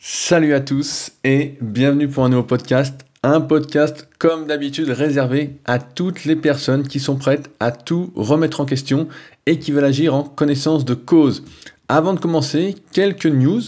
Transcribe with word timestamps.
Salut 0.00 0.54
à 0.54 0.60
tous 0.60 1.10
et 1.24 1.54
bienvenue 1.60 2.06
pour 2.06 2.24
un 2.24 2.28
nouveau 2.28 2.44
podcast. 2.44 3.04
Un 3.24 3.40
podcast 3.40 4.08
comme 4.20 4.46
d'habitude 4.46 4.90
réservé 4.90 5.56
à 5.64 5.80
toutes 5.80 6.24
les 6.24 6.36
personnes 6.36 6.86
qui 6.86 7.00
sont 7.00 7.16
prêtes 7.16 7.50
à 7.58 7.72
tout 7.72 8.12
remettre 8.14 8.60
en 8.60 8.64
question 8.64 9.08
et 9.46 9.58
qui 9.58 9.72
veulent 9.72 9.84
agir 9.84 10.14
en 10.14 10.22
connaissance 10.22 10.84
de 10.84 10.94
cause. 10.94 11.42
Avant 11.88 12.14
de 12.14 12.20
commencer, 12.20 12.76
quelques 12.92 13.26
news. 13.26 13.60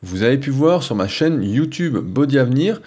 Vous 0.00 0.22
avez 0.22 0.38
pu 0.38 0.50
voir 0.50 0.84
sur 0.84 0.94
ma 0.94 1.08
chaîne 1.08 1.42
YouTube 1.42 1.96
Body 1.96 2.38
Avenir 2.38 2.80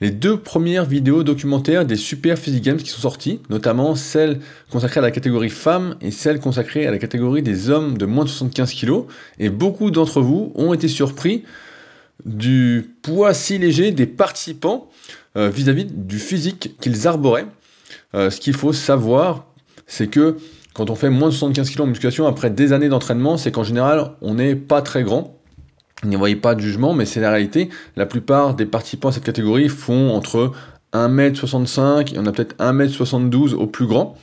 les 0.00 0.12
deux 0.12 0.38
premières 0.38 0.84
vidéos 0.84 1.24
documentaires 1.24 1.84
des 1.84 1.96
Super 1.96 2.38
Physique 2.38 2.62
Games 2.62 2.76
qui 2.76 2.90
sont 2.90 3.00
sorties, 3.00 3.40
notamment 3.50 3.96
celle 3.96 4.38
consacrée 4.70 5.00
à 5.00 5.02
la 5.02 5.10
catégorie 5.10 5.50
femmes 5.50 5.96
et 6.00 6.12
celle 6.12 6.38
consacrée 6.38 6.86
à 6.86 6.92
la 6.92 6.98
catégorie 6.98 7.42
des 7.42 7.68
hommes 7.68 7.98
de 7.98 8.06
moins 8.06 8.22
de 8.22 8.28
75 8.28 8.74
kg. 8.74 9.06
Et 9.40 9.48
beaucoup 9.48 9.90
d'entre 9.90 10.20
vous 10.20 10.52
ont 10.54 10.72
été 10.72 10.86
surpris 10.86 11.42
du 12.24 12.94
poids 13.02 13.34
si 13.34 13.58
léger 13.58 13.92
des 13.92 14.06
participants 14.06 14.88
euh, 15.36 15.50
vis-à-vis 15.50 15.84
du 15.84 16.18
physique 16.18 16.76
qu'ils 16.80 17.06
arboraient. 17.06 17.46
Euh, 18.14 18.30
ce 18.30 18.40
qu'il 18.40 18.54
faut 18.54 18.72
savoir, 18.72 19.46
c'est 19.86 20.08
que 20.08 20.36
quand 20.74 20.90
on 20.90 20.94
fait 20.94 21.10
moins 21.10 21.28
de 21.28 21.34
75 21.34 21.70
kg 21.70 21.80
en 21.82 21.86
musculation 21.86 22.26
après 22.26 22.50
des 22.50 22.72
années 22.72 22.88
d'entraînement, 22.88 23.36
c'est 23.36 23.50
qu'en 23.50 23.64
général, 23.64 24.12
on 24.20 24.34
n'est 24.34 24.54
pas 24.54 24.82
très 24.82 25.02
grand. 25.02 25.38
N'y 26.04 26.14
voyez 26.14 26.36
pas 26.36 26.54
de 26.54 26.60
jugement, 26.60 26.94
mais 26.94 27.04
c'est 27.04 27.20
la 27.20 27.30
réalité. 27.30 27.68
La 27.96 28.06
plupart 28.06 28.54
des 28.54 28.66
participants 28.66 29.08
à 29.08 29.12
cette 29.12 29.24
catégorie 29.24 29.68
font 29.68 30.10
entre 30.10 30.52
1m65 30.92 32.14
et 32.14 32.18
on 32.18 32.26
a 32.26 32.32
peut-être 32.32 32.56
1m72 32.58 33.54
au 33.54 33.66
plus 33.66 33.86
grand. 33.86 34.16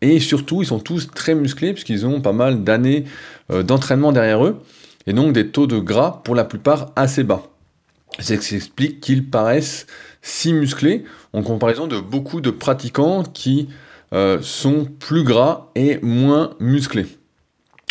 Et 0.00 0.18
surtout, 0.18 0.62
ils 0.62 0.66
sont 0.66 0.78
tous 0.78 1.10
très 1.10 1.34
musclés 1.34 1.74
puisqu'ils 1.74 2.06
ont 2.06 2.22
pas 2.22 2.32
mal 2.32 2.64
d'années 2.64 3.04
euh, 3.52 3.62
d'entraînement 3.62 4.12
derrière 4.12 4.44
eux 4.44 4.62
et 5.10 5.12
donc 5.12 5.32
des 5.32 5.48
taux 5.48 5.66
de 5.66 5.78
gras 5.78 6.20
pour 6.22 6.36
la 6.36 6.44
plupart 6.44 6.92
assez 6.94 7.24
bas. 7.24 7.42
C'est 8.20 8.40
ce 8.40 8.48
qui 8.48 8.54
explique 8.54 9.00
qu'ils 9.00 9.28
paraissent 9.28 9.88
si 10.22 10.52
musclés 10.52 11.04
en 11.32 11.42
comparaison 11.42 11.88
de 11.88 11.98
beaucoup 11.98 12.40
de 12.40 12.50
pratiquants 12.50 13.24
qui 13.24 13.68
euh, 14.12 14.38
sont 14.40 14.84
plus 14.84 15.24
gras 15.24 15.66
et 15.74 15.98
moins 16.02 16.50
musclés. 16.60 17.06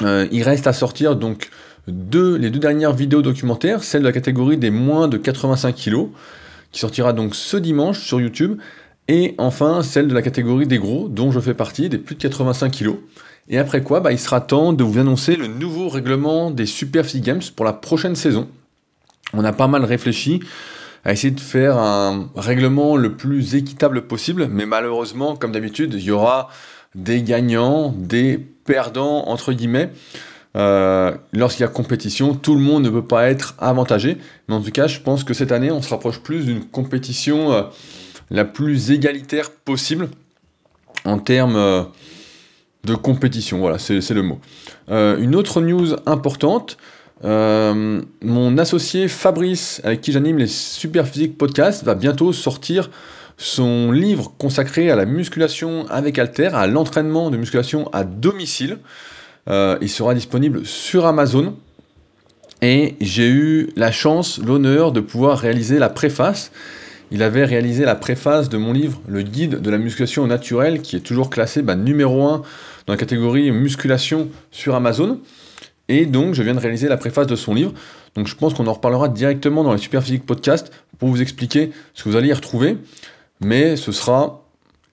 Euh, 0.02 0.30
il 0.32 0.44
reste 0.44 0.66
à 0.66 0.72
sortir 0.72 1.18
donc 1.18 1.50
deux, 1.90 2.38
les 2.38 2.50
deux 2.50 2.60
dernières 2.60 2.94
vidéos 2.94 3.22
documentaires, 3.22 3.84
celle 3.84 4.02
de 4.02 4.08
la 4.08 4.14
catégorie 4.14 4.56
des 4.56 4.72
moins 4.72 5.10
de 5.10 5.18
85 5.18 5.76
kg, 5.76 6.08
qui 6.72 6.80
sortira 6.80 7.12
donc 7.12 7.36
ce 7.36 7.58
dimanche 7.58 8.00
sur 8.00 8.22
YouTube, 8.22 8.60
et 9.10 9.36
enfin 9.40 9.84
celle 9.84 10.08
de 10.08 10.14
la 10.14 10.22
catégorie 10.22 10.68
des 10.68 10.78
gros, 10.78 11.10
dont 11.10 11.32
je 11.32 11.42
fais 11.42 11.54
partie, 11.54 11.90
des 11.90 11.98
plus 11.98 12.16
de 12.16 12.22
85 12.22 12.72
kg. 12.72 12.96
Et 13.50 13.58
après 13.58 13.82
quoi, 13.82 14.00
bah, 14.00 14.12
il 14.12 14.20
sera 14.20 14.42
temps 14.42 14.74
de 14.74 14.84
vous 14.84 15.00
annoncer 15.00 15.36
le 15.36 15.48
nouveau 15.48 15.90
règlement 15.90 16.52
des 16.52 16.68
Super 16.68 17.06
Physique 17.06 17.26
Games 17.26 17.42
pour 17.56 17.66
la 17.66 17.74
prochaine 17.74 18.16
saison. 18.16 18.48
On 19.34 19.44
a 19.44 19.54
pas 19.54 19.68
mal 19.68 19.84
réfléchi 19.84 20.40
à 21.04 21.14
essayer 21.14 21.32
de 21.32 21.40
faire 21.40 21.78
un 21.78 22.30
règlement 22.36 22.96
le 22.96 23.16
plus 23.16 23.56
équitable 23.56 24.04
possible, 24.04 24.48
mais 24.52 24.66
malheureusement, 24.66 25.36
comme 25.36 25.52
d'habitude, 25.52 25.94
il 25.96 26.04
y 26.04 26.12
aura 26.12 26.50
des 26.94 27.24
gagnants, 27.24 27.94
des 27.98 28.38
perdants, 28.38 29.28
entre 29.28 29.54
guillemets. 29.54 29.92
Euh, 30.56 31.16
lorsqu'il 31.32 31.62
y 31.62 31.66
a 31.66 31.70
compétition, 31.70 32.34
tout 32.34 32.56
le 32.56 32.62
monde 32.62 32.84
ne 32.84 32.90
peut 32.90 33.06
pas 33.06 33.30
être 33.30 33.56
avantagé. 33.60 34.18
Mais 34.48 34.56
en 34.56 34.62
tout 34.62 34.72
cas, 34.72 34.88
je 34.88 35.00
pense 35.00 35.24
que 35.24 35.34
cette 35.34 35.52
année, 35.52 35.72
on 35.72 35.82
se 35.82 35.90
rapproche 35.90 36.20
plus 36.20 36.46
d'une 36.46 36.66
compétition 36.66 37.52
euh, 37.52 37.64
la 38.30 38.46
plus 38.46 38.92
égalitaire 38.92 39.52
possible 39.52 40.10
en 41.06 41.20
termes 41.20 41.56
euh, 41.56 41.84
de 42.84 42.96
compétition. 42.96 43.60
Voilà, 43.60 43.78
c'est 43.80 44.10
le 44.12 44.24
mot. 44.24 44.40
Euh, 44.90 45.18
une 45.20 45.36
autre 45.36 45.62
news 45.62 45.96
importante. 46.06 46.78
Euh, 47.26 48.02
mon 48.22 48.58
associé 48.58 49.08
Fabrice, 49.08 49.82
avec 49.84 50.02
qui 50.02 50.12
j'anime 50.12 50.38
les 50.38 50.48
Super 50.48 51.08
Physique 51.08 51.38
Podcast, 51.38 51.84
va 51.84 51.96
bientôt 51.96 52.32
sortir 52.32 52.90
son 53.38 53.92
livre 53.92 54.34
consacré 54.38 54.92
à 54.92 54.96
la 54.96 55.06
musculation 55.06 55.86
avec 55.90 56.20
Alter, 56.20 56.50
à 56.54 56.68
l'entraînement 56.68 57.30
de 57.30 57.38
musculation 57.38 57.90
à 57.94 58.04
domicile. 58.04 58.78
Euh, 59.50 59.78
il 59.82 59.90
sera 59.90 60.14
disponible 60.14 60.66
sur 60.66 61.06
Amazon. 61.06 61.56
Et 62.62 62.96
j'ai 63.00 63.30
eu 63.30 63.70
la 63.78 63.92
chance, 63.92 64.38
l'honneur 64.40 64.92
de 64.92 65.00
pouvoir 65.00 65.40
réaliser 65.40 65.80
la 65.80 65.88
préface. 65.90 66.52
Il 67.12 67.24
avait 67.24 67.46
réalisé 67.46 67.86
la 67.86 67.96
préface 67.96 68.50
de 68.50 68.58
mon 68.58 68.72
livre, 68.72 69.02
Le 69.08 69.24
guide 69.24 69.62
de 69.62 69.70
la 69.72 69.78
musculation 69.78 70.28
naturelle, 70.28 70.82
qui 70.82 70.96
est 70.96 71.00
toujours 71.00 71.30
classé 71.30 71.62
bah, 71.62 71.76
numéro 71.76 72.24
1 72.24 72.44
dans 72.86 72.94
la 72.94 72.98
catégorie 72.98 73.52
musculation 73.52 74.30
sur 74.52 74.76
Amazon. 74.76 75.20
Et 75.88 76.06
donc, 76.06 76.36
je 76.36 76.44
viens 76.44 76.54
de 76.54 76.60
réaliser 76.60 76.88
la 76.88 76.98
préface 76.98 77.26
de 77.26 77.36
son 77.36 77.56
livre. 77.56 77.74
Donc, 78.16 78.28
je 78.28 78.36
pense 78.36 78.54
qu'on 78.54 78.68
en 78.68 78.74
reparlera 78.74 79.10
directement 79.10 79.64
dans 79.64 79.74
les 79.74 79.80
Super 79.80 80.04
Physique 80.04 80.26
Podcast 80.26 80.72
pour 81.00 81.10
vous 81.10 81.22
expliquer 81.22 81.72
ce 81.96 82.04
que 82.04 82.10
vous 82.10 82.16
allez 82.16 82.30
y 82.30 82.34
retrouver. 82.34 82.78
Mais 83.42 83.76
ce 83.76 83.92
sera, 83.92 84.46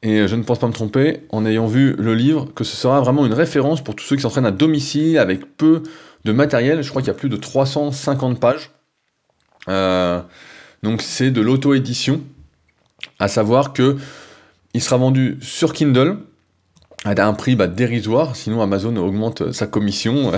et 0.03 0.27
je 0.27 0.37
ne 0.37 0.43
pense 0.43 0.59
pas 0.59 0.69
me 0.69 0.73
tromper, 0.73 1.21
en 1.31 1.45
ayant 1.45 1.67
vu 1.67 1.95
le 1.99 2.15
livre, 2.15 2.49
que 2.55 2.65
ce 2.65 2.77
sera 2.77 3.01
vraiment 3.03 3.27
une 3.27 3.35
référence 3.35 3.85
pour 3.85 3.95
tous 3.95 4.05
ceux 4.05 4.17
qui 4.17 4.23
s'entraînent 4.23 4.47
à 4.47 4.53
domicile 4.53 5.19
avec 5.19 5.57
peu 5.57 5.83
de 6.25 6.33
matériel. 6.33 6.83
Je 6.83 6.89
crois 6.89 7.03
qu'il 7.03 7.09
y 7.09 7.15
a 7.15 7.19
plus 7.19 7.29
de 7.29 7.37
350 7.37 8.41
pages. 8.41 8.71
Euh, 9.69 10.23
donc 10.83 11.03
c'est 11.03 11.31
de 11.31 11.41
l'auto-édition, 11.41 12.23
à 13.19 13.29
savoir 13.29 13.73
que 13.73 13.97
il 14.75 14.83
sera 14.83 14.97
vendu 14.97 15.39
sur 15.41 15.73
Kindle 15.73 16.19
à 17.05 17.27
un 17.27 17.33
prix 17.35 17.57
bah, 17.57 17.67
dérisoire, 17.67 18.37
sinon 18.37 18.61
Amazon 18.63 18.97
augmente 18.97 19.53
sa 19.53 19.67
commission. 19.67 20.33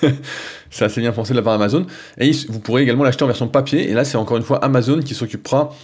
c'est 0.70 0.84
assez 0.84 1.00
bien 1.00 1.12
pensé 1.12 1.32
de 1.32 1.38
la 1.38 1.42
part 1.42 1.54
d'Amazon. 1.54 1.86
Et 2.18 2.30
vous 2.48 2.60
pourrez 2.60 2.82
également 2.82 3.04
l'acheter 3.04 3.24
en 3.24 3.26
version 3.26 3.48
papier. 3.48 3.90
Et 3.90 3.94
là, 3.94 4.04
c'est 4.04 4.16
encore 4.16 4.36
une 4.36 4.42
fois 4.42 4.62
Amazon 4.64 5.00
qui 5.00 5.14
s'occupera 5.14 5.74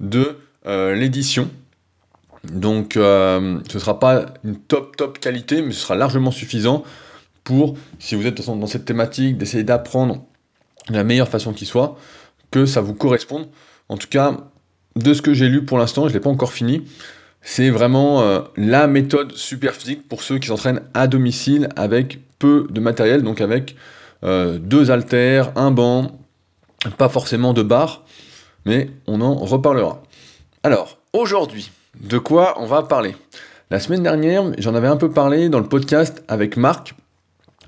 de 0.00 0.36
euh, 0.66 0.94
l'édition. 0.94 1.50
Donc, 2.44 2.96
euh, 2.96 3.58
ce 3.68 3.74
ne 3.76 3.80
sera 3.80 3.98
pas 3.98 4.26
une 4.44 4.56
top, 4.56 4.96
top 4.96 5.18
qualité, 5.18 5.62
mais 5.62 5.72
ce 5.72 5.80
sera 5.80 5.94
largement 5.94 6.30
suffisant 6.30 6.84
pour, 7.44 7.76
si 7.98 8.14
vous 8.14 8.26
êtes 8.26 8.44
dans 8.46 8.66
cette 8.66 8.84
thématique, 8.84 9.38
d'essayer 9.38 9.64
d'apprendre 9.64 10.24
la 10.88 11.04
meilleure 11.04 11.28
façon 11.28 11.52
qui 11.52 11.66
soit 11.66 11.96
que 12.52 12.66
ça 12.66 12.80
vous 12.80 12.94
corresponde. 12.94 13.48
En 13.88 13.96
tout 13.96 14.06
cas, 14.08 14.36
de 14.94 15.14
ce 15.14 15.22
que 15.22 15.34
j'ai 15.34 15.48
lu 15.48 15.64
pour 15.64 15.78
l'instant, 15.78 16.02
je 16.02 16.08
ne 16.08 16.14
l'ai 16.14 16.20
pas 16.20 16.30
encore 16.30 16.52
fini. 16.52 16.84
C'est 17.40 17.70
vraiment 17.70 18.22
euh, 18.22 18.42
la 18.56 18.86
méthode 18.86 19.32
super 19.32 19.74
physique 19.74 20.06
pour 20.08 20.22
ceux 20.22 20.38
qui 20.38 20.46
s'entraînent 20.46 20.82
à 20.94 21.08
domicile 21.08 21.68
avec 21.74 22.20
peu 22.38 22.68
de 22.70 22.80
matériel, 22.80 23.22
donc 23.22 23.40
avec 23.40 23.74
euh, 24.22 24.58
deux 24.58 24.92
haltères, 24.92 25.50
un 25.56 25.72
banc, 25.72 26.12
pas 26.98 27.08
forcément 27.08 27.52
de 27.52 27.62
barre, 27.62 28.04
mais 28.64 28.90
on 29.08 29.20
en 29.20 29.34
reparlera. 29.34 30.02
Alors, 30.62 30.98
aujourd'hui, 31.12 31.72
de 32.00 32.18
quoi 32.18 32.54
on 32.60 32.66
va 32.66 32.82
parler? 32.82 33.16
La 33.70 33.80
semaine 33.80 34.02
dernière, 34.02 34.44
j'en 34.58 34.74
avais 34.74 34.86
un 34.86 34.96
peu 34.96 35.10
parlé 35.10 35.48
dans 35.48 35.58
le 35.58 35.66
podcast 35.66 36.22
avec 36.28 36.56
Marc, 36.56 36.94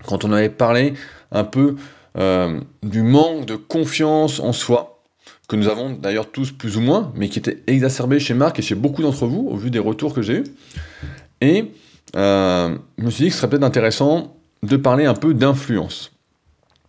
quand 0.07 0.25
on 0.25 0.33
avait 0.33 0.51
parlé 0.51 0.95
un 1.33 1.45
peu 1.45 1.77
euh, 2.19 2.61
du 2.83 3.03
manque 3.03 3.47
de 3.47 3.57
confiance 3.57 4.41
en 4.41 4.53
soi, 4.53 5.03
que 5.49 5.57
nous 5.57 5.69
avons 5.69 5.91
d'ailleurs 5.91 6.31
tous 6.31 6.53
plus 6.53 6.77
ou 6.77 6.81
moins, 6.81 7.13
mais 7.17 7.29
qui 7.29 7.39
était 7.39 7.63
exacerbé 7.67 8.19
chez 8.19 8.35
Marc 8.35 8.59
et 8.59 8.63
chez 8.63 8.75
beaucoup 8.75 9.03
d'entre 9.03 9.27
vous, 9.27 9.49
au 9.51 9.57
vu 9.57 9.71
des 9.71 9.79
retours 9.79 10.15
que 10.15 10.23
j'ai 10.23 10.39
eus. 10.39 10.45
Et 11.41 11.73
euh, 12.17 12.77
je 12.99 13.05
me 13.05 13.11
suis 13.11 13.25
dit 13.25 13.29
que 13.29 13.35
ce 13.35 13.41
serait 13.41 13.51
peut-être 13.51 13.65
intéressant 13.65 14.37
de 14.63 14.77
parler 14.77 15.05
un 15.05 15.15
peu 15.15 15.35
d'influence. 15.35 16.13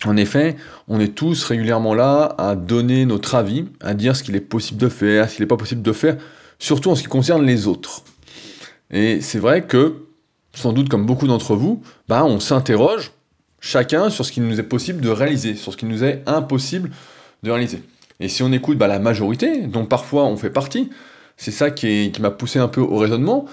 En 0.05 0.17
effet, 0.17 0.55
on 0.87 0.99
est 0.99 1.15
tous 1.15 1.43
régulièrement 1.45 1.93
là 1.93 2.35
à 2.37 2.55
donner 2.55 3.05
notre 3.05 3.35
avis, 3.35 3.65
à 3.81 3.93
dire 3.93 4.15
ce 4.15 4.23
qu'il 4.23 4.35
est 4.35 4.41
possible 4.41 4.79
de 4.79 4.89
faire, 4.89 5.29
ce 5.29 5.35
qu'il 5.35 5.43
n'est 5.43 5.47
pas 5.47 5.57
possible 5.57 5.81
de 5.81 5.93
faire, 5.93 6.17
surtout 6.59 6.91
en 6.91 6.95
ce 6.95 7.01
qui 7.01 7.07
concerne 7.07 7.45
les 7.45 7.67
autres. 7.67 8.03
Et 8.91 9.21
c'est 9.21 9.39
vrai 9.39 9.65
que, 9.65 10.05
sans 10.53 10.73
doute 10.73 10.89
comme 10.89 11.05
beaucoup 11.05 11.27
d'entre 11.27 11.55
vous, 11.55 11.81
bah, 12.07 12.23
on 12.25 12.39
s'interroge 12.39 13.13
chacun 13.65 14.11
sur 14.11 14.23
ce 14.23 14.31
qu'il 14.31 14.43
nous 14.43 14.59
est 14.59 14.63
possible 14.63 15.01
de 15.01 15.09
réaliser, 15.09 15.55
sur 15.55 15.71
ce 15.73 15.77
qu'il 15.77 15.87
nous 15.87 16.03
est 16.03 16.21
impossible 16.27 16.91
de 17.41 17.49
réaliser. 17.49 17.81
Et 18.19 18.29
si 18.29 18.43
on 18.43 18.51
écoute 18.51 18.77
bah, 18.77 18.87
la 18.87 18.99
majorité, 18.99 19.61
dont 19.61 19.87
parfois 19.87 20.25
on 20.25 20.37
fait 20.37 20.51
partie, 20.51 20.91
c'est 21.35 21.51
ça 21.51 21.71
qui, 21.71 22.13
m'a 22.19 22.29
poussé 22.29 22.59
un 22.59 22.67
peu 22.67 22.81
au 22.81 22.97
raisonnement, 22.97 23.45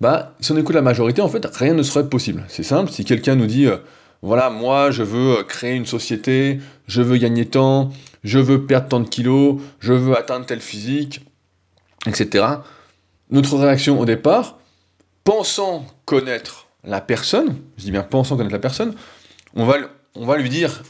bah, 0.00 0.34
si 0.40 0.50
on 0.50 0.56
écoute 0.56 0.74
la 0.74 0.82
majorité, 0.82 1.22
en 1.22 1.28
fait, 1.28 1.46
rien 1.54 1.72
ne 1.72 1.84
serait 1.84 2.08
possible. 2.08 2.44
C'est 2.48 2.64
simple, 2.64 2.90
si 2.90 3.04
quelqu'un 3.04 3.36
nous 3.36 3.46
dit, 3.46 3.66
euh, 3.66 3.76
voilà, 4.22 4.50
moi, 4.50 4.90
je 4.90 5.04
veux 5.04 5.38
euh, 5.38 5.42
créer 5.44 5.76
une 5.76 5.86
société, 5.86 6.58
je 6.88 7.00
veux 7.00 7.16
gagner 7.16 7.46
tant, 7.46 7.90
je 8.24 8.40
veux 8.40 8.66
perdre 8.66 8.88
tant 8.88 9.00
de 9.00 9.08
kilos, 9.08 9.60
je 9.78 9.92
veux 9.92 10.18
atteindre 10.18 10.46
tel 10.46 10.60
physique, 10.60 11.20
etc. 12.06 12.44
Notre 13.30 13.56
réaction 13.56 14.00
au 14.00 14.04
départ, 14.04 14.58
pensant 15.22 15.86
connaître 16.06 16.66
la 16.82 17.00
personne, 17.00 17.56
je 17.78 17.84
dis 17.84 17.92
bien 17.92 18.02
pensant 18.02 18.36
connaître 18.36 18.54
la 18.54 18.58
personne, 18.58 18.94
on 19.54 19.64
va, 19.64 19.76
on 20.14 20.26
va 20.26 20.36
lui 20.36 20.48
dire 20.48 20.82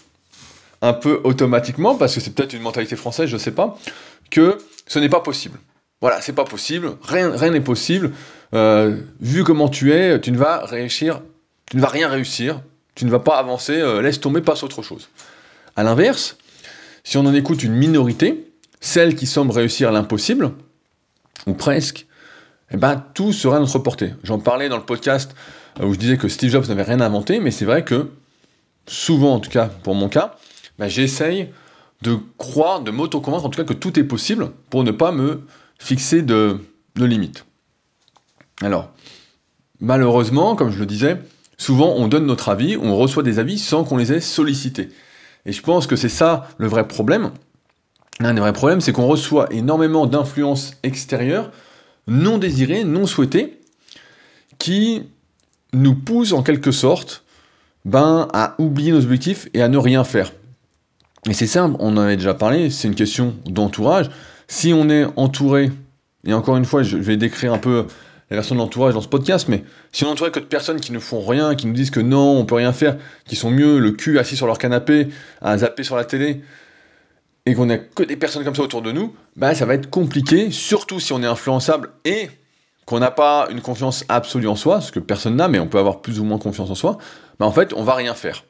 un 0.82 0.92
peu 0.92 1.20
automatiquement, 1.24 1.94
parce 1.94 2.14
que 2.14 2.20
c'est 2.20 2.34
peut-être 2.34 2.54
une 2.54 2.62
mentalité 2.62 2.96
française, 2.96 3.28
je 3.28 3.34
ne 3.34 3.40
sais 3.40 3.50
pas, 3.52 3.78
que 4.30 4.58
ce 4.86 4.98
n'est 4.98 5.08
pas 5.08 5.20
possible. 5.20 5.58
Voilà, 6.00 6.22
c'est 6.22 6.32
pas 6.32 6.44
possible, 6.44 6.96
rien 7.02 7.50
n'est 7.50 7.60
possible. 7.60 8.12
Euh, 8.54 8.96
vu 9.20 9.44
comment 9.44 9.68
tu 9.68 9.92
es, 9.92 10.20
tu 10.20 10.32
ne 10.32 10.38
vas 10.38 10.64
réussir, 10.64 11.20
tu 11.70 11.76
ne 11.76 11.82
vas 11.82 11.88
rien 11.88 12.08
réussir, 12.08 12.62
tu 12.94 13.04
ne 13.04 13.10
vas 13.10 13.18
pas 13.18 13.38
avancer, 13.38 13.74
euh, 13.74 14.00
laisse 14.00 14.20
tomber, 14.20 14.40
passe 14.40 14.62
autre 14.62 14.82
chose. 14.82 15.08
À 15.76 15.82
l'inverse, 15.82 16.36
si 17.04 17.18
on 17.18 17.26
en 17.26 17.34
écoute 17.34 17.62
une 17.62 17.74
minorité, 17.74 18.50
celle 18.80 19.14
qui 19.14 19.26
semble 19.26 19.52
réussir 19.52 19.92
l'impossible, 19.92 20.52
ou 21.46 21.52
presque, 21.54 22.06
eh 22.72 22.76
ben, 22.76 23.04
tout 23.14 23.32
sera 23.32 23.56
à 23.56 23.60
notre 23.60 23.78
portée. 23.78 24.14
J'en 24.22 24.38
parlais 24.38 24.68
dans 24.68 24.76
le 24.76 24.84
podcast 24.84 25.34
euh, 25.80 25.86
où 25.86 25.94
je 25.94 25.98
disais 25.98 26.16
que 26.16 26.28
Steve 26.28 26.50
Jobs 26.50 26.66
n'avait 26.68 26.82
rien 26.82 27.00
inventé, 27.00 27.40
mais 27.40 27.50
c'est 27.50 27.64
vrai 27.64 27.84
que, 27.84 28.10
souvent 28.86 29.34
en 29.34 29.40
tout 29.40 29.50
cas 29.50 29.66
pour 29.66 29.94
mon 29.94 30.08
cas, 30.08 30.36
ben, 30.78 30.88
j'essaye 30.88 31.50
de 32.02 32.18
croire, 32.38 32.80
de 32.80 32.90
m'auto-convaincre 32.90 33.44
en 33.44 33.50
tout 33.50 33.62
cas 33.62 33.68
que 33.68 33.78
tout 33.78 33.98
est 33.98 34.04
possible 34.04 34.52
pour 34.70 34.84
ne 34.84 34.90
pas 34.90 35.12
me 35.12 35.42
fixer 35.78 36.22
de, 36.22 36.58
de 36.96 37.04
limites. 37.04 37.44
Alors, 38.62 38.90
malheureusement, 39.80 40.56
comme 40.56 40.70
je 40.70 40.78
le 40.78 40.86
disais, 40.86 41.18
souvent 41.56 41.94
on 41.96 42.08
donne 42.08 42.26
notre 42.26 42.48
avis, 42.48 42.76
on 42.76 42.96
reçoit 42.96 43.22
des 43.22 43.38
avis 43.38 43.58
sans 43.58 43.84
qu'on 43.84 43.96
les 43.96 44.12
ait 44.12 44.20
sollicités. 44.20 44.88
Et 45.46 45.52
je 45.52 45.62
pense 45.62 45.86
que 45.86 45.96
c'est 45.96 46.08
ça 46.08 46.48
le 46.58 46.68
vrai 46.68 46.86
problème. 46.86 47.32
Un 48.20 48.34
des 48.34 48.40
vrais 48.40 48.52
problèmes, 48.52 48.82
c'est 48.82 48.92
qu'on 48.92 49.06
reçoit 49.06 49.50
énormément 49.52 50.06
d'influences 50.06 50.74
extérieures, 50.82 51.50
non 52.06 52.36
désirées, 52.36 52.84
non 52.84 53.06
souhaitées, 53.06 53.60
qui 54.58 55.04
nous 55.72 55.94
poussent 55.94 56.32
en 56.32 56.42
quelque 56.42 56.70
sorte 56.70 57.24
ben, 57.84 58.28
à 58.32 58.54
oublier 58.58 58.92
nos 58.92 59.02
objectifs 59.02 59.48
et 59.54 59.62
à 59.62 59.68
ne 59.68 59.78
rien 59.78 60.04
faire. 60.04 60.32
Et 61.28 61.34
c'est 61.34 61.46
simple, 61.46 61.76
on 61.80 61.96
en 61.96 62.02
avait 62.02 62.16
déjà 62.16 62.34
parlé, 62.34 62.70
c'est 62.70 62.88
une 62.88 62.94
question 62.94 63.34
d'entourage. 63.46 64.10
Si 64.48 64.72
on 64.72 64.88
est 64.88 65.06
entouré, 65.16 65.70
et 66.24 66.32
encore 66.32 66.56
une 66.56 66.64
fois, 66.64 66.82
je 66.82 66.96
vais 66.96 67.16
décrire 67.16 67.52
un 67.52 67.58
peu 67.58 67.86
la 68.30 68.36
version 68.36 68.54
de 68.54 68.60
l'entourage 68.60 68.94
dans 68.94 69.00
ce 69.00 69.08
podcast, 69.08 69.48
mais 69.48 69.64
si 69.92 70.04
on 70.04 70.08
est 70.08 70.12
entouré 70.12 70.30
que 70.30 70.38
de 70.38 70.44
personnes 70.44 70.80
qui 70.80 70.92
ne 70.92 70.98
font 70.98 71.20
rien, 71.20 71.54
qui 71.54 71.66
nous 71.66 71.72
disent 71.72 71.90
que 71.90 72.00
non, 72.00 72.38
on 72.38 72.44
peut 72.44 72.54
rien 72.54 72.72
faire, 72.72 72.96
qui 73.26 73.36
sont 73.36 73.50
mieux 73.50 73.78
le 73.78 73.90
cul 73.90 74.18
assis 74.18 74.36
sur 74.36 74.46
leur 74.46 74.58
canapé, 74.58 75.08
à 75.40 75.58
zapper 75.58 75.82
sur 75.82 75.96
la 75.96 76.04
télé, 76.04 76.40
et 77.46 77.54
qu'on 77.54 77.66
n'a 77.66 77.78
que 77.78 78.02
des 78.02 78.16
personnes 78.16 78.44
comme 78.44 78.54
ça 78.54 78.62
autour 78.62 78.82
de 78.82 78.92
nous, 78.92 79.14
bah 79.36 79.54
ça 79.54 79.66
va 79.66 79.74
être 79.74 79.90
compliqué, 79.90 80.50
surtout 80.50 81.00
si 81.00 81.12
on 81.12 81.22
est 81.22 81.26
influençable 81.26 81.90
et 82.04 82.30
qu'on 82.86 83.00
n'a 83.00 83.10
pas 83.10 83.48
une 83.50 83.60
confiance 83.60 84.04
absolue 84.08 84.48
en 84.48 84.56
soi, 84.56 84.80
ce 84.80 84.92
que 84.92 85.00
personne 85.00 85.36
n'a, 85.36 85.48
mais 85.48 85.58
on 85.58 85.66
peut 85.66 85.78
avoir 85.78 86.00
plus 86.00 86.20
ou 86.20 86.24
moins 86.24 86.38
confiance 86.38 86.70
en 86.70 86.74
soi, 86.74 86.98
bah 87.40 87.46
en 87.46 87.52
fait, 87.52 87.72
on 87.72 87.82
va 87.82 87.94
rien 87.94 88.14
faire. 88.14 88.44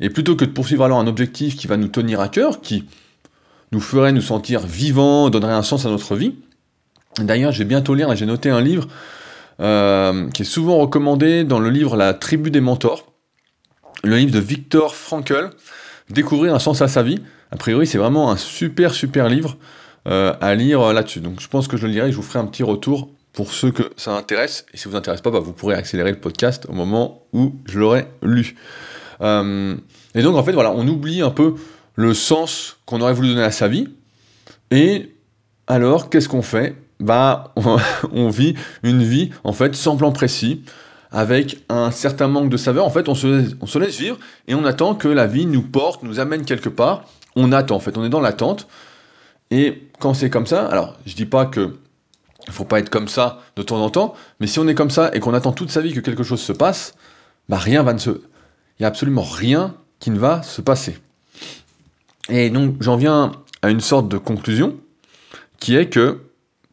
Et 0.00 0.08
plutôt 0.08 0.36
que 0.36 0.44
de 0.44 0.50
poursuivre 0.50 0.84
alors 0.84 1.00
un 1.00 1.08
objectif 1.08 1.56
qui 1.56 1.66
va 1.66 1.76
nous 1.76 1.88
tenir 1.88 2.20
à 2.20 2.28
cœur, 2.28 2.60
qui 2.60 2.84
nous 3.72 3.80
ferait 3.80 4.12
nous 4.12 4.22
sentir 4.22 4.60
vivants, 4.60 5.28
donnerait 5.28 5.52
un 5.52 5.62
sens 5.62 5.86
à 5.86 5.90
notre 5.90 6.14
vie, 6.14 6.36
d'ailleurs, 7.18 7.50
j'ai 7.50 7.64
bientôt 7.64 7.94
lire, 7.94 8.14
j'ai 8.14 8.26
noté 8.26 8.48
un 8.48 8.60
livre 8.60 8.86
euh, 9.60 10.30
qui 10.30 10.42
est 10.42 10.46
souvent 10.46 10.78
recommandé 10.78 11.42
dans 11.42 11.58
le 11.58 11.68
livre 11.68 11.96
La 11.96 12.14
tribu 12.14 12.52
des 12.52 12.60
mentors, 12.60 13.12
le 14.04 14.16
livre 14.16 14.32
de 14.32 14.40
Victor 14.40 14.94
Frankl, 14.94 15.50
Découvrir 16.10 16.54
un 16.54 16.58
sens 16.58 16.82
à 16.82 16.88
sa 16.88 17.02
vie. 17.02 17.22
A 17.52 17.56
priori, 17.56 17.86
c'est 17.86 17.96
vraiment 17.96 18.30
un 18.30 18.36
super, 18.36 18.92
super 18.92 19.28
livre 19.28 19.56
euh, 20.06 20.34
à 20.40 20.54
lire 20.54 20.92
là-dessus. 20.92 21.20
Donc, 21.20 21.40
je 21.40 21.48
pense 21.48 21.68
que 21.68 21.76
je 21.76 21.86
le 21.86 21.92
lirai 21.92 22.08
et 22.08 22.12
je 22.12 22.16
vous 22.16 22.22
ferai 22.22 22.38
un 22.38 22.44
petit 22.44 22.62
retour 22.62 23.08
pour 23.32 23.52
ceux 23.52 23.70
que 23.70 23.84
ça 23.96 24.12
intéresse. 24.12 24.66
Et 24.72 24.76
si 24.76 24.88
vous 24.88 24.96
intéresse 24.96 25.20
pas, 25.20 25.30
bah, 25.30 25.40
vous 25.40 25.52
pourrez 25.52 25.74
accélérer 25.74 26.10
le 26.10 26.18
podcast 26.18 26.66
au 26.68 26.72
moment 26.72 27.22
où 27.32 27.54
je 27.66 27.78
l'aurai 27.78 28.06
lu. 28.22 28.56
Euh, 29.20 29.74
et 30.14 30.22
donc, 30.22 30.36
en 30.36 30.42
fait, 30.42 30.52
voilà, 30.52 30.72
on 30.72 30.86
oublie 30.86 31.22
un 31.22 31.30
peu 31.30 31.54
le 31.94 32.14
sens 32.14 32.78
qu'on 32.86 33.00
aurait 33.00 33.14
voulu 33.14 33.28
donner 33.28 33.42
à 33.42 33.50
sa 33.50 33.68
vie. 33.68 33.88
Et 34.70 35.14
alors, 35.66 36.10
qu'est-ce 36.10 36.28
qu'on 36.28 36.42
fait? 36.42 36.76
Bah, 37.00 37.52
on, 38.12 38.28
vit 38.28 38.54
une 38.82 39.02
vie, 39.02 39.30
en 39.44 39.52
fait, 39.52 39.74
sans 39.74 39.96
plan 39.96 40.12
précis, 40.12 40.62
avec 41.10 41.58
un 41.68 41.90
certain 41.90 42.28
manque 42.28 42.48
de 42.48 42.56
saveur. 42.56 42.84
En 42.84 42.90
fait, 42.90 43.08
on 43.08 43.14
se, 43.14 43.78
laisse 43.78 43.98
vivre 43.98 44.18
et 44.48 44.54
on 44.54 44.64
attend 44.64 44.94
que 44.94 45.08
la 45.08 45.26
vie 45.26 45.46
nous 45.46 45.62
porte, 45.62 46.02
nous 46.02 46.20
amène 46.20 46.44
quelque 46.44 46.68
part. 46.68 47.04
On 47.36 47.52
attend, 47.52 47.76
en 47.76 47.80
fait, 47.80 47.96
on 47.96 48.04
est 48.04 48.10
dans 48.10 48.20
l'attente. 48.20 48.66
Et 49.50 49.88
quand 49.98 50.14
c'est 50.14 50.30
comme 50.30 50.46
ça, 50.46 50.66
alors, 50.66 50.96
je 51.06 51.14
dis 51.14 51.26
pas 51.26 51.46
que 51.46 51.76
faut 52.50 52.64
pas 52.64 52.80
être 52.80 52.90
comme 52.90 53.08
ça 53.08 53.40
de 53.56 53.62
temps 53.62 53.82
en 53.82 53.90
temps, 53.90 54.14
mais 54.40 54.46
si 54.46 54.58
on 54.58 54.66
est 54.66 54.74
comme 54.74 54.90
ça 54.90 55.10
et 55.14 55.20
qu'on 55.20 55.34
attend 55.34 55.52
toute 55.52 55.70
sa 55.70 55.80
vie 55.80 55.92
que 55.92 56.00
quelque 56.00 56.24
chose 56.24 56.40
se 56.40 56.52
passe, 56.52 56.94
bah 57.48 57.58
rien 57.58 57.82
va 57.82 57.92
ne 57.92 57.98
se... 57.98 58.10
Il 58.10 58.82
n'y 58.82 58.84
a 58.84 58.88
absolument 58.88 59.22
rien 59.22 59.76
qui 60.00 60.10
ne 60.10 60.18
va 60.18 60.42
se 60.42 60.60
passer. 60.60 60.98
Et 62.28 62.50
donc 62.50 62.76
j'en 62.80 62.96
viens 62.96 63.32
à 63.62 63.70
une 63.70 63.80
sorte 63.80 64.08
de 64.08 64.18
conclusion, 64.18 64.76
qui 65.60 65.76
est 65.76 65.88
que 65.88 66.20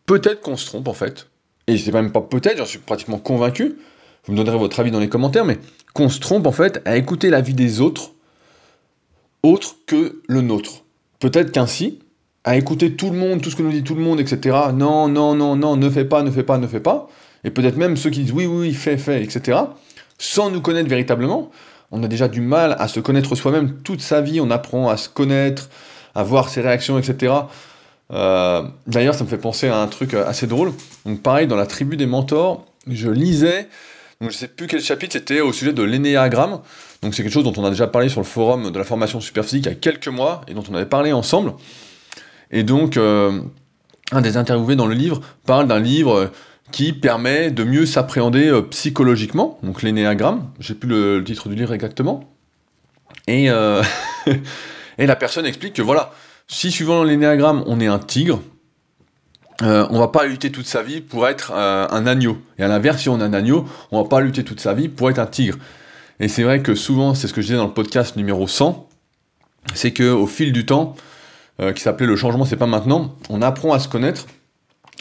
peut-être 0.06 0.42
qu'on 0.42 0.58
se 0.58 0.66
trompe 0.66 0.88
en 0.88 0.94
fait, 0.94 1.28
et 1.68 1.78
c'est 1.78 1.92
même 1.92 2.12
pas 2.12 2.22
peut-être, 2.22 2.58
j'en 2.58 2.66
suis 2.66 2.80
pratiquement 2.80 3.20
convaincu, 3.20 3.78
vous 4.26 4.34
me 4.34 4.38
donnerez 4.38 4.58
votre 4.58 4.80
avis 4.80 4.90
dans 4.90 5.00
les 5.00 5.10
commentaires, 5.10 5.46
mais 5.46 5.60
qu'on 5.94 6.10
se 6.10 6.20
trompe 6.20 6.48
en 6.48 6.52
fait 6.52 6.82
à 6.86 6.98
écouter 6.98 7.30
la 7.30 7.42
vie 7.42 7.54
des 7.54 7.82
autres, 7.82 8.12
autre 9.44 9.76
que 9.86 10.22
le 10.28 10.42
nôtre. 10.42 10.84
Peut-être 11.20 11.52
qu'ainsi, 11.52 12.00
à 12.50 12.58
écouter 12.58 12.94
tout 12.94 13.12
le 13.12 13.16
monde, 13.16 13.44
tout 13.44 13.52
ce 13.52 13.56
que 13.56 13.62
nous 13.62 13.70
dit 13.70 13.84
tout 13.84 13.94
le 13.94 14.02
monde, 14.02 14.20
etc. 14.20 14.58
Non, 14.74 15.08
non, 15.08 15.36
non, 15.36 15.56
non, 15.56 15.78
ne 15.78 15.88
fais 15.88 16.04
pas, 16.04 16.24
ne 16.24 16.32
fais 16.32 16.42
pas, 16.42 16.58
ne 16.58 16.66
fais 16.66 16.80
pas. 16.80 17.08
Et 17.44 17.52
peut-être 17.52 17.78
même 17.78 17.96
ceux 17.96 18.10
qui 18.10 18.22
disent 18.22 18.32
oui, 18.32 18.48
oui, 18.48 18.74
fais, 18.74 18.98
fais, 18.98 19.22
etc. 19.22 19.60
Sans 20.18 20.50
nous 20.50 20.60
connaître 20.60 20.90
véritablement. 20.90 21.52
On 21.92 22.02
a 22.02 22.08
déjà 22.08 22.28
du 22.28 22.42
mal 22.42 22.76
à 22.80 22.88
se 22.88 23.00
connaître 23.02 23.36
soi-même 23.36 23.76
toute 23.84 24.02
sa 24.02 24.22
vie. 24.22 24.42
On 24.42 24.50
apprend 24.50 24.90
à 24.90 24.98
se 24.98 25.10
connaître, 25.10 25.70
à 26.16 26.24
voir 26.24 26.50
ses 26.50 26.62
réactions, 26.62 26.98
etc. 26.98 27.34
Euh, 28.12 28.64
d'ailleurs, 28.88 29.14
ça 29.14 29.26
me 29.26 29.30
fait 29.30 29.38
penser 29.38 29.68
à 29.68 29.78
un 29.78 29.88
truc 29.88 30.16
assez 30.16 30.48
drôle. 30.48 30.74
Donc, 31.06 31.22
pareil, 31.22 31.46
dans 31.46 31.56
la 31.56 31.68
tribu 31.68 31.98
des 31.98 32.08
mentors, 32.08 32.66
je 32.88 33.12
lisais, 33.12 33.70
donc 34.22 34.32
je 34.32 34.38
sais 34.38 34.48
plus 34.48 34.66
quel 34.66 34.82
chapitre, 34.82 35.14
c'était 35.14 35.42
au 35.42 35.54
sujet 35.54 35.72
de 35.72 35.84
l'énéagramme. 35.84 36.62
Donc, 37.04 37.14
c'est 37.14 37.22
quelque 37.22 37.32
chose 37.32 37.44
dont 37.44 37.54
on 37.58 37.64
a 37.64 37.70
déjà 37.70 37.86
parlé 37.86 38.10
sur 38.10 38.22
le 38.22 38.26
forum 38.26 38.72
de 38.72 38.78
la 38.80 38.86
formation 38.86 39.22
superphysique 39.22 39.68
il 39.68 39.70
y 39.70 39.72
a 39.72 39.76
quelques 39.76 40.08
mois 40.08 40.42
et 40.48 40.56
dont 40.56 40.64
on 40.68 40.74
avait 40.74 40.88
parlé 40.88 41.14
ensemble. 41.14 41.54
Et 42.52 42.64
donc, 42.64 42.98
euh, 42.98 43.42
un 44.12 44.22
des 44.22 44.38
interviewés 44.38 44.76
dans 44.76 44.88
le 44.88 44.96
livre 44.96 45.22
parle 45.46 45.68
d'un 45.68 45.80
livre 45.80 46.32
qui 46.72 46.94
permet 46.94 47.52
de 47.52 47.64
mieux 47.64 47.86
s'appréhender 47.86 48.48
euh, 48.48 48.62
psychologiquement, 48.62 49.60
donc 49.64 49.82
l'énéagramme, 49.82 50.50
j'ai 50.60 50.76
plus 50.76 50.90
le, 50.90 51.24
titre 51.24 51.50
du 51.50 51.56
livre 51.56 51.74
exactement, 51.74 52.30
et, 53.28 53.50
euh, 53.50 53.82
et 54.98 55.06
la 55.06 55.16
personne 55.16 55.46
explique 55.46 55.74
que 55.74 55.82
voilà, 55.82 56.12
si 56.48 56.72
suivant 56.72 57.04
l'énéagramme 57.04 57.64
on 57.66 57.80
est 57.80 57.88
un 57.88 58.00
tigre, 58.00 58.42
euh, 59.62 59.86
on 59.90 60.00
va 60.00 60.08
pas 60.08 60.26
lutter 60.26 60.52
toute 60.52 60.68
sa 60.68 60.84
vie 60.84 61.02
pour 61.02 61.28
être 61.28 61.52
un 61.54 62.08
agneau, 62.08 62.38
et 62.58 62.64
à 62.64 62.68
l'inverse 62.68 63.02
si 63.02 63.10
on 63.10 63.20
est 63.20 63.24
un 63.24 63.34
agneau, 63.34 63.66
on 63.92 64.02
va 64.04 64.08
pas 64.08 64.22
lutter 64.22 64.44
toute 64.44 64.60
sa 64.60 64.74
vie 64.74 64.90
pour 64.90 65.10
être 65.10 65.20
un 65.20 65.26
tigre. 65.26 65.58
Et 66.22 66.28
c'est 66.28 66.44
vrai 66.44 66.62
que 66.62 66.76
souvent, 66.76 67.14
c'est 67.14 67.28
ce 67.28 67.34
que 67.34 67.42
je 67.42 67.48
disais 67.48 67.58
dans 67.58 67.68
le 67.68 67.74
podcast 67.74 68.18
numéro 68.18 68.46
100, 68.46 68.90
c'est 69.74 69.92
que 69.92 70.12
au 70.12 70.28
fil 70.28 70.52
du 70.52 70.66
temps, 70.66 70.96
euh, 71.60 71.74
qui 71.74 71.82
s'appelait 71.82 72.08
Le 72.08 72.16
changement, 72.16 72.46
c'est 72.46 72.56
pas 72.56 72.68
maintenant. 72.68 73.16
On 73.30 73.42
apprend 73.42 73.74
à 73.74 73.80
se 73.80 73.88
connaître 73.88 74.28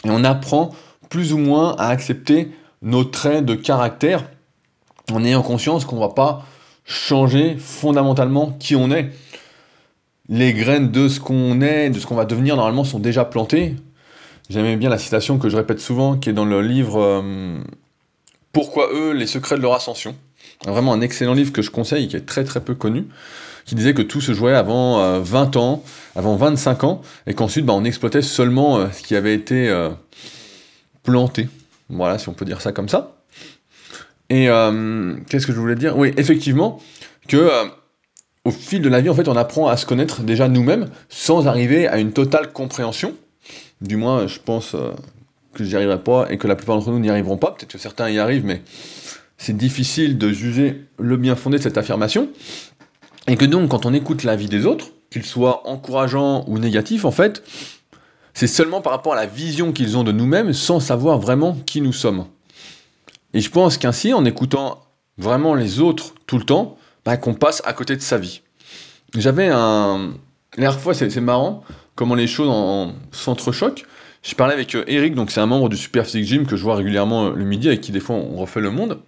et 0.03 0.09
on 0.09 0.23
apprend 0.23 0.71
plus 1.09 1.33
ou 1.33 1.37
moins 1.37 1.75
à 1.77 1.87
accepter 1.87 2.51
nos 2.81 3.03
traits 3.03 3.45
de 3.45 3.55
caractère 3.55 4.25
en 5.11 5.23
ayant 5.23 5.41
conscience 5.41 5.85
qu'on 5.85 5.99
va 5.99 6.09
pas 6.09 6.45
changer 6.85 7.57
fondamentalement 7.57 8.51
qui 8.59 8.75
on 8.75 8.91
est. 8.91 9.11
Les 10.27 10.53
graines 10.53 10.91
de 10.91 11.07
ce 11.07 11.19
qu'on 11.19 11.61
est, 11.61 11.89
de 11.89 11.99
ce 11.99 12.05
qu'on 12.05 12.15
va 12.15 12.25
devenir 12.25 12.55
normalement 12.55 12.83
sont 12.83 12.99
déjà 12.99 13.25
plantées. 13.25 13.75
J'aimais 14.49 14.75
bien 14.75 14.89
la 14.89 14.97
citation 14.97 15.37
que 15.37 15.49
je 15.49 15.55
répète 15.55 15.79
souvent, 15.79 16.17
qui 16.17 16.29
est 16.29 16.33
dans 16.33 16.45
le 16.45 16.61
livre 16.61 16.99
euh, 17.01 17.57
Pourquoi 18.51 18.89
eux, 18.93 19.11
les 19.11 19.27
secrets 19.27 19.55
de 19.55 19.61
leur 19.61 19.73
ascension. 19.73 20.15
Vraiment 20.65 20.93
un 20.93 21.01
excellent 21.01 21.33
livre 21.33 21.51
que 21.51 21.61
je 21.61 21.71
conseille, 21.71 22.07
qui 22.07 22.15
est 22.15 22.25
très 22.25 22.43
très 22.43 22.61
peu 22.61 22.75
connu 22.75 23.07
qui 23.69 23.75
disait 23.75 23.93
que 23.93 24.01
tout 24.01 24.19
se 24.19 24.33
jouait 24.33 24.55
avant 24.55 25.19
20 25.19 25.55
euh, 25.55 25.59
ans, 25.59 25.83
avant 26.15 26.35
25 26.35 26.83
ans, 26.85 27.01
et 27.27 27.35
qu'ensuite 27.35 27.67
bah, 27.67 27.73
on 27.73 27.83
exploitait 27.83 28.23
seulement 28.23 28.79
euh, 28.79 28.87
ce 28.91 29.03
qui 29.03 29.15
avait 29.15 29.35
été 29.35 29.69
euh, 29.69 29.91
planté. 31.03 31.47
Voilà, 31.87 32.17
si 32.17 32.29
on 32.29 32.33
peut 32.33 32.45
dire 32.45 32.61
ça 32.61 32.71
comme 32.71 32.89
ça. 32.89 33.21
Et 34.31 34.45
qu'est-ce 35.27 35.47
que 35.47 35.53
je 35.53 35.59
voulais 35.59 35.75
dire? 35.75 35.97
Oui, 35.97 36.13
effectivement, 36.17 36.79
que 37.27 37.49
au 38.45 38.51
fil 38.51 38.79
de 38.79 38.89
la 38.89 39.01
vie, 39.01 39.09
en 39.09 39.15
fait, 39.15 39.27
on 39.27 39.35
apprend 39.35 39.67
à 39.67 39.75
se 39.75 39.87
connaître 39.87 40.21
déjà 40.21 40.47
nous-mêmes 40.47 40.89
sans 41.09 41.47
arriver 41.47 41.87
à 41.87 41.97
une 41.97 42.11
totale 42.11 42.51
compréhension. 42.53 43.15
Du 43.81 43.97
moins, 43.97 44.27
je 44.27 44.37
pense 44.37 44.75
que 45.55 45.63
j'y 45.63 45.75
arriverai 45.75 45.97
pas 45.97 46.27
et 46.29 46.37
que 46.37 46.47
la 46.47 46.55
plupart 46.55 46.77
d'entre 46.77 46.91
nous 46.91 46.99
n'y 46.99 47.09
arriveront 47.09 47.37
pas. 47.37 47.51
Peut-être 47.51 47.71
que 47.71 47.79
certains 47.79 48.07
y 48.11 48.19
arrivent, 48.19 48.45
mais 48.45 48.61
c'est 49.39 49.57
difficile 49.57 50.19
de 50.19 50.29
juger 50.31 50.85
le 50.99 51.17
bien 51.17 51.35
fondé 51.35 51.57
de 51.57 51.63
cette 51.63 51.79
affirmation. 51.79 52.29
Et 53.29 53.37
que 53.37 53.45
donc, 53.45 53.69
quand 53.69 53.85
on 53.85 53.93
écoute 53.93 54.23
l'avis 54.23 54.47
des 54.47 54.65
autres, 54.65 54.87
qu'ils 55.11 55.23
soient 55.23 55.67
encourageants 55.67 56.43
ou 56.47 56.57
négatifs, 56.57 57.05
en 57.05 57.11
fait, 57.11 57.43
c'est 58.33 58.47
seulement 58.47 58.81
par 58.81 58.91
rapport 58.91 59.13
à 59.13 59.15
la 59.15 59.27
vision 59.27 59.71
qu'ils 59.71 59.97
ont 59.97 60.03
de 60.03 60.11
nous-mêmes 60.11 60.51
sans 60.51 60.79
savoir 60.79 61.19
vraiment 61.19 61.55
qui 61.67 61.79
nous 61.79 61.93
sommes. 61.93 62.25
Et 63.35 63.41
je 63.41 63.51
pense 63.51 63.77
qu'ainsi, 63.77 64.13
en 64.13 64.25
écoutant 64.25 64.81
vraiment 65.19 65.53
les 65.53 65.79
autres 65.79 66.15
tout 66.25 66.39
le 66.39 66.43
temps, 66.43 66.75
bah, 67.05 67.17
qu'on 67.17 67.35
passe 67.35 67.61
à 67.65 67.73
côté 67.73 67.95
de 67.95 68.01
sa 68.01 68.17
vie. 68.17 68.41
J'avais 69.15 69.49
un... 69.51 70.13
La 70.57 70.71
fois, 70.71 70.95
c'est 70.95 71.15
marrant 71.21 71.63
comment 71.93 72.15
les 72.15 72.25
choses 72.25 72.49
en, 72.49 72.93
s'entrechoquent. 73.11 73.85
Je 74.23 74.33
parlais 74.33 74.55
avec 74.55 74.73
euh, 74.73 74.83
Eric, 74.87 75.13
donc 75.13 75.29
c'est 75.29 75.39
un 75.39 75.45
membre 75.45 75.69
du 75.69 75.77
Super 75.77 76.05
Physique 76.05 76.25
Gym 76.25 76.47
que 76.47 76.57
je 76.57 76.63
vois 76.63 76.75
régulièrement 76.75 77.27
euh, 77.27 77.33
le 77.35 77.45
midi, 77.45 77.67
avec 77.67 77.81
qui 77.81 77.91
des 77.91 77.99
fois 77.99 78.15
on 78.15 78.37
refait 78.37 78.59
le 78.59 78.71
monde. 78.71 78.99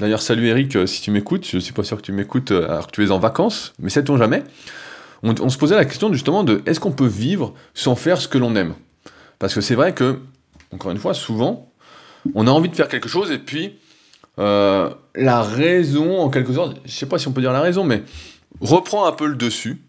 D'ailleurs, 0.00 0.22
salut 0.22 0.46
Eric, 0.46 0.76
euh, 0.76 0.86
si 0.86 1.02
tu 1.02 1.10
m'écoutes, 1.10 1.46
je 1.46 1.58
suis 1.58 1.74
pas 1.74 1.84
sûr 1.84 1.98
que 1.98 2.02
tu 2.02 2.12
m'écoutes 2.12 2.52
euh, 2.52 2.70
alors 2.70 2.86
que 2.86 2.92
tu 2.92 3.04
es 3.04 3.10
en 3.10 3.18
vacances, 3.18 3.74
mais 3.78 3.90
sait-on 3.90 4.16
jamais? 4.16 4.42
on, 5.22 5.50
se 5.50 5.58
posait 5.58 5.76
la 5.76 5.84
question 5.84 6.10
justement 6.10 6.42
de 6.42 6.62
est-ce 6.64 6.80
qu'on 6.80 6.92
peut 6.92 7.06
vivre 7.06 7.52
sans 7.74 7.94
faire 7.96 8.18
ce 8.18 8.26
que 8.26 8.38
l'on 8.38 8.56
aime? 8.56 8.72
Parce 9.38 9.54
que 9.54 9.60
c'est 9.60 9.74
vrai 9.74 9.92
que, 9.92 10.20
encore 10.72 10.90
une 10.90 10.96
fois, 10.96 11.12
souvent, 11.12 11.70
on 12.34 12.46
a 12.46 12.50
envie 12.50 12.70
de 12.70 12.74
faire 12.74 12.88
quelque 12.88 13.10
chose 13.10 13.30
et 13.30 13.36
puis 13.36 13.78
euh, 14.38 14.88
la 15.14 15.42
raison, 15.42 16.18
en 16.18 16.30
quelque 16.30 16.54
sorte, 16.54 16.78
je 16.86 16.90
sais 16.90 17.04
pas 17.04 17.18
si 17.18 17.28
on 17.28 17.32
peut 17.32 17.42
dire 17.42 17.52
la 17.52 17.60
raison, 17.60 17.84
mais 17.84 18.02
reprend 18.62 19.06
un 19.06 19.12
peu 19.12 19.26
le 19.26 19.36
dessus 19.36 19.82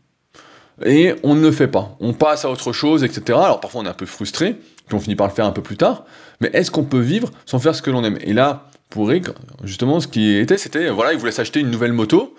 et 0.85 1.15
on 1.23 1.35
ne 1.35 1.41
le 1.41 1.53
fait 1.53 1.69
pas. 1.69 1.95
On 2.01 2.11
passe 2.11 2.43
à 2.43 2.49
autre 2.49 2.73
chose, 2.73 3.05
etc. 3.05 3.39
Alors 3.41 3.61
parfois 3.61 3.79
on 3.79 3.85
est 3.85 3.89
un 3.89 3.93
peu 3.93 4.05
frustré, 4.05 4.57
puis 4.87 4.95
on 4.95 4.99
finit 4.99 5.15
par 5.15 5.27
le 5.27 5.33
faire 5.33 5.45
un 5.45 5.51
peu 5.51 5.61
plus 5.61 5.77
tard, 5.77 6.03
mais 6.41 6.49
est-ce 6.51 6.69
qu'on 6.69 6.83
peut 6.83 6.99
vivre 6.99 7.31
sans 7.45 7.59
faire 7.59 7.75
ce 7.75 7.81
que 7.81 7.91
l'on 7.91 8.03
aime? 8.03 8.17
Et 8.19 8.33
là, 8.33 8.67
pour 8.91 9.09
Rick, 9.09 9.25
justement, 9.63 9.99
ce 9.99 10.07
qui 10.07 10.35
était, 10.35 10.57
c'était, 10.57 10.89
voilà, 10.89 11.13
il 11.13 11.19
voulait 11.19 11.31
s'acheter 11.31 11.59
une 11.59 11.71
nouvelle 11.71 11.93
moto, 11.93 12.35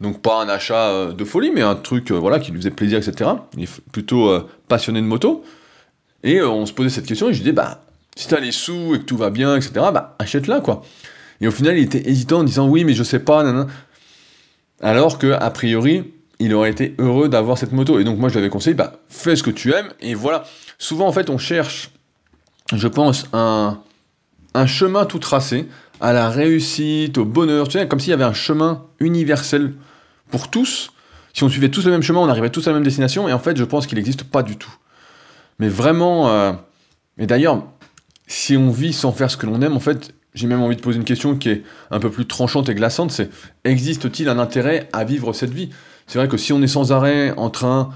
donc 0.00 0.22
pas 0.22 0.42
un 0.42 0.48
achat 0.48 0.88
euh, 0.88 1.12
de 1.12 1.24
folie, 1.24 1.50
mais 1.54 1.60
un 1.60 1.74
truc, 1.74 2.10
euh, 2.10 2.14
voilà, 2.14 2.38
qui 2.38 2.50
lui 2.50 2.58
faisait 2.58 2.70
plaisir, 2.70 2.98
etc. 2.98 3.30
Il 3.56 3.64
est 3.64 3.80
plutôt 3.92 4.28
euh, 4.30 4.48
passionné 4.68 5.02
de 5.02 5.06
moto, 5.06 5.44
et 6.22 6.40
on 6.40 6.64
se 6.64 6.72
posait 6.72 6.88
cette 6.88 7.06
question, 7.06 7.28
et 7.28 7.32
je 7.32 7.38
lui 7.38 7.44
disais, 7.44 7.52
bah, 7.52 7.82
si 8.16 8.28
t'as 8.28 8.40
les 8.40 8.52
sous 8.52 8.94
et 8.94 9.00
que 9.00 9.04
tout 9.04 9.18
va 9.18 9.28
bien, 9.28 9.54
etc., 9.56 9.72
bah, 9.92 10.16
achète-la, 10.18 10.60
quoi. 10.60 10.82
Et 11.42 11.48
au 11.48 11.50
final, 11.50 11.76
il 11.76 11.84
était 11.84 12.08
hésitant 12.08 12.38
en 12.38 12.44
disant, 12.44 12.66
oui, 12.66 12.84
mais 12.84 12.94
je 12.94 13.02
sais 13.02 13.18
pas, 13.18 13.42
nanana. 13.42 13.66
Alors 14.80 15.18
que, 15.18 15.32
a 15.32 15.50
priori, 15.50 16.04
il 16.38 16.54
aurait 16.54 16.70
été 16.70 16.94
heureux 16.98 17.28
d'avoir 17.28 17.58
cette 17.58 17.72
moto. 17.72 17.98
Et 17.98 18.04
donc 18.04 18.18
moi 18.18 18.28
je 18.28 18.34
l'avais 18.34 18.48
conseillé, 18.48 18.74
bah 18.74 19.00
fais 19.08 19.36
ce 19.36 19.42
que 19.42 19.50
tu 19.50 19.72
aimes, 19.72 19.88
et 20.00 20.14
voilà. 20.14 20.44
Souvent 20.78 21.06
en 21.06 21.12
fait 21.12 21.30
on 21.30 21.38
cherche, 21.38 21.90
je 22.74 22.88
pense, 22.88 23.26
un, 23.32 23.80
un 24.54 24.66
chemin 24.66 25.04
tout 25.06 25.18
tracé 25.18 25.68
à 26.00 26.12
la 26.12 26.30
réussite, 26.30 27.18
au 27.18 27.24
bonheur, 27.24 27.68
tu 27.68 27.78
sais, 27.78 27.88
comme 27.88 28.00
s'il 28.00 28.10
y 28.10 28.14
avait 28.14 28.24
un 28.24 28.34
chemin 28.34 28.84
universel 29.00 29.74
pour 30.30 30.50
tous. 30.50 30.90
Si 31.32 31.44
on 31.44 31.48
suivait 31.48 31.68
tous 31.68 31.84
le 31.84 31.90
même 31.90 32.02
chemin, 32.02 32.20
on 32.20 32.28
arrivait 32.28 32.50
tous 32.50 32.66
à 32.66 32.70
la 32.70 32.74
même 32.74 32.84
destination, 32.84 33.28
et 33.28 33.32
en 33.32 33.38
fait 33.38 33.56
je 33.56 33.64
pense 33.64 33.86
qu'il 33.86 33.96
n'existe 33.96 34.24
pas 34.24 34.42
du 34.42 34.56
tout. 34.56 34.74
Mais 35.58 35.68
vraiment, 35.68 36.28
euh, 36.30 36.52
et 37.18 37.26
d'ailleurs, 37.26 37.64
si 38.26 38.56
on 38.56 38.70
vit 38.70 38.92
sans 38.92 39.12
faire 39.12 39.30
ce 39.30 39.36
que 39.36 39.46
l'on 39.46 39.60
aime, 39.62 39.76
en 39.76 39.80
fait, 39.80 40.14
j'ai 40.34 40.46
même 40.46 40.62
envie 40.62 40.76
de 40.76 40.80
poser 40.80 40.98
une 40.98 41.04
question 41.04 41.36
qui 41.36 41.48
est 41.48 41.62
un 41.90 41.98
peu 41.98 42.10
plus 42.10 42.26
tranchante 42.26 42.68
et 42.68 42.74
glaçante, 42.74 43.10
c'est 43.10 43.30
existe-t-il 43.64 44.28
un 44.28 44.38
intérêt 44.38 44.88
à 44.92 45.04
vivre 45.04 45.32
cette 45.32 45.52
vie? 45.52 45.70
C'est 46.06 46.18
vrai 46.18 46.28
que 46.28 46.36
si 46.36 46.52
on 46.52 46.62
est 46.62 46.66
sans 46.68 46.92
arrêt 46.92 47.32
en 47.36 47.50
train 47.50 47.90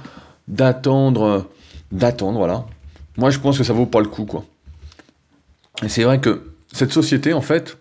d'attendre, 0.49 1.49
d'attendre, 1.93 2.39
voilà, 2.39 2.67
moi 3.17 3.31
je 3.31 3.39
pense 3.39 3.59
que 3.59 3.65
ça 3.65 3.73
vaut 3.73 3.87
pas 3.87 4.01
le 4.01 4.09
coup, 4.09 4.25
quoi. 4.25 4.45
Et 5.83 5.89
c'est 5.89 6.05
vrai 6.05 6.21
que 6.21 6.53
cette 6.73 6.93
société, 6.93 7.33
en 7.33 7.41
fait, 7.41 7.79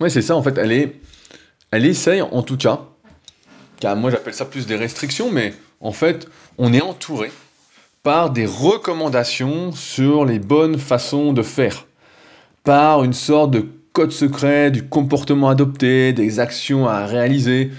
ouais, 0.00 0.10
c'est 0.10 0.22
ça, 0.22 0.36
en 0.36 0.42
fait, 0.42 0.56
elle 0.58 0.72
est, 0.72 1.00
elle 1.70 1.84
essaye, 1.86 2.22
en 2.22 2.42
tout 2.42 2.56
cas, 2.56 2.80
car 3.80 3.96
moi 3.96 4.10
j'appelle 4.10 4.34
ça 4.34 4.44
plus 4.44 4.66
des 4.66 4.76
restrictions, 4.76 5.30
mais 5.30 5.54
en 5.80 5.92
fait, 5.92 6.28
on 6.56 6.72
est 6.72 6.80
entouré 6.80 7.30
par 8.02 8.30
des 8.30 8.46
recommandations 8.46 9.72
sur 9.72 10.24
les 10.24 10.38
bonnes 10.38 10.78
façons 10.78 11.32
de 11.32 11.42
faire, 11.42 11.86
par 12.64 13.04
une 13.04 13.12
sorte 13.12 13.50
de 13.50 13.66
code 13.92 14.12
secret 14.12 14.70
du 14.70 14.88
comportement 14.88 15.48
adopté, 15.48 16.12
des 16.12 16.40
actions 16.40 16.88
à 16.88 17.06
réaliser, 17.06 17.70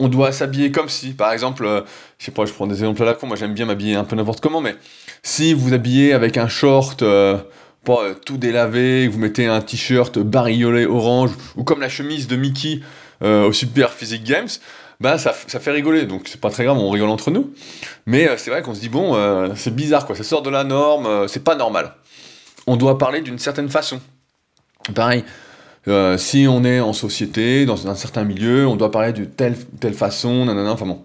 on 0.00 0.08
doit 0.08 0.32
s'habiller 0.32 0.72
comme 0.72 0.88
si, 0.88 1.12
par 1.12 1.32
exemple, 1.32 1.64
euh, 1.64 1.82
je 2.18 2.26
sais 2.26 2.32
pas, 2.32 2.44
je 2.44 2.52
prends 2.52 2.66
des 2.66 2.74
exemples 2.74 3.02
à 3.02 3.06
la 3.06 3.14
con, 3.14 3.26
moi 3.26 3.36
j'aime 3.36 3.54
bien 3.54 3.66
m'habiller 3.66 3.94
un 3.94 4.04
peu 4.04 4.16
n'importe 4.16 4.40
comment, 4.40 4.60
mais 4.60 4.74
si 5.22 5.54
vous 5.54 5.72
habillez 5.72 6.12
avec 6.12 6.36
un 6.36 6.48
short 6.48 7.02
euh, 7.02 7.38
pas 7.84 8.02
euh, 8.02 8.14
tout 8.14 8.36
délavé, 8.36 9.06
vous 9.08 9.18
mettez 9.18 9.46
un 9.46 9.60
t-shirt 9.60 10.18
bariolé 10.18 10.86
orange, 10.86 11.30
ou 11.56 11.64
comme 11.64 11.80
la 11.80 11.88
chemise 11.88 12.26
de 12.26 12.36
Mickey 12.36 12.80
au 13.22 13.54
Super 13.54 13.90
Physique 13.94 14.22
Games, 14.22 14.48
bah 15.00 15.16
ça, 15.16 15.34
ça 15.46 15.58
fait 15.58 15.70
rigoler, 15.70 16.04
donc 16.04 16.22
c'est 16.26 16.40
pas 16.40 16.50
très 16.50 16.64
grave, 16.64 16.76
on 16.76 16.90
rigole 16.90 17.08
entre 17.08 17.30
nous. 17.30 17.54
Mais 18.04 18.28
c'est 18.36 18.50
vrai 18.50 18.60
qu'on 18.60 18.74
se 18.74 18.80
dit, 18.80 18.90
bon, 18.90 19.16
c'est 19.56 19.74
bizarre 19.74 20.04
quoi, 20.04 20.14
ça 20.14 20.24
sort 20.24 20.42
de 20.42 20.50
la 20.50 20.62
norme, 20.62 21.26
c'est 21.26 21.42
pas 21.42 21.54
normal. 21.54 21.94
On 22.66 22.76
doit 22.76 22.98
parler 22.98 23.22
d'une 23.22 23.38
certaine 23.38 23.70
façon. 23.70 23.98
Pareil, 24.94 25.24
euh, 25.86 26.16
si 26.16 26.46
on 26.48 26.64
est 26.64 26.80
en 26.80 26.92
société, 26.92 27.66
dans 27.66 27.88
un 27.88 27.94
certain 27.94 28.24
milieu, 28.24 28.66
on 28.66 28.76
doit 28.76 28.90
parler 28.90 29.12
de 29.12 29.24
telle, 29.24 29.56
telle 29.80 29.94
façon, 29.94 30.46
nanana, 30.46 30.72
enfin 30.72 30.86
bon. 30.86 31.02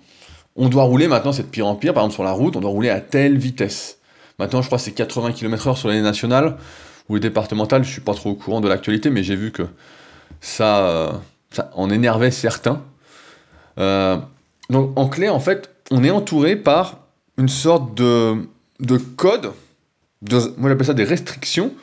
On 0.56 0.68
doit 0.70 0.84
rouler 0.84 1.08
maintenant, 1.08 1.32
c'est 1.32 1.44
de 1.44 1.48
pire 1.48 1.68
en 1.68 1.76
pire, 1.76 1.94
par 1.94 2.04
exemple 2.04 2.16
sur 2.16 2.24
la 2.24 2.32
route, 2.32 2.56
on 2.56 2.60
doit 2.60 2.70
rouler 2.70 2.90
à 2.90 3.00
telle 3.00 3.38
vitesse. 3.38 3.99
Maintenant, 4.39 4.62
je 4.62 4.67
crois 4.67 4.77
que 4.77 4.84
c'est 4.84 4.93
80 4.93 5.34
km/h 5.34 5.75
sur 5.75 5.89
l'année 5.89 6.01
nationale 6.01 6.58
ou 7.10 7.15
les 7.15 7.19
départementales, 7.19 7.84
je 7.84 7.91
suis 7.91 8.01
pas 8.01 8.13
trop 8.13 8.31
au 8.31 8.36
courant 8.36 8.62
de 8.62 8.69
l'actualité, 8.69 9.10
mais 9.10 9.22
j'ai 9.22 9.36
vu 9.36 9.51
que 9.51 9.63
ça, 10.41 10.79
euh, 10.88 11.12
ça 11.51 11.72
en 11.75 11.89
énervait 11.89 12.31
certains. 12.31 12.81
Euh, 13.79 14.17
donc 14.69 14.98
en 14.98 15.08
clé, 15.08 15.27
en 15.29 15.39
fait, 15.39 15.69
on 15.91 16.03
est 16.03 16.12
entouré 16.12 16.55
par 16.55 17.00
une 17.38 17.50
sorte 17.50 17.96
de, 17.96 18.48
de 18.79 18.98
code, 18.98 19.51
de, 20.22 20.39
moi 20.58 20.69
j'appelle 20.69 20.88
ça 20.88 20.93
des 20.93 21.03
restrictions, 21.03 21.74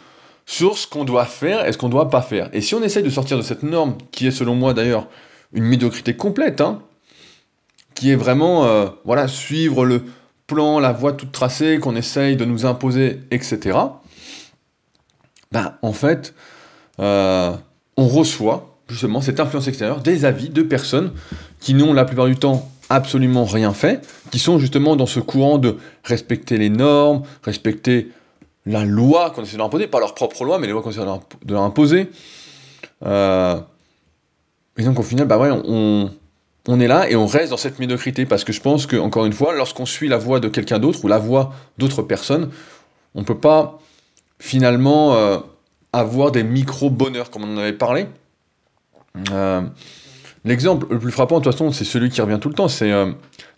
sur 0.47 0.79
ce 0.79 0.87
qu'on 0.87 1.05
doit 1.05 1.25
faire 1.25 1.67
et 1.67 1.73
ce 1.73 1.79
qu'on 1.79 1.89
ne 1.89 1.93
doit 1.93 2.09
pas 2.09 2.23
faire. 2.23 2.49
Et 2.53 2.61
si 2.61 2.75
on 2.75 2.83
essaye 2.83 3.03
de 3.03 3.11
sortir 3.11 3.37
de 3.37 3.43
cette 3.43 3.65
norme, 3.65 3.97
qui 4.13 4.27
est 4.27 4.31
selon 4.31 4.55
moi 4.55 4.75
d'ailleurs 4.75 5.09
une 5.53 5.65
médiocrité 5.65 6.15
complète, 6.15 6.61
hein, 6.61 6.81
qui 7.95 8.13
est 8.13 8.17
vraiment, 8.17 8.65
euh, 8.65 8.87
voilà, 9.05 9.27
suivre 9.27 9.85
le 9.85 10.03
plan, 10.47 10.79
la 10.79 10.93
voie 10.93 11.13
toute 11.13 11.33
tracée 11.33 11.79
qu'on 11.79 11.97
essaye 11.97 12.37
de 12.37 12.45
nous 12.45 12.67
imposer, 12.67 13.21
etc., 13.31 13.79
ben, 15.53 15.75
en 15.83 15.93
fait, 15.93 16.35
euh, 17.01 17.53
on 17.97 18.09
reçoit 18.09 18.77
justement 18.89 19.21
cette 19.21 19.41
influence 19.41 19.69
extérieure, 19.69 20.01
des 20.01 20.25
avis 20.25 20.49
de 20.49 20.63
personnes 20.63 21.13
qui 21.61 21.75
n'ont 21.75 21.93
la 21.93 22.05
plupart 22.05 22.27
du 22.27 22.37
temps 22.37 22.69
absolument 22.89 23.45
rien 23.45 23.73
fait, 23.73 24.07
qui 24.31 24.39
sont 24.39 24.59
justement 24.59 24.97
dans 24.97 25.07
ce 25.07 25.21
courant 25.21 25.59
de 25.59 25.77
respecter 26.05 26.57
les 26.57 26.71
normes, 26.71 27.23
respecter 27.43 28.11
la 28.65 28.85
loi 28.85 29.31
qu'on 29.31 29.43
essaie 29.43 29.53
de 29.53 29.59
leur 29.59 29.67
imposer, 29.67 29.87
pas 29.87 30.01
leur 30.01 30.15
propre 30.15 30.45
loi, 30.45 30.59
mais 30.59 30.67
les 30.67 30.73
lois 30.73 30.83
qu'on 30.83 30.91
essaie 30.91 31.01
de 31.01 31.53
leur, 31.55 31.63
imposer. 31.63 32.11
Euh, 33.05 33.59
et 34.77 34.83
donc 34.83 34.99
au 34.99 35.03
final, 35.03 35.27
bah 35.27 35.39
ouais, 35.39 35.51
on, 35.51 36.11
on, 36.69 36.81
est 36.81 36.87
là 36.87 37.09
et 37.11 37.17
on 37.17 37.27
reste 37.27 37.51
dans 37.51 37.57
cette 37.57 37.79
médiocrité, 37.79 38.27
parce 38.27 38.45
que 38.45 38.53
je 38.53 38.61
pense 38.61 38.87
que, 38.87 38.97
encore 38.97 39.27
une 39.27 39.33
fois, 39.33 39.55
lorsqu'on 39.55 39.87
suit 39.87 40.09
la 40.09 40.19
voix 40.19 40.41
de 40.41 40.49
quelqu'un 40.49 40.79
d'autre 40.79 41.05
ou 41.05 41.09
la 41.09 41.19
voix 41.19 41.55
d'autres 41.79 42.03
personnes, 42.03 42.51
on 43.15 43.21
ne 43.21 43.25
peut 43.25 43.39
pas 43.39 43.79
finalement 44.39 45.15
euh, 45.15 45.39
avoir 45.93 46.33
des 46.33 46.43
micro-bonheurs, 46.43 47.31
comme 47.31 47.45
on 47.45 47.55
en 47.55 47.59
avait 47.59 47.73
parlé. 47.73 48.07
Euh, 49.33 49.63
l'exemple 50.45 50.87
le 50.91 50.99
plus 50.99 51.13
frappant, 51.13 51.39
de 51.39 51.45
toute 51.45 51.53
façon, 51.53 51.73
c'est 51.73 51.85
celui 51.85 52.11
qui 52.11 52.21
revient 52.21 52.39
tout 52.41 52.49
le 52.49 52.55
temps, 52.55 52.69
c'est 52.69 52.93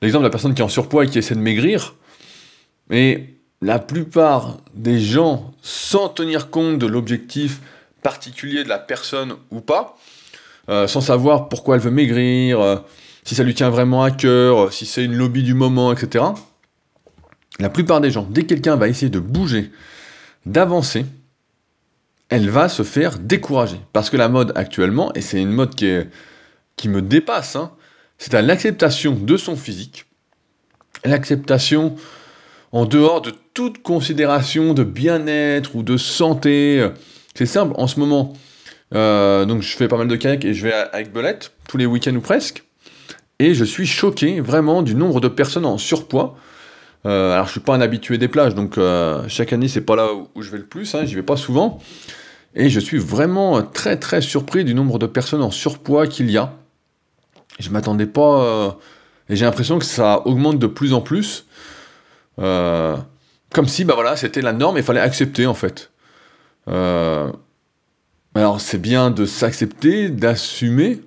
l'exemple 0.02 0.22
de 0.22 0.28
la 0.28 0.30
personne 0.30 0.54
qui 0.54 0.62
est 0.62 0.64
en 0.64 0.68
surpoids 0.68 1.04
et 1.04 1.08
qui 1.08 1.18
essaie 1.18 1.34
de 1.34 1.40
maigrir. 1.40 1.94
Et 2.90 3.38
la 3.60 3.78
plupart 3.78 4.58
des 4.74 5.00
gens, 5.00 5.52
sans 5.62 6.08
tenir 6.08 6.50
compte 6.50 6.78
de 6.78 6.86
l'objectif 6.86 7.60
particulier 8.02 8.64
de 8.64 8.68
la 8.68 8.78
personne 8.78 9.34
ou 9.50 9.60
pas, 9.60 9.96
euh, 10.68 10.86
sans 10.86 11.00
savoir 11.00 11.48
pourquoi 11.48 11.76
elle 11.76 11.80
veut 11.80 11.90
maigrir, 11.90 12.60
euh, 12.60 12.76
si 13.24 13.34
ça 13.34 13.42
lui 13.42 13.54
tient 13.54 13.70
vraiment 13.70 14.02
à 14.02 14.10
cœur, 14.10 14.66
euh, 14.66 14.70
si 14.70 14.84
c'est 14.84 15.04
une 15.04 15.14
lobby 15.14 15.42
du 15.42 15.54
moment, 15.54 15.92
etc. 15.92 16.26
La 17.58 17.70
plupart 17.70 18.02
des 18.02 18.10
gens, 18.10 18.26
dès 18.28 18.42
que 18.42 18.48
quelqu'un 18.48 18.76
va 18.76 18.88
essayer 18.88 19.08
de 19.08 19.18
bouger, 19.18 19.70
d'avancer, 20.44 21.06
elle 22.28 22.50
va 22.50 22.68
se 22.68 22.82
faire 22.82 23.18
décourager. 23.18 23.80
Parce 23.94 24.10
que 24.10 24.18
la 24.18 24.28
mode 24.28 24.52
actuellement, 24.56 25.10
et 25.14 25.22
c'est 25.22 25.40
une 25.40 25.50
mode 25.50 25.74
qui, 25.74 26.88
me 26.88 27.00
dépasse, 27.00 27.56
hein, 27.56 27.72
c'est 28.18 28.34
à 28.34 28.42
l'acceptation 28.42 29.14
de 29.14 29.36
son 29.38 29.56
physique, 29.56 30.04
l'acceptation 31.04 31.96
en 32.72 32.84
dehors 32.84 33.22
de 33.22 33.32
toute 33.54 33.82
considération 33.82 34.74
de 34.74 34.84
bien-être 34.84 35.74
ou 35.76 35.82
de 35.82 35.96
santé. 35.96 36.86
C'est 37.34 37.46
simple, 37.46 37.72
en 37.78 37.86
ce 37.86 37.98
moment, 37.98 38.34
euh, 38.94 39.44
donc 39.44 39.62
je 39.62 39.76
fais 39.76 39.88
pas 39.88 39.96
mal 39.96 40.08
de 40.08 40.16
kayak 40.16 40.44
et 40.44 40.54
je 40.54 40.62
vais 40.66 40.72
avec 40.72 41.12
Belette, 41.12 41.52
tous 41.68 41.76
les 41.76 41.86
week-ends 41.86 42.14
ou 42.14 42.20
presque, 42.20 42.64
et 43.38 43.54
je 43.54 43.64
suis 43.64 43.86
choqué 43.86 44.40
vraiment 44.40 44.82
du 44.82 44.94
nombre 44.94 45.20
de 45.20 45.28
personnes 45.28 45.66
en 45.66 45.78
surpoids. 45.78 46.36
Euh, 47.06 47.32
alors 47.32 47.46
je 47.46 47.52
suis 47.52 47.60
pas 47.60 47.74
un 47.74 47.80
habitué 47.80 48.18
des 48.18 48.28
plages, 48.28 48.54
donc 48.54 48.76
euh, 48.76 49.22
chaque 49.28 49.52
année 49.52 49.68
c'est 49.68 49.82
pas 49.82 49.96
là 49.96 50.08
où, 50.12 50.42
je 50.42 50.50
vais 50.50 50.58
le 50.58 50.66
plus, 50.66 50.94
hein, 50.94 51.04
j'y 51.04 51.14
vais 51.14 51.22
pas 51.22 51.36
souvent, 51.36 51.78
et 52.54 52.68
je 52.68 52.80
suis 52.80 52.98
vraiment 52.98 53.62
très 53.62 53.96
très 53.96 54.20
surpris 54.20 54.64
du 54.64 54.74
nombre 54.74 54.98
de 54.98 55.06
personnes 55.06 55.42
en 55.42 55.50
surpoids 55.50 56.06
qu'il 56.06 56.30
y 56.30 56.38
a. 56.38 56.54
Je 57.60 57.70
m'attendais 57.70 58.06
pas, 58.06 58.78
et 59.28 59.36
j'ai 59.36 59.44
l'impression 59.44 59.78
que 59.78 59.84
ça 59.84 60.26
augmente 60.26 60.58
de 60.58 60.66
plus 60.66 60.92
en 60.92 61.00
plus. 61.00 61.46
Comme 63.52 63.66
si, 63.66 63.84
bah 63.84 63.94
voilà, 63.94 64.16
c'était 64.16 64.42
la 64.42 64.52
norme 64.52 64.78
et 64.78 64.82
fallait 64.82 65.00
accepter 65.00 65.46
en 65.46 65.54
fait. 65.54 65.90
Euh, 66.68 67.30
alors 68.40 68.60
c'est 68.60 68.78
bien 68.78 69.10
de 69.10 69.24
s'accepter, 69.26 70.08
d'assumer, 70.08 71.00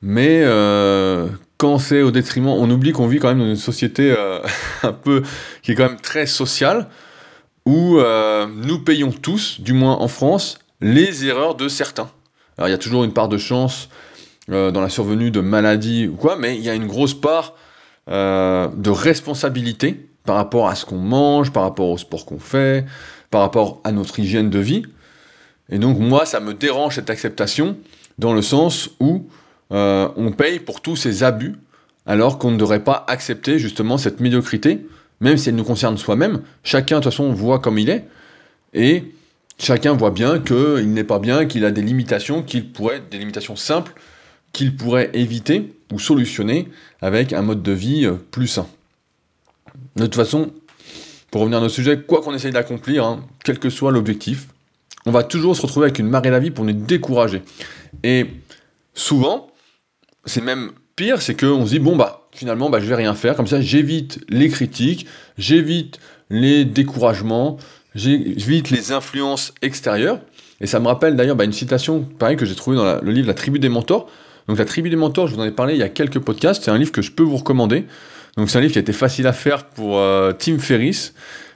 mais 0.00 0.42
euh, 0.42 1.28
quand 1.58 1.78
c'est 1.78 2.02
au 2.02 2.10
détriment, 2.10 2.48
on 2.48 2.70
oublie 2.70 2.92
qu'on 2.92 3.06
vit 3.06 3.18
quand 3.18 3.28
même 3.28 3.38
dans 3.38 3.46
une 3.46 3.56
société 3.56 4.14
un 4.82 4.92
peu 4.92 5.22
qui 5.62 5.72
est 5.72 5.74
quand 5.74 5.88
même 5.88 6.00
très 6.00 6.26
sociale, 6.26 6.88
où 7.64 7.98
nous 8.48 8.78
payons 8.80 9.12
tous, 9.12 9.60
du 9.60 9.72
moins 9.72 9.96
en 9.96 10.08
France, 10.08 10.58
les 10.80 11.26
erreurs 11.26 11.54
de 11.54 11.68
certains. 11.68 12.10
Alors 12.58 12.68
il 12.68 12.72
y 12.72 12.74
a 12.74 12.78
toujours 12.78 13.04
une 13.04 13.12
part 13.12 13.28
de 13.28 13.38
chance 13.38 13.88
dans 14.48 14.80
la 14.80 14.88
survenue 14.88 15.30
de 15.30 15.40
maladies 15.40 16.08
ou 16.08 16.16
quoi, 16.16 16.36
mais 16.36 16.56
il 16.56 16.62
y 16.62 16.68
a 16.68 16.74
une 16.74 16.88
grosse 16.88 17.14
part 17.14 17.54
euh, 18.10 18.66
de 18.76 18.90
responsabilité 18.90 20.08
par 20.24 20.34
rapport 20.34 20.66
à 20.66 20.74
ce 20.74 20.84
qu'on 20.84 20.98
mange, 20.98 21.52
par 21.52 21.62
rapport 21.62 21.88
au 21.88 21.96
sport 21.96 22.26
qu'on 22.26 22.40
fait, 22.40 22.84
par 23.30 23.42
rapport 23.42 23.80
à 23.84 23.92
notre 23.92 24.18
hygiène 24.18 24.50
de 24.50 24.58
vie. 24.58 24.82
Et 25.68 25.78
donc 25.78 25.98
moi, 25.98 26.26
ça 26.26 26.40
me 26.40 26.54
dérange 26.54 26.96
cette 26.96 27.10
acceptation 27.10 27.76
dans 28.18 28.34
le 28.34 28.42
sens 28.42 28.90
où 29.00 29.26
euh, 29.72 30.08
on 30.16 30.32
paye 30.32 30.60
pour 30.60 30.80
tous 30.80 30.96
ces 30.96 31.22
abus 31.22 31.54
alors 32.06 32.38
qu'on 32.38 32.50
ne 32.50 32.56
devrait 32.56 32.84
pas 32.84 33.04
accepter 33.08 33.58
justement 33.58 33.96
cette 33.96 34.20
médiocrité, 34.20 34.86
même 35.20 35.36
si 35.36 35.48
elle 35.48 35.54
nous 35.54 35.64
concerne 35.64 35.96
soi-même. 35.96 36.42
Chacun 36.64 36.98
de 36.98 37.04
toute 37.04 37.12
façon 37.12 37.32
voit 37.32 37.60
comme 37.60 37.78
il 37.78 37.88
est 37.90 38.04
et 38.74 39.04
chacun 39.58 39.92
voit 39.92 40.10
bien 40.10 40.40
qu'il 40.40 40.92
n'est 40.92 41.04
pas 41.04 41.18
bien, 41.18 41.46
qu'il 41.46 41.64
a 41.64 41.70
des 41.70 41.82
limitations, 41.82 42.42
qu'il 42.42 42.70
pourrait, 42.72 43.02
des 43.10 43.18
limitations 43.18 43.56
simples, 43.56 43.92
qu'il 44.52 44.76
pourrait 44.76 45.10
éviter 45.14 45.72
ou 45.92 45.98
solutionner 45.98 46.68
avec 47.00 47.32
un 47.32 47.42
mode 47.42 47.62
de 47.62 47.72
vie 47.72 48.04
euh, 48.04 48.14
plus 48.30 48.48
sain. 48.48 48.66
De 49.96 50.04
toute 50.04 50.16
façon, 50.16 50.52
pour 51.30 51.42
revenir 51.42 51.58
à 51.58 51.60
notre 51.62 51.74
sujet, 51.74 52.00
quoi 52.00 52.20
qu'on 52.20 52.34
essaye 52.34 52.52
d'accomplir, 52.52 53.04
hein, 53.04 53.24
quel 53.44 53.58
que 53.58 53.70
soit 53.70 53.92
l'objectif, 53.92 54.48
on 55.06 55.10
va 55.10 55.22
toujours 55.22 55.56
se 55.56 55.62
retrouver 55.62 55.86
avec 55.86 55.98
une 55.98 56.08
marée 56.08 56.30
d'avis 56.30 56.50
pour 56.50 56.64
nous 56.64 56.72
décourager. 56.72 57.42
Et 58.02 58.26
souvent, 58.94 59.48
c'est 60.24 60.42
même 60.42 60.72
pire, 60.96 61.22
c'est 61.22 61.38
qu'on 61.38 61.66
se 61.66 61.70
dit, 61.70 61.78
bon, 61.78 61.96
bah, 61.96 62.28
finalement, 62.32 62.70
bah, 62.70 62.80
je 62.80 62.86
vais 62.86 62.94
rien 62.94 63.14
faire, 63.14 63.36
comme 63.36 63.46
ça, 63.46 63.60
j'évite 63.60 64.20
les 64.28 64.48
critiques, 64.48 65.06
j'évite 65.38 65.98
les 66.30 66.64
découragements, 66.64 67.58
j'évite 67.94 68.70
les 68.70 68.92
influences 68.92 69.52
extérieures. 69.62 70.20
Et 70.60 70.66
ça 70.66 70.78
me 70.78 70.86
rappelle 70.86 71.16
d'ailleurs 71.16 71.36
bah, 71.36 71.44
une 71.44 71.52
citation, 71.52 72.02
pareil, 72.02 72.36
que 72.36 72.46
j'ai 72.46 72.54
trouvée 72.54 72.76
dans 72.76 73.00
le 73.00 73.12
livre 73.12 73.26
La 73.26 73.34
tribu 73.34 73.58
des 73.58 73.68
mentors. 73.68 74.08
Donc, 74.48 74.58
La 74.58 74.64
tribu 74.64 74.90
des 74.90 74.96
mentors, 74.96 75.26
je 75.26 75.34
vous 75.34 75.40
en 75.40 75.44
ai 75.44 75.50
parlé 75.50 75.74
il 75.74 75.80
y 75.80 75.84
a 75.84 75.88
quelques 75.88 76.20
podcasts, 76.20 76.64
c'est 76.64 76.70
un 76.70 76.78
livre 76.78 76.92
que 76.92 77.02
je 77.02 77.10
peux 77.10 77.22
vous 77.22 77.36
recommander. 77.36 77.86
Donc, 78.36 78.48
c'est 78.48 78.58
un 78.58 78.60
livre 78.60 78.72
qui 78.72 78.78
a 78.78 78.82
été 78.82 78.92
facile 78.92 79.26
à 79.26 79.32
faire 79.32 79.66
pour 79.66 79.98
euh, 79.98 80.32
Tim 80.32 80.58
Ferriss, 80.58 81.14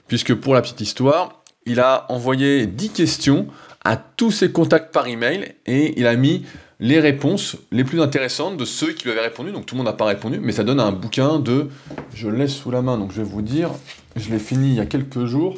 puisque 0.09 0.35
pour 0.35 0.55
la 0.55 0.63
petite 0.63 0.81
histoire, 0.81 1.36
il 1.67 1.81
a 1.81 2.07
envoyé 2.09 2.67
10 2.67 2.91
questions 2.91 3.47
à 3.85 3.97
tous 3.97 4.31
ses 4.31 4.51
contacts 4.51 4.93
par 4.93 5.07
email 5.07 5.55
et 5.67 5.99
il 5.99 6.07
a 6.07 6.17
mis 6.17 6.45
les 6.81 7.01
réponses 7.01 7.57
les 7.73 7.85
plus 7.85 8.01
intéressantes 8.01 8.57
de 8.57 8.65
ceux 8.65 8.93
qui 8.93 9.05
lui 9.05 9.13
avaient 9.13 9.21
répondu. 9.21 9.53
Donc 9.53 9.67
tout 9.67 9.75
le 9.75 9.79
monde 9.79 9.87
n'a 9.87 9.93
pas 9.93 10.05
répondu, 10.05 10.39
mais 10.41 10.53
ça 10.53 10.65
donne 10.65 10.81
un 10.81 10.93
bouquin 10.93 11.39
de. 11.39 11.69
Je 12.15 12.29
laisse 12.29 12.55
sous 12.55 12.71
la 12.71 12.83
main, 12.83 12.99
donc 12.99 13.13
je 13.13 13.19
vais 13.19 13.29
vous 13.29 13.43
dire. 13.43 13.71
Je 14.17 14.31
l'ai 14.31 14.39
fini 14.39 14.71
il 14.71 14.75
y 14.75 14.81
a 14.81 14.87
quelques 14.87 15.25
jours. 15.25 15.57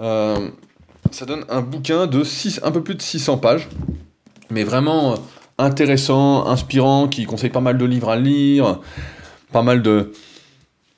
Euh, 0.00 0.50
ça 1.10 1.26
donne 1.26 1.44
un 1.48 1.60
bouquin 1.60 2.06
de 2.06 2.22
6, 2.22 2.60
un 2.62 2.70
peu 2.70 2.82
plus 2.82 2.94
de 2.94 3.02
600 3.02 3.38
pages, 3.38 3.68
mais 4.50 4.64
vraiment 4.64 5.14
intéressant, 5.58 6.46
inspirant, 6.46 7.08
qui 7.08 7.24
conseille 7.24 7.50
pas 7.50 7.60
mal 7.60 7.78
de 7.78 7.84
livres 7.84 8.10
à 8.10 8.16
lire, 8.16 8.80
pas 9.52 9.62
mal 9.62 9.82
de, 9.82 10.12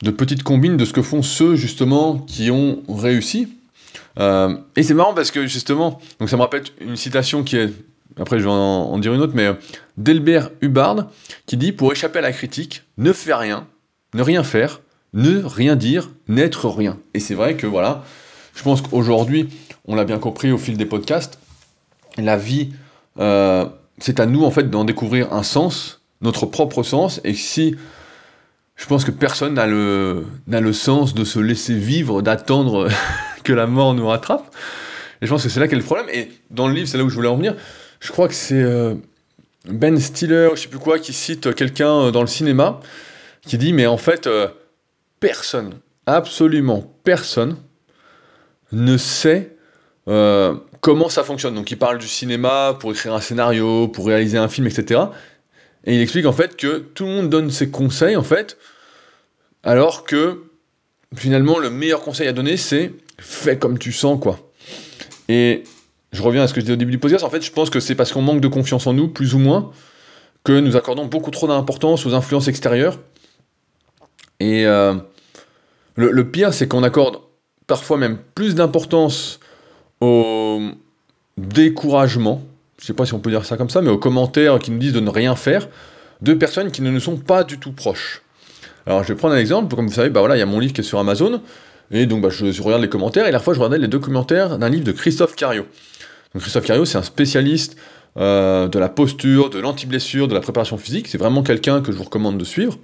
de 0.03 0.11
petites 0.11 0.43
combines 0.43 0.77
de 0.77 0.85
ce 0.85 0.93
que 0.93 1.01
font 1.01 1.21
ceux 1.21 1.55
justement 1.55 2.17
qui 2.17 2.51
ont 2.51 2.81
réussi. 2.89 3.47
Euh, 4.19 4.57
et 4.75 4.83
c'est 4.83 4.93
marrant 4.93 5.13
parce 5.13 5.31
que 5.31 5.45
justement, 5.47 5.99
donc 6.19 6.29
ça 6.29 6.37
me 6.37 6.41
rappelle 6.41 6.63
une 6.79 6.95
citation 6.95 7.43
qui 7.43 7.57
est, 7.57 7.69
après 8.19 8.39
je 8.39 8.43
vais 8.43 8.49
en, 8.51 8.97
dire 8.99 9.13
une 9.13 9.21
autre, 9.21 9.33
mais 9.35 9.47
euh, 9.47 9.53
d'Elbert 9.97 10.51
Hubbard 10.61 11.07
qui 11.45 11.57
dit 11.57 11.71
Pour 11.71 11.91
échapper 11.91 12.19
à 12.19 12.21
la 12.21 12.31
critique, 12.31 12.83
ne 12.97 13.13
fais 13.13 13.33
rien, 13.33 13.67
ne 14.13 14.21
rien 14.21 14.43
faire, 14.43 14.81
ne 15.13 15.43
rien 15.43 15.75
dire, 15.75 16.09
n'être 16.27 16.69
rien. 16.69 16.97
Et 17.13 17.19
c'est 17.19 17.35
vrai 17.35 17.55
que 17.55 17.67
voilà, 17.67 18.03
je 18.55 18.63
pense 18.63 18.81
qu'aujourd'hui, 18.81 19.49
on 19.85 19.95
l'a 19.95 20.05
bien 20.05 20.19
compris 20.19 20.51
au 20.51 20.57
fil 20.57 20.77
des 20.77 20.85
podcasts, 20.85 21.39
la 22.17 22.37
vie, 22.37 22.73
euh, 23.19 23.65
c'est 23.97 24.19
à 24.19 24.25
nous 24.25 24.43
en 24.43 24.51
fait 24.51 24.69
d'en 24.69 24.83
découvrir 24.83 25.33
un 25.33 25.43
sens, 25.43 26.01
notre 26.21 26.45
propre 26.45 26.83
sens, 26.83 27.21
et 27.23 27.33
si 27.33 27.75
je 28.75 28.85
pense 28.87 29.05
que 29.05 29.11
personne 29.11 29.53
n'a 29.53 29.67
le, 29.67 30.25
n'a 30.47 30.59
le 30.59 30.73
sens 30.73 31.13
de 31.13 31.23
se 31.23 31.39
laisser 31.39 31.75
vivre, 31.75 32.21
d'attendre 32.21 32.89
que 33.43 33.53
la 33.53 33.67
mort 33.67 33.93
nous 33.93 34.07
rattrape. 34.07 34.53
Et 35.21 35.25
je 35.25 35.31
pense 35.31 35.43
que 35.43 35.49
c'est 35.49 35.59
là 35.59 35.67
qu'est 35.67 35.75
le 35.75 35.83
problème. 35.83 36.07
Et 36.13 36.29
dans 36.49 36.67
le 36.67 36.73
livre, 36.73 36.87
c'est 36.87 36.97
là 36.97 37.03
où 37.03 37.09
je 37.09 37.15
voulais 37.15 37.27
en 37.27 37.35
venir. 37.35 37.55
Je 37.99 38.11
crois 38.11 38.27
que 38.27 38.33
c'est 38.33 38.61
euh, 38.61 38.95
Ben 39.65 39.97
Stiller, 39.99 40.49
je 40.55 40.61
sais 40.61 40.67
plus 40.67 40.79
quoi, 40.79 40.99
qui 40.99 41.13
cite 41.13 41.53
quelqu'un 41.53 42.07
euh, 42.07 42.11
dans 42.11 42.21
le 42.21 42.27
cinéma, 42.27 42.79
qui 43.45 43.57
dit 43.57 43.73
Mais 43.73 43.85
en 43.85 43.97
fait, 43.97 44.25
euh, 44.25 44.47
personne, 45.19 45.75
absolument 46.05 46.91
personne, 47.03 47.57
ne 48.71 48.97
sait 48.97 49.55
comment 50.81 51.07
ça 51.07 51.23
fonctionne. 51.23 51.55
Donc 51.55 51.71
il 51.71 51.77
parle 51.77 51.99
du 51.99 52.07
cinéma 52.07 52.75
pour 52.79 52.91
écrire 52.91 53.13
un 53.13 53.21
scénario, 53.21 53.87
pour 53.87 54.07
réaliser 54.07 54.37
un 54.37 54.49
film, 54.49 54.67
etc. 54.67 54.99
Et 55.85 55.95
il 55.95 56.01
explique 56.01 56.25
en 56.25 56.33
fait 56.33 56.57
que 56.57 56.79
tout 56.79 57.05
le 57.05 57.11
monde 57.11 57.29
donne 57.29 57.49
ses 57.49 57.69
conseils, 57.69 58.15
en 58.15 58.23
fait, 58.23 58.57
alors 59.63 60.03
que 60.03 60.43
finalement, 61.15 61.59
le 61.59 61.69
meilleur 61.69 62.01
conseil 62.01 62.27
à 62.27 62.33
donner, 62.33 62.57
c'est 62.57 62.93
fais 63.21 63.57
comme 63.57 63.77
tu 63.77 63.91
sens, 63.91 64.19
quoi. 64.19 64.39
Et 65.29 65.63
je 66.11 66.21
reviens 66.21 66.43
à 66.43 66.47
ce 66.47 66.53
que 66.53 66.59
je 66.59 66.65
disais 66.65 66.73
au 66.73 66.77
début 66.77 66.91
du 66.91 66.97
podcast, 66.97 67.23
en 67.23 67.29
fait, 67.29 67.41
je 67.41 67.51
pense 67.51 67.69
que 67.69 67.79
c'est 67.79 67.95
parce 67.95 68.11
qu'on 68.11 68.21
manque 68.21 68.41
de 68.41 68.47
confiance 68.47 68.87
en 68.87 68.93
nous, 68.93 69.07
plus 69.07 69.33
ou 69.33 69.39
moins, 69.39 69.71
que 70.43 70.59
nous 70.59 70.75
accordons 70.75 71.05
beaucoup 71.05 71.31
trop 71.31 71.47
d'importance 71.47 72.05
aux 72.05 72.13
influences 72.13 72.47
extérieures. 72.47 72.99
Et 74.39 74.65
euh, 74.65 74.95
le, 75.95 76.29
pire, 76.29 76.53
c'est 76.53 76.67
qu'on 76.67 76.83
accorde 76.83 77.19
parfois 77.67 77.97
même 77.97 78.17
plus 78.35 78.55
d'importance 78.55 79.39
au 80.01 80.59
découragement, 81.37 82.41
je 82.79 82.87
sais 82.87 82.93
pas 82.93 83.05
si 83.05 83.13
on 83.13 83.19
peut 83.19 83.29
dire 83.29 83.45
ça 83.45 83.55
comme 83.55 83.69
ça, 83.69 83.81
mais 83.81 83.89
aux 83.89 83.99
commentaires 83.99 84.59
qui 84.59 84.71
nous 84.71 84.79
disent 84.79 84.93
de 84.93 84.99
ne 84.99 85.09
rien 85.09 85.35
faire, 85.35 85.69
de 86.21 86.33
personnes 86.33 86.71
qui 86.71 86.81
ne 86.81 86.89
nous 86.89 86.99
sont 86.99 87.17
pas 87.17 87.43
du 87.43 87.59
tout 87.59 87.71
proches. 87.71 88.23
Alors 88.85 89.03
je 89.03 89.09
vais 89.09 89.15
prendre 89.15 89.35
un 89.35 89.37
exemple, 89.37 89.75
comme 89.75 89.87
vous 89.87 89.93
savez, 89.93 90.09
bah 90.09 90.21
voilà, 90.21 90.35
il 90.35 90.39
y 90.39 90.43
a 90.43 90.47
mon 90.47 90.59
livre 90.59 90.73
qui 90.73 90.81
est 90.81 90.83
sur 90.83 90.99
Amazon, 90.99 91.41
et 91.91 92.05
donc 92.05 92.21
bah, 92.21 92.29
je, 92.29 92.61
regarde 92.61 92.81
les 92.81 92.89
commentaires, 92.89 93.27
et 93.27 93.31
la 93.31 93.39
fois 93.39 93.53
je 93.53 93.59
regardais 93.59 93.77
les 93.77 93.87
deux 93.87 93.99
commentaires 93.99 94.57
d'un 94.57 94.69
livre 94.69 94.83
de 94.83 94.91
Christophe 94.91 95.35
Cario. 95.35 95.65
Donc 96.33 96.41
Christophe 96.41 96.65
Cario, 96.65 96.85
c'est 96.85 96.97
un 96.97 97.03
spécialiste 97.03 97.75
euh, 98.17 98.67
de 98.67 98.79
la 98.79 98.89
posture, 98.89 99.49
de 99.49 99.59
l'anti-blessure, 99.59 100.27
de 100.27 100.33
la 100.33 100.39
préparation 100.39 100.77
physique, 100.77 101.07
c'est 101.07 101.17
vraiment 101.17 101.43
quelqu'un 101.43 101.81
que 101.81 101.91
je 101.91 101.97
vous 101.97 102.03
recommande 102.03 102.37
de 102.37 102.45
suivre. 102.45 102.77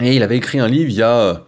Et 0.00 0.16
il 0.16 0.22
avait 0.22 0.38
écrit 0.38 0.58
un 0.58 0.68
livre 0.68 0.90
il 0.90 0.96
y 0.96 1.02
a, 1.02 1.44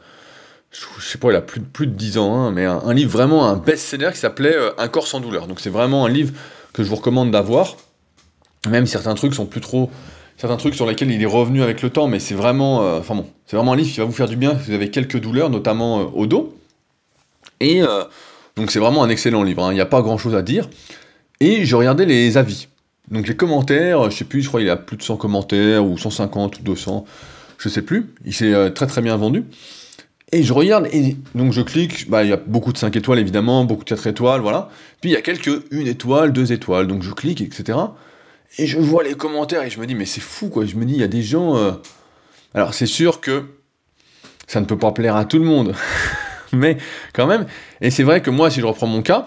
je 0.70 1.04
sais 1.04 1.18
pas, 1.18 1.30
il 1.30 1.36
a 1.36 1.40
plus, 1.40 1.60
plus 1.60 1.86
de 1.86 1.92
10 1.92 2.18
ans, 2.18 2.34
hein, 2.34 2.50
mais 2.50 2.66
un, 2.66 2.92
livre 2.92 3.10
vraiment, 3.10 3.48
un 3.48 3.56
best-seller 3.56 4.10
qui 4.12 4.18
s'appelait 4.18 4.54
euh, 4.54 4.70
Un 4.78 4.88
corps 4.88 5.06
sans 5.06 5.20
douleur. 5.20 5.46
Donc 5.46 5.60
c'est 5.60 5.70
vraiment 5.70 6.04
un 6.04 6.10
livre 6.10 6.34
que 6.72 6.82
je 6.82 6.88
vous 6.88 6.96
recommande 6.96 7.30
d'avoir, 7.30 7.76
même 8.68 8.86
certains 8.86 9.14
trucs 9.14 9.34
sont 9.34 9.46
plus 9.46 9.60
trop 9.60 9.90
certains 10.36 10.56
trucs 10.56 10.74
sur 10.74 10.86
lesquels 10.86 11.10
il 11.10 11.22
est 11.22 11.26
revenu 11.26 11.62
avec 11.62 11.80
le 11.80 11.90
temps, 11.90 12.08
mais 12.08 12.18
c'est 12.18 12.34
vraiment, 12.34 12.82
euh, 12.82 12.98
enfin 12.98 13.14
bon, 13.14 13.26
c'est 13.46 13.56
vraiment 13.56 13.72
un 13.72 13.76
livre 13.76 13.92
qui 13.92 14.00
va 14.00 14.04
vous 14.04 14.12
faire 14.12 14.28
du 14.28 14.36
bien 14.36 14.58
si 14.58 14.70
vous 14.70 14.74
avez 14.74 14.90
quelques 14.90 15.20
douleurs, 15.20 15.50
notamment 15.50 16.12
au 16.14 16.26
dos. 16.26 16.54
Et 17.60 17.82
euh, 17.82 18.04
donc 18.56 18.70
c'est 18.70 18.78
vraiment 18.78 19.02
un 19.04 19.08
excellent 19.08 19.42
livre, 19.42 19.64
hein. 19.64 19.72
il 19.72 19.76
n'y 19.76 19.80
a 19.80 19.86
pas 19.86 20.02
grand 20.02 20.18
chose 20.18 20.34
à 20.34 20.42
dire. 20.42 20.68
Et 21.40 21.64
je 21.64 21.76
regardais 21.76 22.06
les 22.06 22.36
avis. 22.36 22.68
Donc 23.10 23.28
les 23.28 23.36
commentaires, 23.36 24.10
je 24.10 24.16
sais 24.16 24.24
plus, 24.24 24.42
je 24.42 24.48
crois 24.48 24.60
qu'il 24.60 24.68
y 24.68 24.70
a 24.70 24.76
plus 24.76 24.96
de 24.96 25.02
100 25.02 25.16
commentaires, 25.16 25.84
ou 25.84 25.98
150 25.98 26.60
ou 26.60 26.62
200, 26.62 27.04
je 27.58 27.68
sais 27.68 27.82
plus. 27.82 28.14
Il 28.24 28.32
s'est 28.32 28.72
très 28.72 28.86
très 28.86 29.02
bien 29.02 29.16
vendu. 29.16 29.44
Et 30.32 30.42
je 30.42 30.52
regarde, 30.52 30.88
et 30.92 31.16
donc 31.36 31.52
je 31.52 31.60
clique, 31.60 32.10
bah, 32.10 32.24
il 32.24 32.30
y 32.30 32.32
a 32.32 32.36
beaucoup 32.36 32.72
de 32.72 32.78
5 32.78 32.96
étoiles 32.96 33.20
évidemment, 33.20 33.64
beaucoup 33.64 33.84
de 33.84 33.88
4 33.88 34.08
étoiles, 34.08 34.40
voilà. 34.40 34.68
Puis 35.00 35.10
il 35.10 35.12
y 35.12 35.16
a 35.16 35.22
quelques 35.22 35.62
1 35.72 35.84
étoile, 35.84 36.32
2 36.32 36.52
étoiles, 36.52 36.88
donc 36.88 37.02
je 37.04 37.12
clique, 37.12 37.40
etc. 37.40 37.78
Et 38.58 38.66
je 38.66 38.78
vois 38.80 39.04
les 39.04 39.14
commentaires 39.14 39.62
et 39.62 39.70
je 39.70 39.78
me 39.78 39.86
dis, 39.86 39.94
mais 39.94 40.06
c'est 40.06 40.20
fou 40.20 40.48
quoi. 40.48 40.64
Je 40.64 40.74
me 40.74 40.84
dis, 40.84 40.94
il 40.94 41.00
y 41.00 41.04
a 41.04 41.08
des 41.08 41.22
gens. 41.22 41.56
Euh, 41.56 41.72
alors 42.52 42.74
c'est 42.74 42.86
sûr 42.86 43.20
que 43.20 43.44
ça 44.48 44.60
ne 44.60 44.66
peut 44.66 44.76
pas 44.76 44.90
plaire 44.90 45.14
à 45.14 45.24
tout 45.24 45.38
le 45.38 45.44
monde, 45.44 45.74
mais 46.56 46.78
quand 47.12 47.26
même. 47.26 47.46
Et 47.80 47.90
c'est 47.90 48.02
vrai 48.02 48.22
que 48.22 48.30
moi, 48.30 48.50
si 48.50 48.60
je 48.60 48.66
reprends 48.66 48.86
mon 48.86 49.02
cas, 49.02 49.26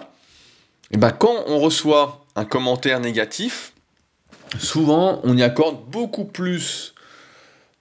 eh 0.90 0.96
ben, 0.96 1.10
quand 1.10 1.44
on 1.46 1.58
reçoit 1.58 2.24
un 2.36 2.44
commentaire 2.44 3.00
négatif, 3.00 3.72
souvent 4.58 5.20
on 5.24 5.36
y 5.36 5.42
accorde 5.42 5.84
beaucoup 5.90 6.24
plus 6.24 6.94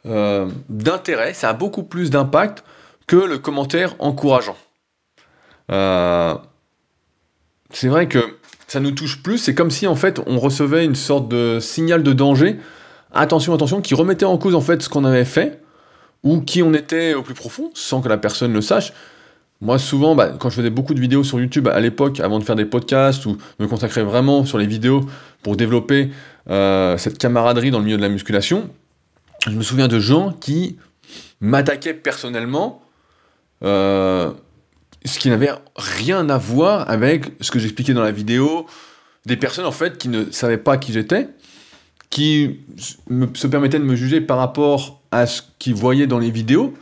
euh, 0.06 0.48
d'intérêt, 0.70 1.34
ça 1.34 1.50
a 1.50 1.54
beaucoup 1.54 1.84
plus 1.84 2.10
d'impact 2.10 2.64
que 3.08 3.16
le 3.16 3.38
commentaire 3.38 3.96
encourageant. 4.00 4.58
Euh, 5.72 6.36
c'est 7.72 7.88
vrai 7.88 8.08
que 8.08 8.38
ça 8.68 8.80
nous 8.80 8.92
touche 8.92 9.22
plus. 9.24 9.38
C'est 9.38 9.56
comme 9.56 9.72
si 9.72 9.88
en 9.88 9.96
fait 9.96 10.22
on 10.26 10.40
recevait 10.40 10.86
une 10.86 10.96
sorte 10.96 11.28
de 11.28 11.60
signal 11.60 12.04
de 12.04 12.14
danger. 12.14 12.60
Attention, 13.14 13.54
attention, 13.54 13.82
qui 13.82 13.96
remettait 13.96 14.26
en 14.26 14.38
cause 14.38 14.56
en 14.56 14.62
fait 14.62 14.82
ce 14.82 14.90
qu'on 14.90 15.06
avait 15.06 15.26
fait 15.26 15.62
ou 16.24 16.42
qui 16.42 16.62
on 16.62 16.74
était 16.74 17.14
au 17.14 17.22
plus 17.22 17.34
profond, 17.34 17.72
sans 17.74 18.02
que 18.02 18.10
la 18.10 18.18
personne 18.18 18.54
le 18.54 18.62
sache. 18.62 18.92
Moi, 19.60 19.80
souvent, 19.80 20.14
bah, 20.14 20.34
quand 20.40 20.50
je 20.50 20.56
faisais 20.56 20.70
beaucoup 20.70 20.94
de 20.94 21.00
vidéos 21.00 21.24
sur 21.24 21.40
YouTube 21.40 21.68
à 21.68 21.80
l'époque, 21.80 22.20
avant 22.20 22.38
de 22.38 22.44
faire 22.44 22.56
des 22.56 22.66
podcasts 22.66 23.26
ou 23.26 23.38
me 23.60 23.68
consacrer 23.68 24.04
vraiment 24.04 24.46
sur 24.46 24.58
les 24.58 24.68
vidéos 24.68 25.02
pour 25.42 25.56
développer 25.56 26.12
euh, 26.50 26.98
cette 26.98 27.18
camaraderie 27.18 27.72
dans 27.72 27.80
le 27.80 27.86
milieu 27.86 27.98
de 27.98 28.02
la 28.02 28.10
musculation, 28.10 28.70
je 29.48 29.52
me 29.52 29.64
souviens 29.64 29.88
de 29.88 30.00
gens 30.00 30.32
qui 30.32 30.78
m'attaquaient 31.42 31.94
personnellement 31.94 32.82
euh, 33.64 34.32
ce 35.06 35.18
qui 35.18 35.30
n'avait 35.30 35.52
rien 35.76 36.30
à 36.30 36.38
voir 36.38 36.90
avec 36.90 37.32
ce 37.42 37.50
que 37.50 37.60
j'expliquais 37.60 37.94
dans 37.94 38.04
la 38.04 38.12
vidéo, 38.12 38.68
des 39.26 39.38
personnes 39.38 39.66
en 39.66 39.72
fait 39.72 39.98
qui 39.98 40.10
ne 40.10 40.30
savaient 40.32 40.58
pas 40.58 40.78
qui 40.78 40.94
j'étais, 40.94 41.30
qui 42.10 42.60
se 43.34 43.48
permettaient 43.48 43.80
de 43.80 43.84
me 43.84 43.96
juger 43.96 44.22
par 44.22 44.38
rapport 44.38 45.02
à 45.12 45.26
ce 45.26 45.42
qu'ils 45.60 45.76
voyaient 45.76 46.08
dans 46.08 46.20
les 46.20 46.32
vidéos, 46.32 46.74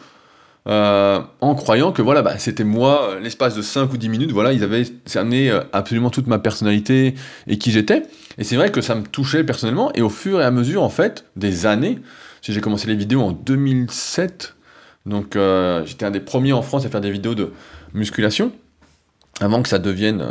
euh, 0.67 1.21
en 1.41 1.54
croyant 1.54 1.91
que 1.91 2.01
voilà, 2.01 2.23
bah, 2.23 2.39
c'était 2.39 2.63
moi, 2.63 3.10
euh, 3.12 3.19
l'espace 3.19 3.56
de 3.56 3.62
5 3.62 3.93
ou 3.93 3.97
10 3.97 4.10
minutes, 4.10 4.32
voilà, 4.32 4.51
ils 4.51 4.63
avaient 4.63 4.84
cerné 5.06 5.51
euh, 5.51 5.62
absolument 5.73 6.10
toute 6.10 6.25
ma 6.25 6.39
personnalité 6.39 7.13
et 7.45 7.58
qui 7.60 7.71
j'étais. 7.71 8.04
Et 8.39 8.43
c'est 8.43 8.56
vrai 8.56 8.71
que 8.71 8.82
ça 8.82 8.95
me 8.95 9.04
touchait 9.04 9.43
personnellement, 9.43 9.91
et 9.93 10.01
au 10.01 10.10
fur 10.10 10.41
et 10.41 10.43
à 10.43 10.49
mesure, 10.49 10.82
en 10.82 10.89
fait, 10.89 11.25
des 11.36 11.67
années, 11.67 11.99
si 12.41 12.51
j'ai 12.51 12.62
commencé 12.62 12.88
les 12.88 12.95
vidéos 12.95 13.21
en 13.21 13.32
2007, 13.32 14.56
donc 15.06 15.38
j'étais 15.86 16.06
un 16.06 16.12
des 16.12 16.19
premiers 16.19 16.54
en 16.54 16.63
France 16.63 16.86
à 16.86 16.89
faire 16.89 17.01
des 17.01 17.12
vidéos 17.12 17.36
de 17.36 17.54
musculation, 17.93 18.51
avant 19.39 19.62
que 19.62 19.69
ça 19.69 19.80
devienne, 19.80 20.25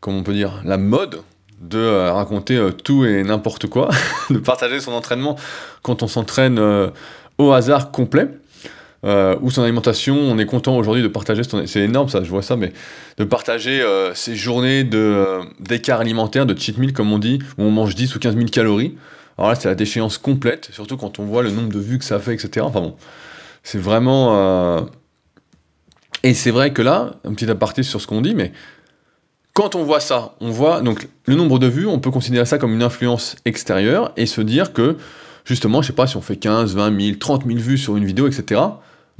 comment 0.00 0.18
on 0.18 0.22
peut 0.22 0.32
dire, 0.32 0.62
la 0.64 0.78
mode 0.78 1.20
de 1.60 2.08
raconter 2.10 2.70
tout 2.82 3.04
et 3.04 3.22
n'importe 3.22 3.66
quoi, 3.66 3.90
de 4.30 4.38
partager 4.38 4.80
son 4.80 4.92
entraînement 4.92 5.36
quand 5.82 6.02
on 6.02 6.08
s'entraîne 6.08 6.58
au 7.38 7.52
hasard 7.52 7.92
complet 7.92 8.28
euh, 9.04 9.36
ou 9.40 9.50
son 9.50 9.62
alimentation. 9.62 10.16
On 10.16 10.38
est 10.38 10.46
content 10.46 10.76
aujourd'hui 10.76 11.02
de 11.02 11.08
partager, 11.08 11.42
c'est 11.66 11.80
énorme 11.80 12.08
ça, 12.08 12.22
je 12.22 12.30
vois 12.30 12.42
ça, 12.42 12.56
mais 12.56 12.72
de 13.18 13.24
partager 13.24 13.80
euh, 13.80 14.14
ces 14.14 14.36
journées 14.36 14.88
euh, 14.94 15.42
d'écart 15.60 16.00
alimentaire, 16.00 16.46
de 16.46 16.58
cheat 16.58 16.78
meal 16.78 16.92
comme 16.92 17.12
on 17.12 17.18
dit, 17.18 17.40
où 17.58 17.62
on 17.62 17.70
mange 17.70 17.94
10 17.94 18.14
ou 18.14 18.18
15 18.18 18.36
000 18.36 18.46
calories. 18.48 18.96
Alors 19.38 19.50
là, 19.50 19.56
c'est 19.56 19.68
la 19.68 19.74
déchéance 19.74 20.18
complète, 20.18 20.68
surtout 20.72 20.96
quand 20.96 21.18
on 21.18 21.24
voit 21.24 21.42
le 21.42 21.50
nombre 21.50 21.72
de 21.72 21.78
vues 21.78 21.98
que 21.98 22.04
ça 22.04 22.18
fait, 22.18 22.34
etc. 22.34 22.64
Enfin 22.64 22.80
bon, 22.80 22.96
c'est 23.62 23.78
vraiment. 23.78 24.36
Euh, 24.36 24.80
et 26.22 26.34
c'est 26.34 26.50
vrai 26.50 26.72
que 26.72 26.82
là, 26.82 27.16
un 27.24 27.34
petit 27.34 27.50
aparté 27.50 27.82
sur 27.82 28.00
ce 28.00 28.06
qu'on 28.06 28.20
dit, 28.20 28.34
mais 28.34 28.52
quand 29.54 29.74
on 29.74 29.82
voit 29.82 30.00
ça, 30.00 30.36
on 30.40 30.50
voit 30.50 30.80
donc 30.80 31.08
le 31.26 31.34
nombre 31.34 31.58
de 31.58 31.66
vues, 31.66 31.86
on 31.86 31.98
peut 31.98 32.10
considérer 32.10 32.46
ça 32.46 32.58
comme 32.58 32.72
une 32.72 32.82
influence 32.82 33.36
extérieure 33.44 34.12
et 34.16 34.26
se 34.26 34.40
dire 34.40 34.72
que 34.72 34.96
justement, 35.44 35.82
je 35.82 35.88
sais 35.88 35.92
pas 35.92 36.06
si 36.06 36.16
on 36.16 36.20
fait 36.20 36.36
15, 36.36 36.76
20 36.76 37.00
000, 37.00 37.16
30 37.18 37.46
000 37.46 37.58
vues 37.58 37.78
sur 37.78 37.96
une 37.96 38.04
vidéo, 38.04 38.28
etc 38.28 38.60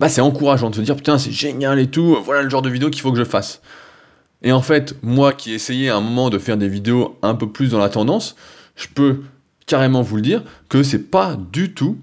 bah 0.03 0.09
c'est 0.09 0.21
encourageant 0.21 0.69
de 0.69 0.75
se 0.75 0.81
dire 0.81 0.97
putain 0.97 1.17
c'est 1.17 1.31
génial 1.31 1.79
et 1.79 1.87
tout, 1.87 2.19
voilà 2.25 2.43
le 2.43 2.51
genre 2.51 2.61
de 2.61 2.69
vidéo 2.69 2.91
qu'il 2.91 3.01
faut 3.03 3.13
que 3.13 3.19
je 3.19 3.23
fasse. 3.23 3.63
Et 4.43 4.51
en 4.51 4.61
fait, 4.61 4.97
moi 5.01 5.33
qui 5.33 5.53
essayais 5.53 5.91
à 5.91 5.97
un 5.97 6.01
moment 6.01 6.29
de 6.29 6.39
faire 6.39 6.57
des 6.57 6.67
vidéos 6.67 7.17
un 7.23 7.37
peu 7.37 7.49
plus 7.49 7.71
dans 7.71 7.79
la 7.79 7.89
tendance, 7.89 8.35
je 8.75 8.89
peux 8.93 9.21
carrément 9.65 10.03
vous 10.03 10.17
le 10.17 10.23
dire 10.23 10.43
que 10.69 10.83
c'est 10.83 11.09
pas 11.09 11.37
du 11.53 11.73
tout 11.73 11.99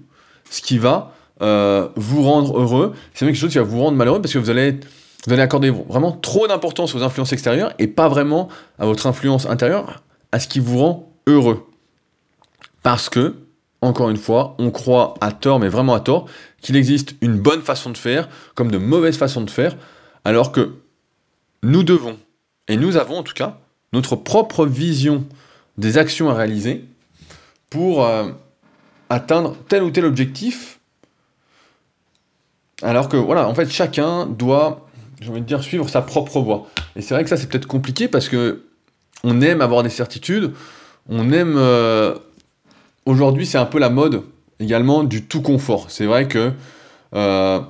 ce 0.48 0.62
qui 0.62 0.78
va 0.78 1.12
euh, 1.42 1.90
vous 1.94 2.22
rendre 2.22 2.58
heureux. 2.58 2.94
C'est 3.12 3.26
même 3.26 3.34
quelque 3.34 3.42
chose 3.42 3.52
qui 3.52 3.58
va 3.58 3.64
vous 3.64 3.82
rendre 3.82 3.98
malheureux 3.98 4.22
parce 4.22 4.32
que 4.32 4.38
vous 4.38 4.48
allez, 4.48 4.80
vous 5.26 5.34
allez 5.34 5.42
accorder 5.42 5.68
vraiment 5.68 6.12
trop 6.12 6.48
d'importance 6.48 6.94
aux 6.94 7.02
influences 7.02 7.34
extérieures 7.34 7.74
et 7.78 7.86
pas 7.86 8.08
vraiment 8.08 8.48
à 8.78 8.86
votre 8.86 9.06
influence 9.08 9.44
intérieure, 9.44 10.02
à 10.32 10.40
ce 10.40 10.48
qui 10.48 10.58
vous 10.58 10.78
rend 10.78 11.12
heureux. 11.26 11.66
Parce 12.82 13.10
que 13.10 13.34
encore 13.82 14.10
une 14.10 14.16
fois, 14.16 14.54
on 14.58 14.70
croit 14.70 15.14
à 15.20 15.32
tort, 15.32 15.58
mais 15.58 15.68
vraiment 15.68 15.94
à 15.94 16.00
tort, 16.00 16.26
qu'il 16.60 16.76
existe 16.76 17.14
une 17.20 17.38
bonne 17.38 17.62
façon 17.62 17.90
de 17.90 17.96
faire 17.96 18.28
comme 18.54 18.70
de 18.70 18.78
mauvaises 18.78 19.16
façons 19.16 19.40
de 19.40 19.50
faire, 19.50 19.76
alors 20.24 20.52
que 20.52 20.74
nous 21.62 21.82
devons, 21.82 22.18
et 22.68 22.76
nous 22.76 22.96
avons 22.96 23.18
en 23.18 23.22
tout 23.22 23.34
cas, 23.34 23.58
notre 23.92 24.16
propre 24.16 24.66
vision 24.66 25.24
des 25.78 25.98
actions 25.98 26.28
à 26.30 26.34
réaliser 26.34 26.84
pour 27.70 28.04
euh, 28.04 28.30
atteindre 29.08 29.56
tel 29.68 29.82
ou 29.82 29.90
tel 29.90 30.04
objectif. 30.04 30.78
Alors 32.82 33.08
que 33.08 33.16
voilà, 33.16 33.48
en 33.48 33.54
fait, 33.54 33.70
chacun 33.70 34.26
doit, 34.26 34.88
j'ai 35.20 35.30
envie 35.30 35.40
de 35.40 35.46
dire, 35.46 35.62
suivre 35.62 35.88
sa 35.88 36.02
propre 36.02 36.40
voie. 36.40 36.66
Et 36.96 37.02
c'est 37.02 37.14
vrai 37.14 37.24
que 37.24 37.30
ça, 37.30 37.36
c'est 37.36 37.48
peut-être 37.48 37.66
compliqué 37.66 38.08
parce 38.08 38.28
que 38.28 38.64
on 39.22 39.40
aime 39.40 39.60
avoir 39.60 39.82
des 39.82 39.90
certitudes, 39.90 40.52
on 41.08 41.30
aime 41.32 41.54
euh, 41.56 42.14
Aujourd'hui, 43.06 43.46
c'est 43.46 43.58
un 43.58 43.66
peu 43.66 43.78
la 43.78 43.90
mode 43.90 44.22
également 44.58 45.02
du 45.04 45.24
tout 45.24 45.42
confort. 45.42 45.90
C'est 45.90 46.06
vrai 46.06 46.28
que 46.28 46.52
euh, 47.14 47.60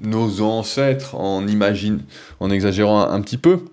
nos 0.00 0.40
ancêtres, 0.40 1.14
en 1.14 1.46
imagine, 1.46 2.02
en 2.40 2.50
exagérant 2.50 3.02
un, 3.02 3.20
petit 3.20 3.36
peu, 3.36 3.66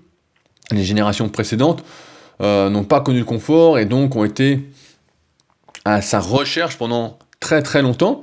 les 0.71 0.83
générations 0.83 1.29
précédentes 1.29 1.83
euh, 2.41 2.69
n'ont 2.69 2.83
pas 2.83 3.01
connu 3.01 3.19
le 3.19 3.25
confort 3.25 3.79
et 3.79 3.85
donc 3.85 4.15
ont 4.15 4.25
été 4.25 4.69
à 5.85 6.01
sa 6.01 6.19
recherche 6.19 6.77
pendant 6.77 7.17
très 7.39 7.63
très 7.63 7.81
longtemps. 7.81 8.21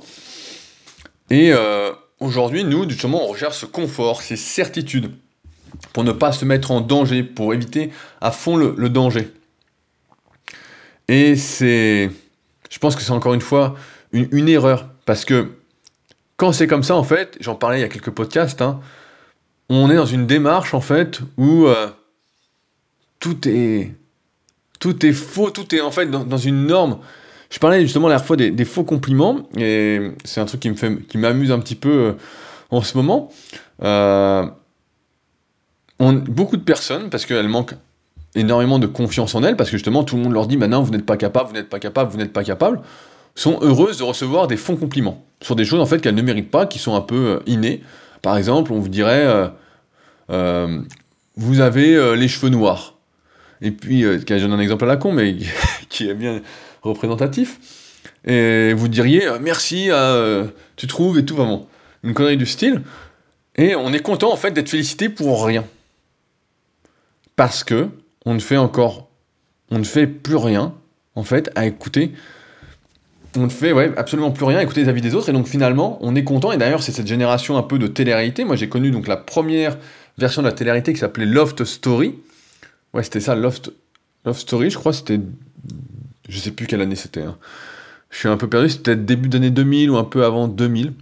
Et 1.31 1.51
euh, 1.51 1.91
aujourd'hui, 2.19 2.63
nous, 2.63 2.87
justement, 2.87 3.23
on 3.23 3.27
recherche 3.27 3.57
ce 3.57 3.65
confort, 3.65 4.21
ces 4.21 4.35
certitudes, 4.35 5.11
pour 5.91 6.03
ne 6.03 6.11
pas 6.11 6.31
se 6.31 6.45
mettre 6.45 6.69
en 6.69 6.81
danger, 6.81 7.23
pour 7.23 7.53
éviter 7.53 7.89
à 8.21 8.29
fond 8.29 8.57
le 8.57 8.89
danger. 8.89 9.33
Et 11.07 11.35
c'est 11.35 12.11
je 12.75 12.79
pense 12.79 12.97
que 12.97 13.01
c'est 13.01 13.11
encore 13.11 13.33
une 13.33 13.41
fois 13.41 13.75
une, 14.11 14.49
erreur. 14.49 14.89
Parce 15.05 15.23
que 15.23 15.53
quand 16.35 16.51
c'est 16.51 16.67
comme 16.67 16.83
ça, 16.83 16.97
en 16.97 17.05
fait, 17.05 17.37
j'en 17.39 17.55
parlais 17.55 17.77
il 17.77 17.81
y 17.81 17.85
a 17.85 17.87
quelques 17.87 18.09
podcasts, 18.11 18.61
hein, 18.61 18.81
on 19.69 19.89
est 19.89 19.95
dans 19.95 20.05
une 20.05 20.27
démarche, 20.27 20.73
en 20.73 20.81
fait, 20.81 21.21
où 21.37 21.67
euh, 21.67 21.87
tout 23.21 23.47
est. 23.47 23.95
Tout 24.81 25.05
est 25.05 25.13
faux, 25.13 25.51
tout 25.51 25.73
est 25.73 25.79
en 25.79 25.89
fait 25.89 26.11
dans, 26.11 26.37
une 26.37 26.67
norme. 26.67 26.99
Je 27.49 27.59
parlais 27.59 27.81
justement 27.81 28.09
la 28.09 28.19
fois 28.19 28.35
des, 28.35 28.65
faux 28.65 28.83
compliments, 28.83 29.47
et 29.57 30.11
c'est 30.25 30.41
un 30.41 30.45
truc 30.45 30.59
qui 30.59 30.69
me 30.69 30.75
fait, 30.75 31.01
qui 31.07 31.17
m'amuse 31.17 31.53
un 31.53 31.59
petit 31.59 31.75
peu 31.75 31.89
euh, 31.89 32.13
en 32.71 32.81
ce 32.81 32.97
moment. 32.97 33.31
Euh, 33.81 34.45
beaucoup 35.97 36.57
de 36.57 36.63
personnes, 36.63 37.09
parce 37.09 37.25
qu'elles 37.25 37.47
manquent 37.47 37.75
énormément 38.35 38.79
de 38.79 38.87
confiance 38.87 39.35
en 39.35 39.43
elles, 39.43 39.55
parce 39.55 39.69
que 39.69 39.77
justement 39.77 40.03
tout 40.03 40.15
le 40.15 40.23
monde 40.23 40.33
leur 40.33 40.47
dit 40.47 40.57
maintenant 40.57 40.81
vous 40.81 40.91
n'êtes 40.91 41.05
pas 41.05 41.17
capable, 41.17 41.49
vous 41.49 41.55
n'êtes 41.55 41.69
pas 41.69 41.79
capable, 41.79 42.11
vous 42.11 42.17
n'êtes 42.17 42.33
pas 42.33 42.43
capable, 42.43 42.81
sont 43.35 43.59
heureuses 43.61 43.97
de 43.97 44.03
recevoir 44.03 44.47
des 44.47 44.57
fonds 44.57 44.75
compliments 44.75 45.25
sur 45.41 45.55
des 45.55 45.65
choses 45.65 45.79
en 45.79 45.85
fait 45.85 45.99
qu'elles 45.99 46.15
ne 46.15 46.21
méritent 46.21 46.51
pas, 46.51 46.65
qui 46.65 46.79
sont 46.79 46.95
un 46.95 47.01
peu 47.01 47.15
euh, 47.15 47.39
innées. 47.45 47.81
Par 48.21 48.37
exemple, 48.37 48.73
on 48.73 48.79
vous 48.79 48.89
dirait 48.89 49.25
euh, 49.25 49.47
euh, 50.31 50.81
vous 51.35 51.59
avez 51.59 52.15
les 52.15 52.27
cheveux 52.27 52.49
noirs. 52.49 52.95
Et 53.61 53.71
puis, 53.71 54.01
je 54.01 54.17
donne 54.17 54.53
un 54.53 54.59
exemple 54.59 54.85
à 54.85 54.87
la 54.87 54.97
con, 54.97 55.11
mais 55.11 55.35
qui 55.89 56.09
est 56.09 56.13
bien 56.13 56.41
représentatif. 56.81 57.59
Et 58.25 58.73
vous 58.73 58.87
diriez 58.87 59.27
merci, 59.41 59.89
tu 60.77 60.87
trouves 60.87 61.19
et 61.19 61.25
tout 61.25 61.35
vraiment. 61.35 61.67
Une 62.03 62.13
connerie 62.13 62.37
du 62.37 62.45
style. 62.45 62.81
Et 63.57 63.75
on 63.75 63.91
est 63.93 63.99
content 63.99 64.31
en 64.31 64.37
fait 64.37 64.51
d'être 64.51 64.69
félicité 64.69 65.09
pour 65.09 65.45
rien. 65.45 65.65
Parce 67.35 67.63
que 67.63 67.89
on 68.25 68.33
ne 68.33 68.39
fait 68.39 68.57
encore, 68.57 69.09
on 69.71 69.79
ne 69.79 69.83
fait 69.83 70.07
plus 70.07 70.35
rien, 70.35 70.73
en 71.15 71.23
fait, 71.23 71.51
à 71.55 71.65
écouter. 71.65 72.13
On 73.37 73.45
ne 73.45 73.49
fait 73.49 73.71
ouais, 73.71 73.91
absolument 73.97 74.31
plus 74.31 74.45
rien 74.45 74.59
à 74.59 74.63
écouter 74.63 74.81
les 74.81 74.89
avis 74.89 75.01
des 75.01 75.15
autres, 75.15 75.29
et 75.29 75.33
donc 75.33 75.47
finalement, 75.47 75.97
on 76.01 76.15
est 76.15 76.23
content, 76.23 76.51
et 76.51 76.57
d'ailleurs, 76.57 76.83
c'est 76.83 76.91
cette 76.91 77.07
génération 77.07 77.57
un 77.57 77.63
peu 77.63 77.79
de 77.79 77.87
télé-réalité. 77.87 78.45
Moi, 78.45 78.55
j'ai 78.55 78.69
connu 78.69 78.91
donc 78.91 79.07
la 79.07 79.17
première 79.17 79.77
version 80.17 80.41
de 80.41 80.47
la 80.47 80.53
télé-réalité 80.53 80.93
qui 80.93 80.99
s'appelait 80.99 81.25
Loft 81.25 81.63
Story. 81.65 82.15
Ouais, 82.93 83.03
c'était 83.03 83.19
ça, 83.19 83.35
Loft, 83.35 83.71
Loft 84.25 84.41
Story, 84.41 84.69
je 84.69 84.77
crois, 84.77 84.93
c'était. 84.93 85.19
Je 86.27 86.39
sais 86.39 86.51
plus 86.51 86.65
quelle 86.65 86.81
année 86.81 86.95
c'était. 86.95 87.21
Hein. 87.21 87.37
Je 88.09 88.19
suis 88.19 88.29
un 88.29 88.37
peu 88.37 88.47
perdu, 88.47 88.69
c'était 88.69 88.95
début 88.95 89.29
d'année 89.29 89.51
2000 89.51 89.91
ou 89.91 89.97
un 89.97 90.05
peu 90.05 90.23
avant 90.23 90.47
2000. 90.47 90.93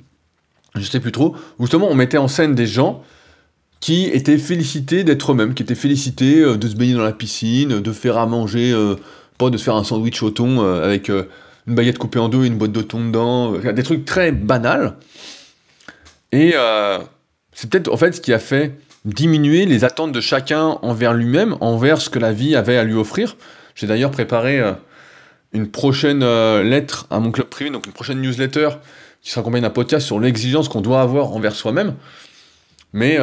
Je 0.75 0.81
sais 0.81 0.99
plus 0.99 1.11
trop. 1.11 1.35
Justement, 1.59 1.87
on 1.89 1.93
mettait 1.95 2.17
en 2.17 2.27
scène 2.27 2.55
des 2.55 2.65
gens 2.65 3.03
qui 3.83 4.05
étaient 4.05 4.37
félicités 4.37 5.03
d'être 5.03 5.33
eux-mêmes, 5.33 5.53
qui 5.53 5.61
étaient 5.61 5.75
félicités 5.75 6.39
euh, 6.39 6.55
de 6.55 6.69
se 6.69 6.75
baigner 6.77 6.93
dans 6.93 7.03
la 7.03 7.11
piscine, 7.11 7.81
de 7.81 7.91
faire 7.91 8.17
à 8.17 8.25
manger, 8.25 8.71
euh, 8.71 8.95
pas 9.37 9.49
de 9.49 9.57
se 9.57 9.63
faire 9.65 9.75
un 9.75 9.83
sandwich 9.83 10.23
au 10.23 10.29
thon 10.29 10.61
euh, 10.63 10.85
avec 10.85 11.09
une 11.09 11.25
baguette 11.67 11.97
coupée 11.97 12.19
en 12.19 12.29
deux 12.29 12.45
et 12.45 12.47
une 12.47 12.57
boîte 12.57 12.71
de 12.71 12.81
thon 12.81 13.07
dedans, 13.07 13.51
des 13.51 13.83
trucs 13.83 14.05
très 14.05 14.31
banals. 14.31 14.95
Et 16.31 16.53
c'est 17.51 17.69
peut-être 17.69 17.91
en 17.91 17.97
fait 17.97 18.13
ce 18.13 18.21
qui 18.21 18.31
a 18.31 18.39
fait 18.39 18.71
diminuer 19.03 19.65
les 19.65 19.83
attentes 19.83 20.13
de 20.13 20.21
chacun 20.21 20.79
envers 20.81 21.13
lui-même, 21.13 21.57
envers 21.59 21.99
ce 21.99 22.09
que 22.09 22.19
la 22.19 22.31
vie 22.31 22.55
avait 22.55 22.77
à 22.77 22.85
lui 22.85 22.93
offrir. 22.93 23.35
J'ai 23.75 23.85
d'ailleurs 23.85 24.11
préparé 24.11 24.61
une 25.51 25.69
prochaine 25.69 26.21
lettre 26.61 27.05
à 27.09 27.19
mon 27.19 27.31
club 27.31 27.47
privé, 27.47 27.69
donc 27.69 27.85
une 27.85 27.91
prochaine 27.91 28.21
newsletter 28.21 28.69
qui 29.21 29.29
sera 29.29 29.41
accompagnée 29.41 29.63
d'un 29.63 29.69
podcast 29.71 30.05
sur 30.05 30.21
l'exigence 30.21 30.69
qu'on 30.69 30.81
doit 30.81 31.01
avoir 31.01 31.33
envers 31.33 31.53
soi-même. 31.53 31.95
Mais 32.93 33.19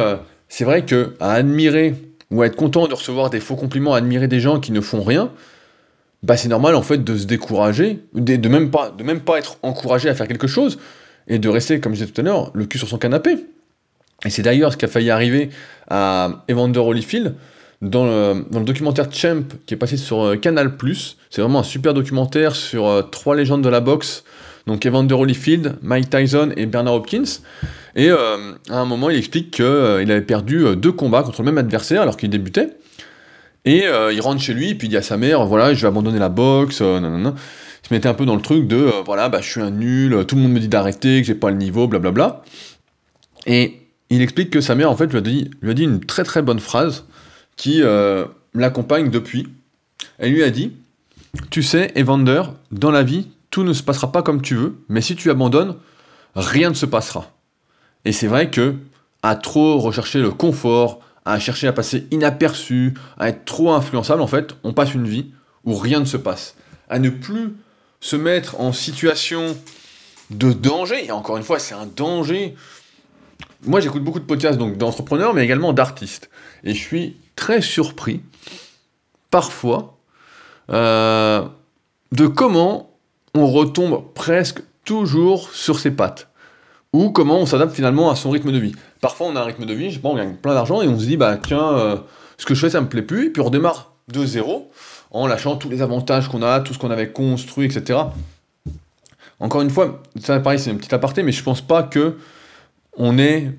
c'est 0.51 0.65
vrai 0.65 0.83
que 0.83 1.15
à 1.21 1.31
admirer 1.31 1.95
ou 2.29 2.41
à 2.41 2.45
être 2.45 2.57
content 2.57 2.85
de 2.85 2.93
recevoir 2.93 3.29
des 3.29 3.39
faux 3.39 3.55
compliments, 3.55 3.93
à 3.93 3.99
admirer 3.99 4.27
des 4.27 4.41
gens 4.41 4.59
qui 4.59 4.73
ne 4.73 4.81
font 4.81 5.01
rien, 5.01 5.31
bah 6.23 6.35
c'est 6.35 6.49
normal 6.49 6.75
en 6.75 6.81
fait 6.81 7.01
de 7.05 7.17
se 7.17 7.25
décourager, 7.25 7.99
de, 8.13 8.49
même 8.49 8.69
pas, 8.69 8.89
de 8.89 9.01
même 9.01 9.21
pas 9.21 9.39
être 9.39 9.57
encouragé 9.63 10.09
à 10.09 10.13
faire 10.13 10.27
quelque 10.27 10.47
chose 10.47 10.77
et 11.29 11.39
de 11.39 11.47
rester, 11.47 11.79
comme 11.79 11.93
je 11.93 12.01
disais 12.01 12.11
tout 12.11 12.19
à 12.19 12.25
l'heure, 12.25 12.51
le 12.53 12.65
cul 12.65 12.77
sur 12.77 12.89
son 12.89 12.97
canapé. 12.97 13.37
Et 14.25 14.29
c'est 14.29 14.41
d'ailleurs 14.41 14.73
ce 14.73 14.77
qui 14.77 14.83
a 14.83 14.89
failli 14.89 15.09
arriver 15.09 15.51
à 15.89 16.43
Evander 16.49 16.79
Holyfield 16.79 17.33
dans 17.81 18.03
le, 18.03 18.45
dans 18.51 18.59
le, 18.59 18.65
documentaire 18.65 19.07
Champ 19.09 19.43
qui 19.65 19.73
est 19.73 19.77
passé 19.77 19.95
sur 19.95 20.21
euh, 20.21 20.35
Canal+. 20.35 20.73
C'est 21.29 21.41
vraiment 21.41 21.59
un 21.59 21.63
super 21.63 21.93
documentaire 21.93 22.57
sur 22.57 22.87
euh, 22.87 23.03
trois 23.03 23.37
légendes 23.37 23.63
de 23.63 23.69
la 23.69 23.79
boxe, 23.79 24.25
donc 24.67 24.85
Evander 24.85 25.15
Holyfield, 25.15 25.77
Mike 25.81 26.09
Tyson 26.09 26.51
et 26.55 26.65
Bernard 26.65 26.95
Hopkins. 26.95 27.39
Et 27.95 28.09
euh, 28.09 28.53
à 28.69 28.79
un 28.79 28.85
moment, 28.85 29.09
il 29.09 29.17
explique 29.17 29.51
qu'il 29.51 29.65
euh, 29.65 30.01
avait 30.01 30.21
perdu 30.21 30.65
euh, 30.65 30.75
deux 30.75 30.91
combats 30.91 31.23
contre 31.23 31.41
le 31.41 31.45
même 31.45 31.57
adversaire 31.57 32.01
alors 32.01 32.17
qu'il 32.17 32.29
débutait. 32.29 32.69
Et 33.63 33.83
il 33.85 34.21
rentre 34.21 34.41
chez 34.41 34.55
lui, 34.55 34.71
et 34.71 34.75
puis 34.75 34.87
il 34.87 34.89
dit 34.89 34.97
à 34.97 35.03
sa 35.03 35.17
mère, 35.17 35.45
voilà, 35.45 35.75
je 35.75 35.81
vais 35.83 35.87
abandonner 35.87 36.17
la 36.17 36.29
boxe. 36.29 36.77
Il 36.77 37.87
se 37.87 37.93
mettait 37.93 38.09
un 38.09 38.15
peu 38.15 38.25
dans 38.25 38.35
le 38.35 38.41
truc 38.41 38.65
de, 38.65 38.89
voilà, 39.05 39.29
bah, 39.29 39.39
je 39.39 39.47
suis 39.51 39.61
un 39.61 39.69
nul, 39.69 40.25
tout 40.25 40.35
le 40.35 40.41
monde 40.41 40.53
me 40.53 40.59
dit 40.59 40.67
d'arrêter, 40.67 41.21
que 41.21 41.27
j'ai 41.27 41.35
pas 41.35 41.51
le 41.51 41.57
niveau, 41.57 41.87
blablabla. 41.87 42.41
Et 43.45 43.77
il 44.09 44.23
explique 44.23 44.49
que 44.49 44.61
sa 44.61 44.73
mère, 44.73 44.89
en 44.89 44.95
fait, 44.95 45.05
lui 45.05 45.19
a 45.19 45.21
dit, 45.21 45.51
lui 45.61 45.69
a 45.69 45.73
dit 45.75 45.83
une 45.83 45.99
très 45.99 46.23
très 46.23 46.41
bonne 46.41 46.59
phrase 46.59 47.05
qui 47.55 47.83
l'accompagne 48.55 49.11
depuis. 49.11 49.47
Elle 50.17 50.31
lui 50.31 50.41
a 50.41 50.49
dit 50.49 50.71
Tu 51.51 51.61
sais, 51.61 51.91
Evander, 51.93 52.41
dans 52.71 52.89
la 52.89 53.03
vie, 53.03 53.27
tout 53.51 53.63
ne 53.63 53.73
se 53.73 53.83
passera 53.83 54.11
pas 54.11 54.23
comme 54.23 54.41
tu 54.41 54.55
veux, 54.55 54.77
mais 54.89 55.01
si 55.01 55.15
tu 55.15 55.29
abandonnes, 55.29 55.75
rien 56.35 56.69
ne 56.69 56.75
se 56.75 56.85
passera. 56.85 57.29
Et 58.05 58.13
c'est 58.13 58.27
vrai 58.27 58.49
que, 58.49 58.75
à 59.21 59.35
trop 59.35 59.77
rechercher 59.77 60.19
le 60.19 60.31
confort, 60.31 60.99
à 61.25 61.37
chercher 61.37 61.67
à 61.67 61.73
passer 61.73 62.07
inaperçu, 62.09 62.95
à 63.19 63.29
être 63.29 63.45
trop 63.45 63.71
influençable, 63.73 64.21
en 64.21 64.27
fait, 64.27 64.55
on 64.63 64.73
passe 64.73 64.95
une 64.95 65.07
vie 65.07 65.31
où 65.65 65.75
rien 65.75 65.99
ne 65.99 66.05
se 66.05 66.17
passe. 66.17 66.55
À 66.89 66.97
ne 66.97 67.09
plus 67.09 67.53
se 67.99 68.15
mettre 68.15 68.59
en 68.59 68.71
situation 68.71 69.55
de 70.31 70.53
danger, 70.53 71.05
et 71.05 71.11
encore 71.11 71.37
une 71.37 71.43
fois, 71.43 71.59
c'est 71.59 71.75
un 71.75 71.85
danger. 71.85 72.55
Moi, 73.65 73.81
j'écoute 73.81 74.03
beaucoup 74.03 74.19
de 74.19 74.25
podcasts 74.25 74.57
d'entrepreneurs, 74.57 75.33
mais 75.33 75.43
également 75.43 75.73
d'artistes. 75.73 76.29
Et 76.63 76.73
je 76.73 76.79
suis 76.79 77.17
très 77.35 77.61
surpris, 77.61 78.21
parfois, 79.29 79.97
euh, 80.71 81.45
de 82.13 82.27
comment 82.27 82.90
on 83.33 83.47
retombe 83.47 84.03
presque 84.13 84.61
toujours 84.85 85.49
sur 85.51 85.79
ses 85.79 85.91
pattes. 85.91 86.27
Ou 86.93 87.11
comment 87.11 87.39
on 87.39 87.45
s'adapte 87.45 87.73
finalement 87.73 88.11
à 88.11 88.15
son 88.15 88.31
rythme 88.31 88.51
de 88.51 88.57
vie. 88.57 88.73
Parfois, 88.99 89.27
on 89.27 89.35
a 89.35 89.41
un 89.41 89.45
rythme 89.45 89.65
de 89.65 89.73
vie, 89.73 89.91
je 89.91 89.99
sais 89.99 90.01
on 90.03 90.15
gagne 90.15 90.35
plein 90.35 90.53
d'argent 90.53 90.81
et 90.81 90.87
on 90.87 90.99
se 90.99 91.05
dit, 91.05 91.17
bah 91.17 91.37
tiens, 91.37 91.73
euh, 91.73 91.97
ce 92.37 92.45
que 92.45 92.53
je 92.53 92.59
fais, 92.59 92.69
ça 92.69 92.81
me 92.81 92.89
plaît 92.89 93.01
plus, 93.01 93.27
et 93.27 93.29
puis 93.29 93.41
on 93.41 93.45
redémarre 93.45 93.93
de 94.09 94.25
zéro 94.25 94.71
en 95.11 95.27
lâchant 95.27 95.55
tous 95.55 95.69
les 95.69 95.81
avantages 95.81 96.27
qu'on 96.27 96.41
a, 96.41 96.59
tout 96.59 96.73
ce 96.73 96.79
qu'on 96.79 96.91
avait 96.91 97.11
construit, 97.11 97.65
etc. 97.65 97.99
Encore 99.39 99.61
une 99.61 99.69
fois, 99.69 100.01
ça 100.19 100.39
pareil, 100.39 100.59
c'est 100.59 100.69
une 100.69 100.77
petite 100.77 100.93
aparté, 100.93 101.23
mais 101.23 101.31
je 101.31 101.43
pense 101.43 101.61
pas 101.61 101.83
que 101.83 102.17
on 102.97 103.17
ait 103.17 103.51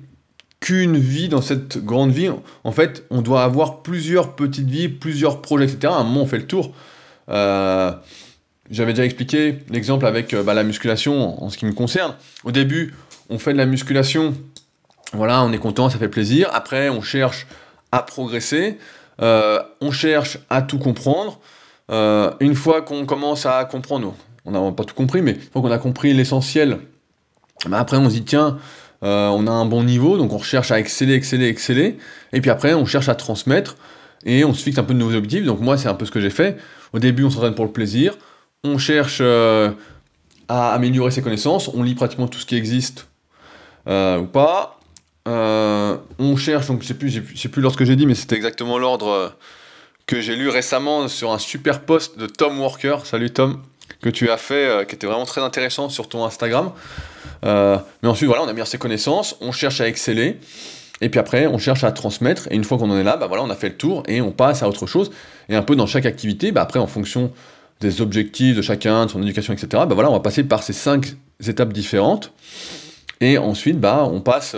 qu'une 0.59 0.97
vie 0.97 1.27
dans 1.27 1.41
cette 1.41 1.83
grande 1.83 2.11
vie. 2.11 2.29
En 2.63 2.71
fait, 2.71 3.05
on 3.09 3.21
doit 3.21 3.43
avoir 3.43 3.81
plusieurs 3.81 4.35
petites 4.35 4.69
vies, 4.69 4.87
plusieurs 4.87 5.41
projets, 5.41 5.65
etc. 5.65 5.93
À 5.93 5.97
un 5.97 6.03
moment, 6.03 6.21
on 6.21 6.25
fait 6.25 6.37
le 6.37 6.47
tour. 6.47 6.73
Euh, 7.29 7.91
j'avais 8.69 8.93
déjà 8.93 9.05
expliqué 9.05 9.59
l'exemple 9.69 10.05
avec 10.05 10.33
euh, 10.33 10.43
bah, 10.43 10.53
la 10.53 10.63
musculation 10.63 11.43
en, 11.43 11.49
ce 11.49 11.57
qui 11.57 11.65
me 11.65 11.73
concerne. 11.73 12.15
Au 12.43 12.51
début, 12.51 12.93
on 13.29 13.37
fait 13.37 13.53
de 13.53 13.57
la 13.57 13.65
musculation, 13.65 14.33
voilà, 15.13 15.43
on 15.43 15.51
est 15.51 15.57
content, 15.57 15.89
ça 15.89 15.97
fait 15.97 16.07
plaisir. 16.07 16.49
Après, 16.53 16.89
on 16.89 17.01
cherche 17.01 17.47
à 17.91 18.01
progresser. 18.01 18.77
Euh, 19.21 19.61
on 19.81 19.91
cherche 19.91 20.39
à 20.49 20.61
tout 20.61 20.79
comprendre. 20.79 21.39
Euh, 21.91 22.31
une 22.39 22.55
fois 22.55 22.81
qu'on 22.81 23.05
commence 23.05 23.45
à 23.45 23.63
comprendre, 23.65 24.15
on 24.45 24.51
n'a 24.51 24.71
pas 24.71 24.85
tout 24.85 24.95
compris, 24.95 25.21
mais 25.21 25.31
une 25.31 25.41
fois 25.41 25.61
qu'on 25.61 25.71
a 25.71 25.77
compris 25.77 26.13
l'essentiel, 26.13 26.79
bah, 27.67 27.79
après 27.79 27.97
on 27.97 28.09
se 28.09 28.15
dit 28.15 28.23
tiens, 28.23 28.57
on 29.01 29.47
a 29.47 29.51
un 29.51 29.65
bon 29.65 29.83
niveau, 29.83 30.17
donc 30.17 30.31
on 30.31 30.39
cherche 30.39 30.71
à 30.71 30.79
exceller, 30.79 31.13
exceller, 31.13 31.47
exceller, 31.47 31.97
et 32.31 32.39
puis 32.39 32.49
après 32.49 32.73
on 32.73 32.85
cherche 32.85 33.09
à 33.09 33.15
transmettre, 33.15 33.75
et 34.25 34.45
on 34.45 34.53
se 34.53 34.63
fixe 34.63 34.77
un 34.77 34.83
peu 34.85 34.93
de 34.93 34.99
nouveaux 34.99 35.15
objectifs, 35.15 35.45
donc 35.45 35.59
moi 35.59 35.77
c'est 35.77 35.89
un 35.89 35.93
peu 35.93 36.05
ce 36.05 36.11
que 36.11 36.21
j'ai 36.21 36.29
fait. 36.29 36.57
Au 36.93 36.99
début 36.99 37.25
on 37.25 37.29
s'entraîne 37.29 37.53
pour 37.53 37.65
le 37.65 37.71
plaisir, 37.71 38.15
on 38.63 38.77
cherche 38.77 39.21
à 39.21 40.73
améliorer 40.73 41.11
ses 41.11 41.21
connaissances, 41.21 41.69
on 41.69 41.83
lit 41.83 41.95
pratiquement 41.95 42.27
tout 42.27 42.39
ce 42.39 42.45
qui 42.45 42.55
existe 42.55 43.07
ou 43.87 44.25
pas, 44.31 44.79
euh, 45.27 45.95
on 46.19 46.35
cherche, 46.35 46.67
donc 46.67 46.81
je 46.81 46.87
sais 46.87 46.93
plus, 46.93 47.23
sais 47.35 47.49
plus 47.49 47.61
lorsque 47.61 47.83
j'ai 47.85 47.95
dit, 47.95 48.05
mais 48.05 48.15
c'était 48.15 48.35
exactement 48.35 48.77
l'ordre 48.77 49.07
euh, 49.07 49.29
que 50.05 50.19
j'ai 50.19 50.35
lu 50.35 50.49
récemment 50.49 51.07
sur 51.07 51.31
un 51.31 51.39
super 51.39 51.81
post 51.81 52.17
de 52.17 52.27
Tom 52.27 52.59
Walker. 52.59 52.97
Salut 53.05 53.31
Tom, 53.31 53.61
que 54.01 54.09
tu 54.09 54.29
as 54.29 54.37
fait, 54.37 54.65
euh, 54.65 54.83
qui 54.83 54.95
était 54.95 55.07
vraiment 55.07 55.25
très 55.25 55.41
intéressant 55.41 55.87
sur 55.87 56.09
ton 56.09 56.25
Instagram. 56.25 56.71
mais 57.43 58.09
ensuite, 58.09 58.27
voilà, 58.27 58.43
on 58.43 58.47
a 58.47 58.53
bien 58.53 58.65
ses 58.65 58.77
connaissances, 58.77 59.37
on 59.39 59.51
cherche 59.51 59.79
à 59.79 59.87
exceller. 59.87 60.39
Et 61.01 61.09
puis 61.09 61.19
après, 61.19 61.47
on 61.47 61.57
cherche 61.57 61.83
à 61.83 61.91
transmettre, 61.91 62.47
et 62.51 62.55
une 62.55 62.63
fois 62.63 62.77
qu'on 62.77 62.89
en 62.89 62.97
est 62.97 63.03
là, 63.03 63.17
bah 63.17 63.27
voilà, 63.27 63.43
on 63.43 63.49
a 63.49 63.55
fait 63.55 63.69
le 63.69 63.77
tour, 63.77 64.03
et 64.07 64.21
on 64.21 64.31
passe 64.31 64.61
à 64.61 64.67
autre 64.67 64.87
chose. 64.87 65.11
Et 65.49 65.55
un 65.55 65.63
peu 65.63 65.75
dans 65.75 65.87
chaque 65.87 66.05
activité, 66.05 66.51
bah 66.51 66.61
après, 66.61 66.79
en 66.79 66.87
fonction 66.87 67.31
des 67.83 68.01
objectifs 68.01 68.55
de 68.55 68.61
chacun, 68.61 69.05
de 69.05 69.11
son 69.11 69.21
éducation, 69.21 69.53
etc., 69.53 69.67
bah 69.71 69.93
voilà, 69.93 70.09
on 70.09 70.13
va 70.13 70.19
passer 70.19 70.43
par 70.43 70.63
ces 70.63 70.73
cinq 70.73 71.15
étapes 71.45 71.73
différentes. 71.73 72.31
Et 73.21 73.37
ensuite, 73.37 73.79
bah, 73.79 74.07
on 74.11 74.21
passe 74.21 74.55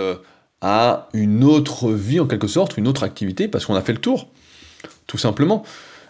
à 0.62 1.10
une 1.14 1.44
autre 1.44 1.92
vie 1.92 2.20
en 2.20 2.26
quelque 2.26 2.48
sorte, 2.48 2.78
une 2.78 2.88
autre 2.88 3.04
activité, 3.04 3.48
parce 3.48 3.66
qu'on 3.66 3.76
a 3.76 3.82
fait 3.82 3.94
le 3.94 4.00
tour, 4.00 4.30
tout 5.08 5.18
simplement. 5.18 5.64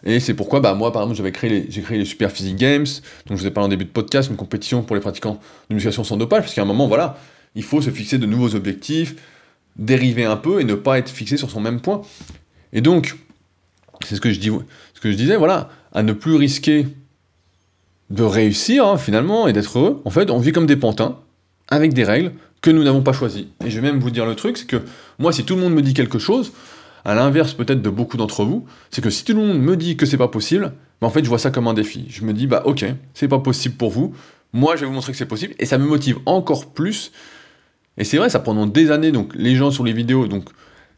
Et 0.06 0.19
c'est 0.19 0.34
pourquoi 0.34 0.60
bah, 0.60 0.73
moi, 0.73 0.91
par 0.93 1.01
exemple, 1.01 1.17
j'avais 1.17 1.32
créé 1.32 1.49
les, 1.49 1.65
j'ai 1.69 1.82
créé 1.82 1.97
les 1.97 2.06
Super 2.06 2.32
Physique 2.32 2.56
Games, 2.56 2.86
donc 3.25 3.38
je 3.38 3.41
vous 3.41 3.47
ai 3.47 3.51
parlé 3.51 3.65
en 3.65 3.69
début 3.69 3.86
de 3.86 3.89
podcast, 3.89 4.30
une 4.30 4.36
compétition 4.36 4.84
pour 4.84 4.95
les 4.95 5.01
pratiquants 5.01 5.39
de 5.69 5.73
musculation 5.73 6.04
sans 6.04 6.17
dopage, 6.17 6.43
parce 6.43 6.54
qu'à 6.54 6.62
un 6.62 6.65
moment, 6.65 6.88
voilà, 6.88 7.17
il 7.56 7.63
faut 7.63 7.82
se 7.82 7.89
fixer 7.89 8.17
de 8.17 8.25
nouveaux 8.25 8.56
objectifs, 8.56 9.15
dériver 9.75 10.23
un 10.23 10.38
peu 10.38 10.62
et 10.62 10.63
ne 10.63 10.75
pas 10.75 10.99
être 10.99 11.10
fixé 11.10 11.38
sur 11.38 11.49
son 11.49 11.60
même 11.60 11.82
point. 11.82 12.01
Et 12.71 12.82
donc, 12.82 13.15
c'est 14.06 14.15
ce 14.15 14.21
que 14.21 14.32
je, 14.32 14.39
dis, 14.39 14.51
ce 14.93 14.99
que 14.99 15.12
je 15.12 15.17
disais, 15.17 15.38
voilà, 15.38 15.69
à 15.91 16.04
ne 16.04 16.13
plus 16.13 16.36
risquer 16.36 16.88
de 18.10 18.24
réussir 18.24 18.86
hein, 18.86 18.98
finalement 18.98 19.48
et 19.48 19.54
d'être 19.54 19.78
heureux. 19.78 20.02
En 20.06 20.10
fait, 20.10 20.30
on 20.30 20.39
vit 20.39 20.52
comme 20.52 20.65
des 20.65 20.76
pantins, 20.76 21.18
avec 21.68 21.94
des 21.94 22.04
règles, 22.04 22.34
que 22.62 22.72
nous 22.72 22.84
n'avons 22.84 23.02
pas 23.02 23.13
choisi. 23.13 23.50
Et 23.65 23.70
je 23.70 23.80
vais 23.80 23.88
même 23.91 24.00
vous 24.00 24.12
dire 24.12 24.26
le 24.26 24.36
truc, 24.36 24.58
c'est 24.58 24.68
que 24.68 24.82
moi, 25.20 25.32
si 25.32 25.44
tout 25.44 25.56
le 25.56 25.62
monde 25.62 25.74
me 25.74 25.82
dit 25.82 25.94
quelque 25.94 26.20
chose, 26.20 26.52
à 27.04 27.13
l'inverse 27.13 27.54
peut-être 27.54 27.82
de 27.82 27.89
beaucoup 27.89 28.18
d'entre 28.18 28.44
vous, 28.44 28.65
c'est 28.89 29.02
que 29.02 29.10
si 29.10 29.24
tout 29.24 29.34
le 29.34 29.39
monde 29.39 29.60
me 29.60 29.78
dit 29.78 29.98
que 29.98 30.06
c'est 30.06 30.18
pas 30.18 30.28
possible, 30.28 30.74
bah 31.02 31.08
en 31.08 31.10
fait, 31.10 31.24
je 31.24 31.30
vois 31.30 31.39
ça 31.39 31.52
comme 31.52 31.68
un 31.68 31.74
défi. 31.74 32.06
Je 32.10 32.24
me 32.24 32.34
dis, 32.34 32.48
bah 32.48 32.63
ok, 32.65 32.86
c'est 33.13 33.28
pas 33.28 33.39
possible 33.39 33.76
pour 33.76 33.91
vous, 33.91 34.13
moi, 34.54 34.76
je 34.76 34.82
vais 34.82 34.88
vous 34.88 34.94
montrer 34.94 35.12
que 35.12 35.18
c'est 35.18 35.26
possible, 35.26 35.54
et 35.60 35.65
ça 35.65 35.78
me 35.78 35.86
motive 35.86 36.18
encore 36.26 36.72
plus. 36.72 37.12
Et 37.98 38.04
c'est 38.04 38.18
vrai, 38.18 38.30
ça 38.30 38.39
pendant 38.39 38.65
des 38.65 38.89
années, 38.91 39.12
donc 39.12 39.34
les 39.36 39.56
gens 39.56 39.70
sur 39.70 39.84
les 39.84 39.94
vidéos, 39.94 40.28
donc 40.28 40.50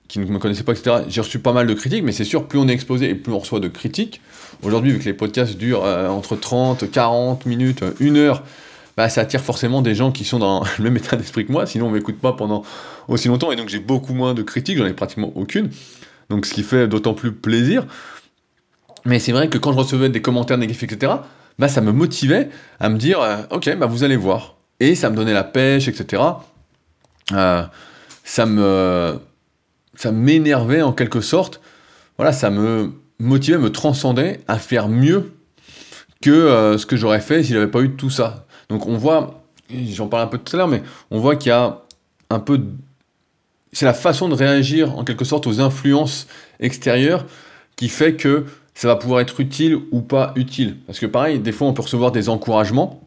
qui 0.07 0.19
ne 0.19 0.25
me 0.25 0.39
connaissaient 0.39 0.63
pas, 0.63 0.71
etc., 0.71 1.03
j'ai 1.09 1.21
reçu 1.21 1.39
pas 1.39 1.51
mal 1.51 1.67
de 1.67 1.73
critiques, 1.73 2.03
mais 2.03 2.11
c'est 2.11 2.23
sûr, 2.23 2.47
plus 2.47 2.59
on 2.59 2.67
est 2.67 2.73
exposé 2.73 3.09
et 3.09 3.15
plus 3.15 3.33
on 3.33 3.39
reçoit 3.39 3.59
de 3.59 3.67
critiques. 3.67 4.21
Aujourd'hui, 4.63 4.91
vu 4.91 4.99
que 4.99 5.05
les 5.05 5.13
podcasts 5.13 5.57
durent 5.57 5.85
euh, 5.85 6.07
entre 6.07 6.35
30, 6.35 6.89
40 6.89 7.45
minutes, 7.45 7.83
une 7.99 8.17
heure, 8.17 8.43
bah, 8.95 9.09
ça 9.09 9.21
attire 9.21 9.41
forcément 9.41 9.81
des 9.81 9.93
gens 9.93 10.11
qui 10.11 10.23
sont 10.23 10.39
dans 10.39 10.63
le 10.77 10.83
même 10.83 10.97
état 10.97 11.15
d'esprit 11.15 11.45
que 11.45 11.51
moi, 11.51 11.65
sinon 11.65 11.87
on 11.87 11.91
m'écoute 11.91 12.19
pas 12.19 12.33
pendant 12.33 12.63
aussi 13.07 13.27
longtemps, 13.27 13.51
et 13.51 13.55
donc 13.55 13.69
j'ai 13.69 13.79
beaucoup 13.79 14.13
moins 14.13 14.33
de 14.33 14.41
critiques, 14.41 14.77
j'en 14.77 14.85
ai 14.85 14.93
pratiquement 14.93 15.31
aucune, 15.35 15.69
donc 16.29 16.45
ce 16.45 16.53
qui 16.53 16.63
fait 16.63 16.87
d'autant 16.87 17.13
plus 17.13 17.31
plaisir. 17.31 17.85
Mais 19.05 19.19
c'est 19.19 19.31
vrai 19.31 19.47
que 19.47 19.57
quand 19.57 19.71
je 19.71 19.77
recevais 19.77 20.09
des 20.09 20.21
commentaires 20.21 20.57
négatifs, 20.57 20.83
etc., 20.83 21.13
bah, 21.59 21.67
ça 21.67 21.81
me 21.81 21.91
motivait 21.91 22.49
à 22.79 22.89
me 22.89 22.97
dire, 22.97 23.21
euh, 23.21 23.37
ok, 23.51 23.77
bah, 23.77 23.85
vous 23.85 24.03
allez 24.03 24.17
voir. 24.17 24.55
Et 24.79 24.95
ça 24.95 25.09
me 25.09 25.15
donnait 25.15 25.33
la 25.33 25.43
pêche, 25.43 25.87
etc. 25.87 26.21
Euh, 27.33 27.63
ça 28.23 28.45
me 28.45 29.19
ça 29.95 30.11
m'énervait 30.11 30.81
en 30.81 30.93
quelque 30.93 31.21
sorte. 31.21 31.59
Voilà, 32.17 32.31
ça 32.31 32.49
me 32.49 32.93
motivait, 33.19 33.57
me 33.57 33.71
transcendait 33.71 34.41
à 34.47 34.59
faire 34.59 34.89
mieux 34.89 35.33
que 36.21 36.29
euh, 36.29 36.77
ce 36.77 36.85
que 36.85 36.95
j'aurais 36.95 37.21
fait 37.21 37.43
s'il 37.43 37.55
n'avait 37.55 37.71
pas 37.71 37.81
eu 37.81 37.91
tout 37.91 38.09
ça. 38.09 38.45
Donc 38.69 38.87
on 38.87 38.97
voit, 38.97 39.43
j'en 39.71 40.07
parle 40.07 40.23
un 40.23 40.27
peu 40.27 40.37
tout 40.37 40.55
à 40.55 40.57
l'heure, 40.57 40.67
mais 40.67 40.83
on 41.11 41.19
voit 41.19 41.35
qu'il 41.35 41.49
y 41.49 41.53
a 41.53 41.81
un 42.29 42.39
peu... 42.39 42.61
C'est 43.73 43.85
la 43.85 43.93
façon 43.93 44.29
de 44.29 44.33
réagir 44.33 44.97
en 44.97 45.03
quelque 45.03 45.25
sorte 45.25 45.45
aux 45.45 45.59
influences 45.59 46.27
extérieures 46.59 47.25
qui 47.75 47.89
fait 47.89 48.15
que 48.15 48.45
ça 48.73 48.87
va 48.87 48.95
pouvoir 48.95 49.21
être 49.21 49.39
utile 49.39 49.77
ou 49.91 50.01
pas 50.01 50.33
utile. 50.35 50.77
Parce 50.85 50.99
que 50.99 51.05
pareil, 51.05 51.39
des 51.39 51.51
fois 51.51 51.67
on 51.67 51.73
peut 51.73 51.81
recevoir 51.81 52.11
des 52.11 52.29
encouragements. 52.29 53.01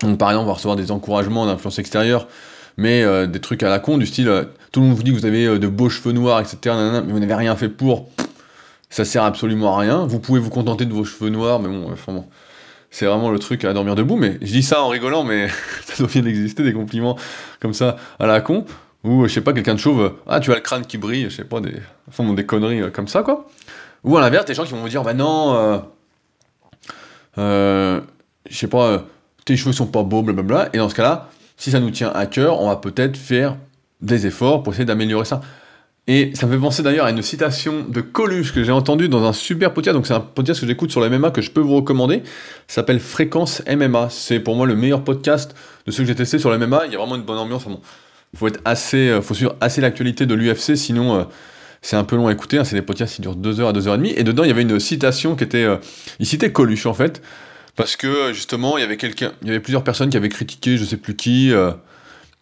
Donc 0.00 0.18
par 0.18 0.30
exemple, 0.30 0.44
on 0.44 0.48
va 0.48 0.54
recevoir 0.54 0.76
des 0.76 0.90
encouragements 0.90 1.46
d'influence 1.46 1.78
extérieure, 1.78 2.28
mais 2.76 3.02
euh, 3.02 3.26
des 3.26 3.40
trucs 3.40 3.62
à 3.62 3.68
la 3.68 3.80
con, 3.80 3.98
du 3.98 4.06
style, 4.06 4.28
euh, 4.28 4.44
tout 4.70 4.80
le 4.80 4.86
monde 4.86 4.96
vous 4.96 5.02
dit 5.02 5.12
que 5.12 5.16
vous 5.16 5.26
avez 5.26 5.58
de 5.58 5.66
beaux 5.66 5.88
cheveux 5.88 6.12
noirs, 6.12 6.40
etc., 6.40 6.76
mais 7.04 7.12
vous 7.12 7.18
n'avez 7.18 7.34
rien 7.34 7.56
fait 7.56 7.68
pour. 7.68 8.08
Ça 8.90 9.04
sert 9.04 9.22
absolument 9.22 9.76
à 9.76 9.80
rien. 9.80 10.06
Vous 10.06 10.18
pouvez 10.18 10.40
vous 10.40 10.50
contenter 10.50 10.86
de 10.86 10.92
vos 10.92 11.04
cheveux 11.04 11.30
noirs, 11.30 11.60
mais 11.60 11.68
bon, 11.68 11.90
enfin 11.92 12.12
bon 12.12 12.24
c'est 12.90 13.06
vraiment 13.06 13.30
le 13.30 13.38
truc 13.38 13.64
à 13.64 13.72
dormir 13.72 13.94
debout. 13.94 14.16
Mais 14.16 14.38
je 14.40 14.46
dis 14.52 14.62
ça 14.62 14.82
en 14.82 14.88
rigolant, 14.88 15.24
mais 15.24 15.48
ça 15.84 16.02
doit 16.02 16.12
bien 16.12 16.24
exister 16.24 16.62
des 16.62 16.72
compliments 16.72 17.16
comme 17.60 17.74
ça 17.74 17.96
à 18.18 18.26
la 18.26 18.40
con. 18.40 18.64
Ou 19.04 19.26
je 19.28 19.32
sais 19.32 19.40
pas, 19.40 19.52
quelqu'un 19.52 19.74
de 19.74 19.80
chauve, 19.80 20.14
ah 20.26 20.40
tu 20.40 20.50
as 20.50 20.56
le 20.56 20.60
crâne 20.60 20.84
qui 20.84 20.98
brille, 20.98 21.26
je 21.30 21.36
sais 21.36 21.44
pas, 21.44 21.60
des, 21.60 21.74
enfin, 22.08 22.24
des 22.32 22.44
conneries 22.44 22.82
euh, 22.82 22.90
comme 22.90 23.06
ça 23.06 23.22
quoi. 23.22 23.46
Ou 24.04 24.16
à 24.16 24.20
l'inverse, 24.20 24.44
des 24.44 24.54
gens 24.54 24.64
qui 24.64 24.72
vont 24.72 24.80
vous 24.80 24.88
dire, 24.88 25.02
bah 25.02 25.14
non, 25.14 25.54
euh, 25.54 25.78
euh, 27.38 28.00
je 28.48 28.56
sais 28.56 28.66
pas, 28.66 29.04
tes 29.44 29.56
cheveux 29.56 29.72
sont 29.72 29.86
pas 29.86 30.02
beaux, 30.02 30.22
blablabla. 30.22 30.70
Et 30.72 30.78
dans 30.78 30.88
ce 30.88 30.94
cas-là, 30.94 31.28
si 31.56 31.70
ça 31.70 31.80
nous 31.80 31.90
tient 31.90 32.10
à 32.10 32.26
cœur, 32.26 32.60
on 32.60 32.68
va 32.68 32.76
peut-être 32.76 33.16
faire 33.16 33.56
des 34.00 34.26
efforts 34.26 34.62
pour 34.62 34.72
essayer 34.72 34.84
d'améliorer 34.84 35.24
ça. 35.24 35.40
Et 36.10 36.30
ça 36.34 36.46
me 36.46 36.52
fait 36.52 36.58
penser 36.58 36.82
d'ailleurs 36.82 37.04
à 37.04 37.10
une 37.10 37.20
citation 37.20 37.84
de 37.86 38.00
Coluche 38.00 38.54
que 38.54 38.64
j'ai 38.64 38.72
entendue 38.72 39.10
dans 39.10 39.24
un 39.24 39.34
super 39.34 39.74
podcast. 39.74 39.94
Donc 39.94 40.06
c'est 40.06 40.14
un 40.14 40.20
podcast 40.20 40.58
que 40.58 40.66
j'écoute 40.66 40.90
sur 40.90 41.02
le 41.02 41.10
MMA 41.10 41.30
que 41.30 41.42
je 41.42 41.50
peux 41.50 41.60
vous 41.60 41.76
recommander. 41.76 42.22
Ça 42.66 42.76
s'appelle 42.76 42.98
Fréquence 42.98 43.62
MMA. 43.68 44.08
C'est 44.08 44.40
pour 44.40 44.56
moi 44.56 44.66
le 44.66 44.74
meilleur 44.74 45.04
podcast 45.04 45.54
de 45.86 45.92
ceux 45.92 46.04
que 46.04 46.08
j'ai 46.08 46.14
testé 46.14 46.38
sur 46.38 46.50
le 46.50 46.56
MMA. 46.56 46.86
Il 46.86 46.92
y 46.92 46.94
a 46.94 46.98
vraiment 46.98 47.16
une 47.16 47.24
bonne 47.24 47.36
ambiance. 47.36 47.66
Il 48.32 48.38
faut 48.38 48.48
être 48.48 48.60
assez, 48.64 49.10
euh, 49.10 49.20
faut 49.20 49.34
suivre 49.34 49.54
assez 49.60 49.82
l'actualité 49.82 50.24
de 50.24 50.34
l'UFC, 50.34 50.76
sinon 50.76 51.14
euh, 51.14 51.24
c'est 51.82 51.96
un 51.96 52.04
peu 52.04 52.16
long 52.16 52.28
à 52.28 52.32
écouter. 52.32 52.56
Hein. 52.56 52.64
C'est 52.64 52.76
des 52.76 52.82
podcasts 52.82 53.16
qui 53.16 53.20
durent 53.20 53.36
2 53.36 53.60
heures 53.60 53.68
à 53.68 53.72
2 53.74 53.86
heures 53.86 54.02
et. 54.02 54.18
Et 54.18 54.24
dedans 54.24 54.44
il 54.44 54.48
y 54.48 54.52
avait 54.52 54.62
une 54.62 54.80
citation 54.80 55.36
qui 55.36 55.44
était, 55.44 55.64
euh, 55.64 55.76
il 56.20 56.26
citait 56.26 56.52
Coluche 56.52 56.86
en 56.86 56.94
fait, 56.94 57.20
parce 57.76 57.96
que 57.96 58.32
justement 58.32 58.78
il 58.78 58.80
y 58.80 58.84
avait 58.84 58.96
quelqu'un, 58.96 59.32
il 59.42 59.48
y 59.48 59.50
avait 59.50 59.60
plusieurs 59.60 59.84
personnes 59.84 60.08
qui 60.08 60.16
avaient 60.16 60.30
critiqué, 60.30 60.78
je 60.78 60.86
sais 60.86 60.96
plus 60.96 61.16
qui, 61.16 61.50
et 61.50 61.56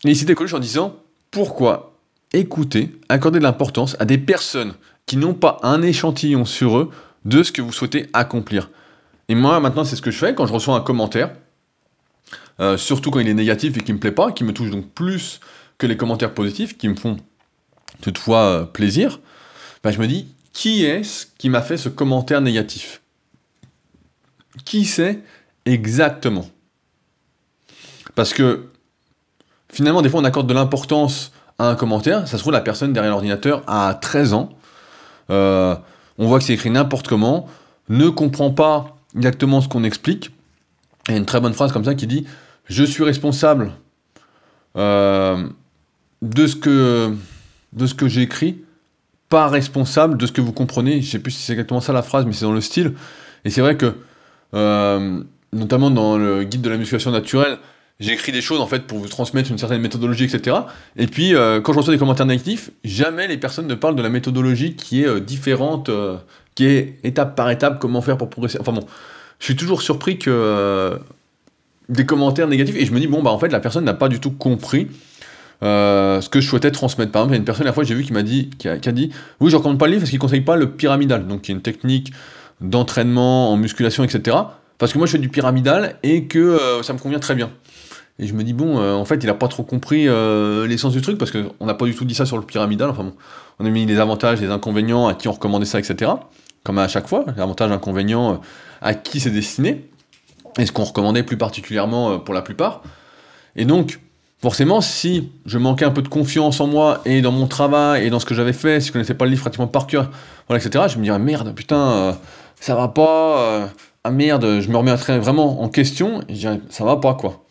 il 0.04 0.16
citait 0.16 0.36
Coluche 0.36 0.54
en 0.54 0.60
disant 0.60 0.96
pourquoi 1.32 1.95
écouter, 2.36 2.98
accorder 3.08 3.38
de 3.38 3.44
l'importance 3.44 3.96
à 3.98 4.04
des 4.04 4.18
personnes 4.18 4.74
qui 5.06 5.16
n'ont 5.16 5.34
pas 5.34 5.58
un 5.62 5.82
échantillon 5.82 6.44
sur 6.44 6.78
eux 6.78 6.90
de 7.24 7.42
ce 7.42 7.52
que 7.52 7.62
vous 7.62 7.72
souhaitez 7.72 8.08
accomplir. 8.12 8.70
Et 9.28 9.34
moi, 9.34 9.58
maintenant, 9.60 9.84
c'est 9.84 9.96
ce 9.96 10.02
que 10.02 10.10
je 10.10 10.18
fais 10.18 10.34
quand 10.34 10.46
je 10.46 10.52
reçois 10.52 10.76
un 10.76 10.80
commentaire, 10.80 11.32
euh, 12.60 12.76
surtout 12.76 13.10
quand 13.10 13.20
il 13.20 13.28
est 13.28 13.34
négatif 13.34 13.76
et 13.76 13.80
qui 13.80 13.92
me 13.92 13.98
plaît 13.98 14.12
pas, 14.12 14.32
qui 14.32 14.44
me 14.44 14.52
touche 14.52 14.70
donc 14.70 14.88
plus 14.90 15.40
que 15.78 15.86
les 15.86 15.96
commentaires 15.96 16.32
positifs, 16.32 16.76
qui 16.76 16.88
me 16.88 16.96
font 16.96 17.16
toutefois 18.00 18.42
euh, 18.42 18.64
plaisir, 18.64 19.20
ben, 19.82 19.90
je 19.90 19.98
me 19.98 20.06
dis, 20.06 20.28
qui 20.52 20.84
est-ce 20.84 21.26
qui 21.38 21.48
m'a 21.48 21.62
fait 21.62 21.76
ce 21.76 21.88
commentaire 21.88 22.40
négatif? 22.40 23.02
Qui 24.64 24.84
c'est 24.84 25.20
exactement? 25.64 26.48
Parce 28.14 28.32
que 28.32 28.68
finalement, 29.70 30.02
des 30.02 30.08
fois, 30.08 30.20
on 30.20 30.24
accorde 30.24 30.48
de 30.48 30.54
l'importance 30.54 31.32
un 31.58 31.74
commentaire. 31.74 32.26
Ça 32.28 32.36
se 32.36 32.42
trouve, 32.42 32.52
la 32.52 32.60
personne 32.60 32.92
derrière 32.92 33.12
l'ordinateur 33.12 33.62
a 33.66 33.94
13 33.94 34.34
ans. 34.34 34.50
Euh, 35.30 35.74
on 36.18 36.26
voit 36.26 36.38
que 36.38 36.44
c'est 36.44 36.54
écrit 36.54 36.70
n'importe 36.70 37.08
comment, 37.08 37.46
ne 37.88 38.08
comprend 38.08 38.50
pas 38.50 38.96
exactement 39.14 39.60
ce 39.60 39.68
qu'on 39.68 39.84
explique. 39.84 40.30
Il 41.08 41.14
y 41.14 41.18
une 41.18 41.26
très 41.26 41.40
bonne 41.40 41.54
phrase 41.54 41.72
comme 41.72 41.84
ça 41.84 41.94
qui 41.94 42.06
dit 42.06 42.26
Je 42.68 42.84
suis 42.84 43.04
responsable 43.04 43.72
euh, 44.76 45.48
de 46.22 46.46
ce 46.46 46.56
que, 46.56 47.14
de 47.72 47.86
ce 47.86 48.18
écrit, 48.18 48.58
pas 49.28 49.48
responsable 49.48 50.16
de 50.16 50.26
ce 50.26 50.32
que 50.32 50.40
vous 50.40 50.52
comprenez. 50.52 51.00
Je 51.00 51.10
sais 51.10 51.18
plus 51.18 51.32
si 51.32 51.42
c'est 51.42 51.52
exactement 51.52 51.80
ça 51.80 51.92
la 51.92 52.02
phrase, 52.02 52.26
mais 52.26 52.32
c'est 52.32 52.44
dans 52.44 52.52
le 52.52 52.60
style. 52.60 52.94
Et 53.44 53.50
c'est 53.50 53.60
vrai 53.60 53.76
que, 53.76 53.94
euh, 54.54 55.22
notamment 55.52 55.90
dans 55.90 56.16
le 56.16 56.44
guide 56.44 56.62
de 56.62 56.70
la 56.70 56.76
musculation 56.76 57.10
naturelle, 57.10 57.58
j'écris 58.00 58.32
des 58.32 58.42
choses 58.42 58.60
en 58.60 58.66
fait 58.66 58.86
pour 58.86 58.98
vous 58.98 59.08
transmettre 59.08 59.50
une 59.50 59.58
certaine 59.58 59.80
méthodologie, 59.80 60.24
etc. 60.24 60.56
Et 60.96 61.06
puis 61.06 61.34
euh, 61.34 61.60
quand 61.60 61.72
je 61.72 61.78
reçois 61.78 61.94
des 61.94 61.98
commentaires 61.98 62.26
négatifs, 62.26 62.70
jamais 62.84 63.26
les 63.26 63.38
personnes 63.38 63.66
ne 63.66 63.74
parlent 63.74 63.96
de 63.96 64.02
la 64.02 64.08
méthodologie 64.08 64.74
qui 64.74 65.02
est 65.02 65.06
euh, 65.06 65.20
différente, 65.20 65.88
euh, 65.88 66.16
qui 66.54 66.66
est 66.66 66.98
étape 67.04 67.36
par 67.36 67.50
étape, 67.50 67.78
comment 67.80 68.02
faire 68.02 68.18
pour 68.18 68.28
progresser. 68.28 68.58
Enfin 68.60 68.72
bon, 68.72 68.84
je 69.38 69.44
suis 69.44 69.56
toujours 69.56 69.82
surpris 69.82 70.18
que 70.18 70.98
des 71.88 72.04
commentaires 72.04 72.48
négatifs 72.48 72.76
et 72.76 72.84
je 72.84 72.92
me 72.92 73.00
dis 73.00 73.06
bon 73.06 73.22
bah 73.22 73.30
en 73.30 73.38
fait 73.38 73.48
la 73.48 73.60
personne 73.60 73.84
n'a 73.84 73.94
pas 73.94 74.08
du 74.08 74.20
tout 74.20 74.32
compris. 74.32 74.88
ce 75.62 76.28
que 76.28 76.40
je 76.40 76.48
souhaitais 76.48 76.70
transmettre. 76.70 77.12
Par 77.12 77.22
exemple, 77.22 77.34
il 77.34 77.36
y 77.36 77.38
a 77.38 77.40
une 77.40 77.44
personne 77.44 77.66
la 77.66 77.72
fois 77.72 77.84
j'ai 77.84 77.94
vu 77.94 78.04
qui 78.04 78.12
m'a 78.12 78.22
dit, 78.22 78.50
qui 78.58 78.68
a, 78.68 78.76
dit, 78.78 79.10
oui, 79.40 79.50
je 79.50 79.56
recommande 79.56 79.78
pas 79.78 79.86
le 79.86 79.92
livre 79.92 80.02
parce 80.02 80.10
qu'il 80.10 80.18
conseille 80.18 80.42
pas 80.42 80.56
le 80.56 80.70
pyramidal, 80.70 81.26
donc 81.26 81.42
qui 81.42 81.52
est 81.52 81.54
une 81.54 81.62
technique 81.62 82.12
d'entraînement 82.60 83.52
en 83.52 83.56
musculation, 83.56 84.04
etc. 84.04 84.36
Parce 84.78 84.92
que 84.92 84.98
moi 84.98 85.06
je 85.06 85.12
fais 85.12 85.18
du 85.18 85.28
pyramidal 85.30 85.96
et 86.02 86.24
que 86.24 86.58
ça 86.82 86.92
me 86.92 86.98
convient 86.98 87.18
très 87.18 87.34
bien. 87.34 87.50
Et 88.18 88.26
je 88.26 88.34
me 88.34 88.44
dis, 88.44 88.54
bon, 88.54 88.78
euh, 88.78 88.94
en 88.94 89.04
fait, 89.04 89.22
il 89.22 89.28
a 89.28 89.34
pas 89.34 89.48
trop 89.48 89.62
compris 89.62 90.08
euh, 90.08 90.66
l'essence 90.66 90.92
du 90.92 91.02
truc, 91.02 91.18
parce 91.18 91.30
qu'on 91.30 91.66
n'a 91.66 91.74
pas 91.74 91.84
du 91.84 91.94
tout 91.94 92.04
dit 92.04 92.14
ça 92.14 92.24
sur 92.24 92.38
le 92.38 92.44
pyramidal. 92.44 92.90
Enfin 92.90 93.04
bon, 93.04 93.14
on 93.58 93.66
a 93.66 93.68
mis 93.68 93.84
les 93.84 93.98
avantages, 93.98 94.40
les 94.40 94.50
inconvénients, 94.50 95.06
à 95.06 95.14
qui 95.14 95.28
on 95.28 95.32
recommandait 95.32 95.66
ça, 95.66 95.78
etc. 95.78 96.12
Comme 96.64 96.78
à 96.78 96.88
chaque 96.88 97.08
fois, 97.08 97.24
les 97.34 97.42
avantages, 97.42 97.70
inconvénients, 97.70 98.32
euh, 98.32 98.36
à 98.80 98.94
qui 98.94 99.20
c'est 99.20 99.30
destiné, 99.30 99.90
et 100.58 100.64
ce 100.64 100.72
qu'on 100.72 100.84
recommandait 100.84 101.22
plus 101.22 101.36
particulièrement 101.36 102.18
pour 102.18 102.32
la 102.32 102.40
plupart. 102.40 102.82
Et 103.54 103.66
donc, 103.66 104.00
forcément, 104.40 104.80
si 104.80 105.30
je 105.44 105.58
manquais 105.58 105.84
un 105.84 105.90
peu 105.90 106.02
de 106.02 106.08
confiance 106.08 106.60
en 106.60 106.66
moi 106.66 107.02
et 107.04 107.20
dans 107.20 107.32
mon 107.32 107.46
travail 107.46 108.06
et 108.06 108.10
dans 108.10 108.18
ce 108.18 108.24
que 108.24 108.34
j'avais 108.34 108.54
fait, 108.54 108.80
si 108.80 108.88
je 108.88 108.92
connaissais 108.92 109.14
pas 109.14 109.26
le 109.26 109.32
livre 109.32 109.42
pratiquement 109.42 109.66
par 109.66 109.86
cœur, 109.86 110.10
voilà, 110.48 110.64
etc., 110.64 110.86
je 110.88 110.98
me 110.98 111.04
dirais, 111.04 111.18
merde, 111.18 111.54
putain, 111.54 112.16
ça 112.58 112.74
va 112.74 112.88
pas, 112.88 113.68
ah 114.04 114.10
merde, 114.10 114.60
je 114.60 114.70
me 114.70 114.76
remettrais 114.78 115.18
vraiment 115.18 115.62
en 115.62 115.68
question, 115.68 116.22
et 116.28 116.34
je 116.34 116.40
dirais, 116.40 116.60
ça 116.70 116.84
va 116.84 116.96
pas, 116.96 117.14
quoi. 117.14 117.45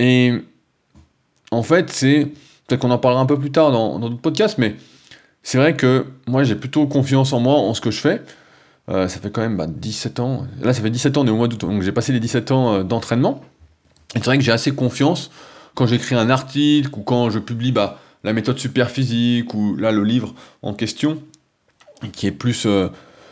Et 0.00 0.32
en 1.52 1.62
fait, 1.62 1.90
c'est. 1.90 2.26
Peut-être 2.66 2.82
qu'on 2.82 2.90
en 2.90 2.98
parlera 2.98 3.20
un 3.20 3.26
peu 3.26 3.38
plus 3.38 3.50
tard 3.50 3.72
dans, 3.72 3.98
d'autres 3.98 4.20
podcasts, 4.20 4.56
mais 4.56 4.76
c'est 5.42 5.58
vrai 5.58 5.74
que 5.74 6.06
moi, 6.28 6.44
j'ai 6.44 6.54
plutôt 6.54 6.86
confiance 6.86 7.32
en 7.32 7.40
moi, 7.40 7.54
en 7.54 7.74
ce 7.74 7.80
que 7.80 7.90
je 7.90 8.00
fais. 8.00 8.22
Euh, 8.88 9.08
ça 9.08 9.20
fait 9.20 9.30
quand 9.30 9.40
même 9.40 9.64
17 9.66 10.16
bah, 10.16 10.22
ans. 10.22 10.46
Là, 10.62 10.72
ça 10.72 10.80
fait 10.80 10.90
17 10.90 11.16
ans, 11.16 11.22
on 11.22 11.26
est 11.26 11.30
au 11.30 11.36
mois 11.36 11.48
d'août, 11.48 11.60
donc 11.60 11.82
j'ai 11.82 11.92
passé 11.92 12.12
les 12.12 12.20
17 12.20 12.50
ans 12.52 12.74
euh, 12.74 12.82
d'entraînement. 12.84 13.40
Et 14.14 14.18
c'est 14.18 14.24
vrai 14.24 14.38
que 14.38 14.44
j'ai 14.44 14.52
assez 14.52 14.72
confiance 14.72 15.30
quand 15.74 15.86
j'écris 15.86 16.14
un 16.14 16.30
article 16.30 16.90
ou 16.96 17.02
quand 17.02 17.30
je 17.30 17.38
publie 17.40 17.72
bah, 17.72 17.98
la 18.24 18.32
méthode 18.32 18.58
super 18.58 18.90
physique 18.90 19.52
ou 19.54 19.76
là 19.76 19.92
le 19.92 20.04
livre 20.04 20.34
en 20.62 20.74
question, 20.74 21.20
qui 22.12 22.26
est 22.26 22.32
plus 22.32 22.66
euh, 22.66 22.88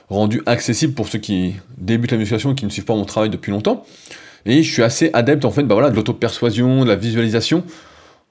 rendu 0.09 0.43
accessible 0.47 0.95
pour 0.95 1.09
ceux 1.09 1.19
qui 1.19 1.55
débutent 1.77 2.13
la 2.13 2.19
musculation 2.19 2.53
et 2.53 2.55
qui 2.55 2.65
ne 2.65 2.71
suivent 2.71 2.85
pas 2.85 2.97
mon 2.97 3.05
travail 3.05 3.31
depuis 3.31 3.53
longtemps. 3.53 3.85
Et 4.47 4.63
je 4.63 4.73
suis 4.73 4.83
assez 4.83 5.11
adepte 5.13 5.45
en 5.45 5.51
fait 5.51 5.63
bah 5.63 5.75
voilà, 5.75 5.91
de 5.91 5.97
l'auto-persuasion, 5.97 6.85
de 6.85 6.89
la 6.89 6.97
visualisation. 6.97 7.65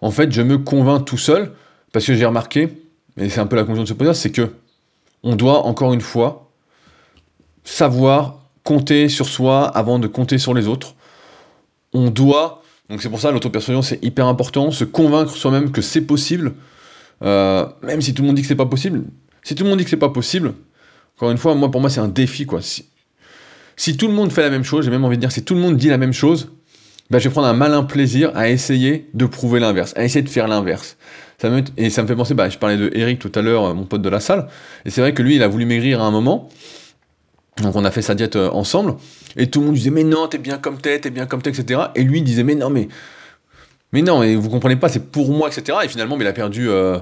En 0.01 0.11
fait, 0.11 0.31
je 0.31 0.41
me 0.41 0.57
convainc 0.57 1.05
tout 1.05 1.17
seul, 1.17 1.51
parce 1.91 2.05
que 2.05 2.13
j'ai 2.13 2.25
remarqué, 2.25 2.69
et 3.17 3.29
c'est 3.29 3.39
un 3.39 3.47
peu 3.47 3.55
la 3.55 3.63
conclusion 3.63 3.83
de 3.83 3.87
ce 3.87 3.93
podcast, 3.93 4.21
c'est 4.21 4.31
que 4.31 4.51
on 5.23 5.35
doit 5.35 5.65
encore 5.65 5.93
une 5.93 6.01
fois 6.01 6.51
savoir 7.63 8.39
compter 8.63 9.09
sur 9.09 9.27
soi 9.27 9.67
avant 9.67 9.99
de 9.99 10.07
compter 10.07 10.37
sur 10.37 10.53
les 10.53 10.67
autres. 10.67 10.95
On 11.93 12.09
doit, 12.09 12.61
donc 12.89 13.01
c'est 13.01 13.09
pour 13.09 13.19
ça 13.19 13.31
l'auto-persuasion 13.31 13.81
c'est 13.81 14.03
hyper 14.03 14.27
important, 14.27 14.71
se 14.71 14.83
convaincre 14.83 15.35
soi-même 15.35 15.71
que 15.71 15.81
c'est 15.81 16.01
possible, 16.01 16.53
euh, 17.23 17.65
même 17.81 18.01
si 18.01 18.13
tout 18.13 18.21
le 18.21 18.27
monde 18.27 18.35
dit 18.35 18.41
que 18.41 18.47
c'est 18.47 18.55
pas 18.55 18.65
possible. 18.65 19.03
Si 19.43 19.55
tout 19.55 19.63
le 19.63 19.69
monde 19.69 19.79
dit 19.79 19.85
que 19.85 19.89
c'est 19.89 19.97
pas 19.97 20.09
possible, 20.09 20.53
encore 21.15 21.31
une 21.31 21.37
fois, 21.37 21.55
moi 21.55 21.71
pour 21.71 21.81
moi 21.81 21.89
c'est 21.89 22.01
un 22.01 22.07
défi 22.07 22.45
quoi. 22.45 22.59
Si 23.77 23.95
tout 23.95 24.07
le 24.07 24.13
monde 24.13 24.31
fait 24.31 24.41
la 24.41 24.49
même 24.49 24.63
chose, 24.63 24.83
j'ai 24.83 24.91
même 24.91 25.05
envie 25.05 25.17
de 25.17 25.21
dire, 25.21 25.31
si 25.31 25.43
tout 25.43 25.53
le 25.53 25.61
monde 25.61 25.77
dit 25.77 25.87
la 25.87 25.97
même 25.97 26.11
chose, 26.11 26.51
ben, 27.09 27.19
je 27.19 27.29
vais 27.29 27.31
prendre 27.31 27.47
un 27.47 27.53
malin 27.53 27.83
plaisir 27.83 28.31
à 28.35 28.49
essayer 28.49 29.09
de 29.13 29.25
prouver 29.25 29.59
l'inverse, 29.59 29.93
à 29.95 30.03
essayer 30.03 30.23
de 30.23 30.29
faire 30.29 30.47
l'inverse. 30.47 30.97
Ça 31.37 31.49
me, 31.49 31.63
et 31.77 31.89
ça 31.89 32.01
me 32.01 32.07
fait 32.07 32.15
penser, 32.15 32.33
bah, 32.33 32.49
je 32.49 32.57
parlais 32.57 32.75
de 32.75 32.89
Eric 32.93 33.19
tout 33.19 33.31
à 33.35 33.41
l'heure, 33.41 33.65
euh, 33.65 33.73
mon 33.73 33.85
pote 33.85 34.01
de 34.01 34.09
la 34.09 34.19
salle, 34.19 34.47
et 34.83 34.89
c'est 34.89 35.01
vrai 35.01 35.13
que 35.13 35.21
lui, 35.21 35.35
il 35.35 35.43
a 35.43 35.47
voulu 35.47 35.65
maigrir 35.65 36.01
à 36.01 36.05
un 36.05 36.11
moment, 36.11 36.49
donc 37.61 37.75
on 37.75 37.85
a 37.85 37.91
fait 37.91 38.01
sa 38.01 38.15
diète 38.15 38.35
euh, 38.35 38.49
ensemble, 38.49 38.95
et 39.35 39.47
tout 39.47 39.59
le 39.59 39.67
monde 39.67 39.75
disait, 39.75 39.91
mais 39.91 40.03
non, 40.03 40.27
t'es 40.27 40.39
bien 40.39 40.57
comme 40.57 40.79
t'es, 40.79 40.99
t'es 40.99 41.11
bien 41.11 41.27
comme 41.27 41.43
t'es, 41.43 41.51
etc. 41.51 41.81
Et 41.95 42.03
lui, 42.03 42.23
disait, 42.23 42.43
mais 42.43 42.55
non, 42.55 42.71
mais, 42.71 42.87
mais 43.93 44.01
non, 44.01 44.23
et 44.23 44.35
vous 44.35 44.49
comprenez 44.49 44.75
pas, 44.75 44.89
c'est 44.89 45.11
pour 45.11 45.31
moi, 45.31 45.49
etc. 45.49 45.77
Et 45.83 45.87
finalement, 45.87 46.17
mais 46.17 46.25
il 46.25 46.27
a 46.27 46.33
perdu, 46.33 46.67
euh, 46.67 46.97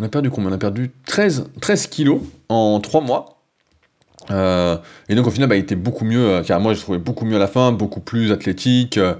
on 0.00 0.04
a 0.04 0.08
perdu 0.08 0.30
combien? 0.30 0.50
On 0.50 0.54
a 0.54 0.58
perdu 0.58 0.90
13, 1.06 1.50
13 1.60 1.86
kilos 1.86 2.20
en 2.48 2.80
3 2.80 3.00
mois. 3.00 3.43
Euh, 4.30 4.76
et 5.08 5.14
donc 5.14 5.26
au 5.26 5.30
final, 5.30 5.48
bah, 5.48 5.56
il 5.56 5.60
était 5.60 5.74
beaucoup 5.74 6.04
mieux, 6.04 6.26
euh, 6.26 6.42
car 6.42 6.60
moi 6.60 6.74
je 6.74 6.80
trouvais 6.80 6.98
beaucoup 6.98 7.24
mieux 7.24 7.36
à 7.36 7.38
la 7.40 7.46
fin, 7.46 7.72
beaucoup 7.72 8.00
plus 8.00 8.32
athlétique, 8.32 8.98
euh, 8.98 9.14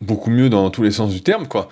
beaucoup 0.00 0.30
mieux 0.30 0.48
dans 0.48 0.70
tous 0.70 0.82
les 0.82 0.90
sens 0.90 1.12
du 1.12 1.22
terme, 1.22 1.46
quoi. 1.46 1.68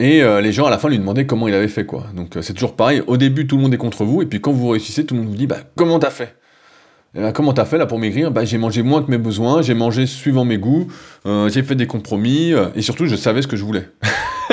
Et 0.00 0.22
les 0.42 0.52
gens 0.52 0.66
à 0.66 0.70
la 0.70 0.78
fin 0.78 0.88
lui 0.88 0.98
demandaient 0.98 1.26
comment 1.26 1.48
il 1.48 1.54
avait 1.54 1.66
fait, 1.66 1.84
quoi. 1.84 2.06
Donc 2.14 2.38
c'est 2.40 2.54
toujours 2.54 2.76
pareil, 2.76 3.02
au 3.08 3.16
début 3.16 3.46
tout 3.48 3.56
le 3.56 3.62
monde 3.62 3.74
est 3.74 3.78
contre 3.78 4.04
vous, 4.04 4.22
et 4.22 4.26
puis 4.26 4.40
quand 4.40 4.52
vous 4.52 4.68
réussissez, 4.68 5.04
tout 5.04 5.14
le 5.14 5.22
monde 5.22 5.30
vous 5.30 5.36
dit, 5.36 5.48
bah 5.48 5.58
comment 5.74 5.98
t'as 5.98 6.10
fait? 6.10 6.36
Et 7.16 7.20
bah, 7.20 7.32
comment 7.32 7.52
t'as 7.52 7.64
fait 7.64 7.78
là 7.78 7.86
pour 7.86 7.98
maigrir? 7.98 8.30
Bah, 8.30 8.44
J'ai 8.44 8.58
mangé 8.58 8.82
moins 8.82 9.02
que 9.02 9.10
mes 9.10 9.18
besoins, 9.18 9.60
j'ai 9.62 9.74
mangé 9.74 10.06
suivant 10.06 10.44
mes 10.44 10.58
goûts, 10.58 10.86
j'ai 11.24 11.62
fait 11.62 11.74
des 11.74 11.88
compromis, 11.88 12.52
et 12.76 12.82
surtout 12.82 13.06
je 13.06 13.16
savais 13.16 13.42
ce 13.42 13.48
que 13.48 13.56
je 13.56 13.64
voulais. 13.64 13.88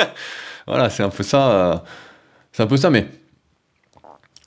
voilà, 0.66 0.90
c'est 0.90 1.04
un 1.04 1.10
peu 1.10 1.22
ça. 1.22 1.84
c'est 2.52 2.62
un 2.62 2.66
peu 2.66 2.76
ça, 2.76 2.90
mais 2.90 3.06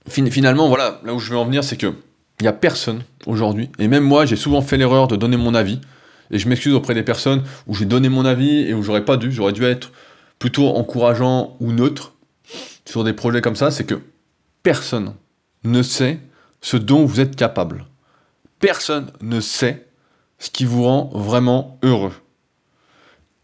finalement, 0.10 0.68
voilà, 0.68 1.00
là 1.06 1.14
où 1.14 1.20
je 1.20 1.32
veux 1.32 1.38
en 1.38 1.46
venir, 1.46 1.64
c'est 1.64 1.78
que 1.78 1.94
il 2.40 2.44
n'y 2.44 2.48
a 2.48 2.54
personne 2.54 3.04
aujourd'hui, 3.26 3.70
et 3.80 3.88
même 3.88 4.04
moi, 4.04 4.26
j'ai 4.26 4.36
souvent 4.36 4.62
fait 4.62 4.78
l'erreur 4.78 5.08
de 5.08 5.16
donner 5.16 5.38
mon 5.38 5.54
avis, 5.54 5.82
et 6.32 6.40
je 6.40 6.48
m'excuse 6.48 6.74
auprès 6.74 6.94
des 6.94 7.04
personnes 7.04 7.44
où 7.68 7.76
j'ai 7.76 7.86
donné 7.86 8.08
mon 8.08 8.26
avis 8.26 8.60
et 8.62 8.74
où 8.74 8.84
j'aurais 8.84 9.06
pas 9.06 9.18
dû, 9.18 9.32
j'aurais 9.32 9.54
dû 9.54 9.64
être 9.66 9.92
plutôt 10.38 10.68
encourageant 10.70 11.58
ou 11.60 11.72
neutre 11.72 12.14
sur 12.86 13.04
des 13.04 13.14
projets 13.14 13.42
comme 13.42 13.56
ça, 13.56 13.72
c'est 13.72 13.86
que 13.86 14.02
personne 14.64 15.16
ne 15.64 15.82
sait 15.82 16.20
ce 16.62 16.78
dont 16.78 17.06
vous 17.06 17.20
êtes 17.20 17.36
capable. 17.36 17.86
Personne 18.60 19.12
ne 19.22 19.40
sait 19.40 19.88
ce 20.38 20.50
qui 20.50 20.66
vous 20.66 20.84
rend 20.84 21.10
vraiment 21.14 21.78
heureux. 21.84 22.14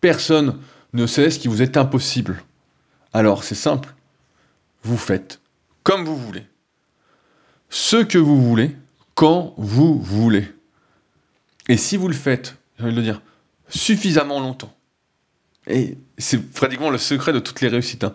Personne 0.02 0.58
ne 0.94 1.06
sait 1.06 1.30
ce 1.30 1.40
qui 1.40 1.48
vous 1.48 1.62
est 1.62 1.78
impossible. 1.78 2.44
Alors 3.14 3.44
c'est 3.44 3.56
simple, 3.56 3.94
vous 4.84 4.98
faites 4.98 5.40
comme 5.84 6.06
vous 6.06 6.18
voulez. 6.18 6.44
Ce 7.70 7.98
que 7.98 8.18
vous 8.18 8.42
voulez, 8.42 8.76
quand 9.16 9.54
vous 9.58 10.00
voulez. 10.00 10.48
Et 11.68 11.78
si 11.78 11.98
vous 11.98 12.08
le 12.08 12.14
faites, 12.14 12.58
j'ai 12.78 12.86
envie 12.86 12.94
de 12.94 13.00
le 13.00 13.04
dire, 13.04 13.22
suffisamment 13.70 14.40
longtemps, 14.40 14.74
et 15.68 15.98
c'est 16.18 16.52
pratiquement 16.52 16.92
le 16.92 16.98
secret 16.98 17.34
de 17.34 17.40
toutes 17.40 17.62
les 17.62 17.70
réussites, 17.70 18.04
hein. 18.04 18.14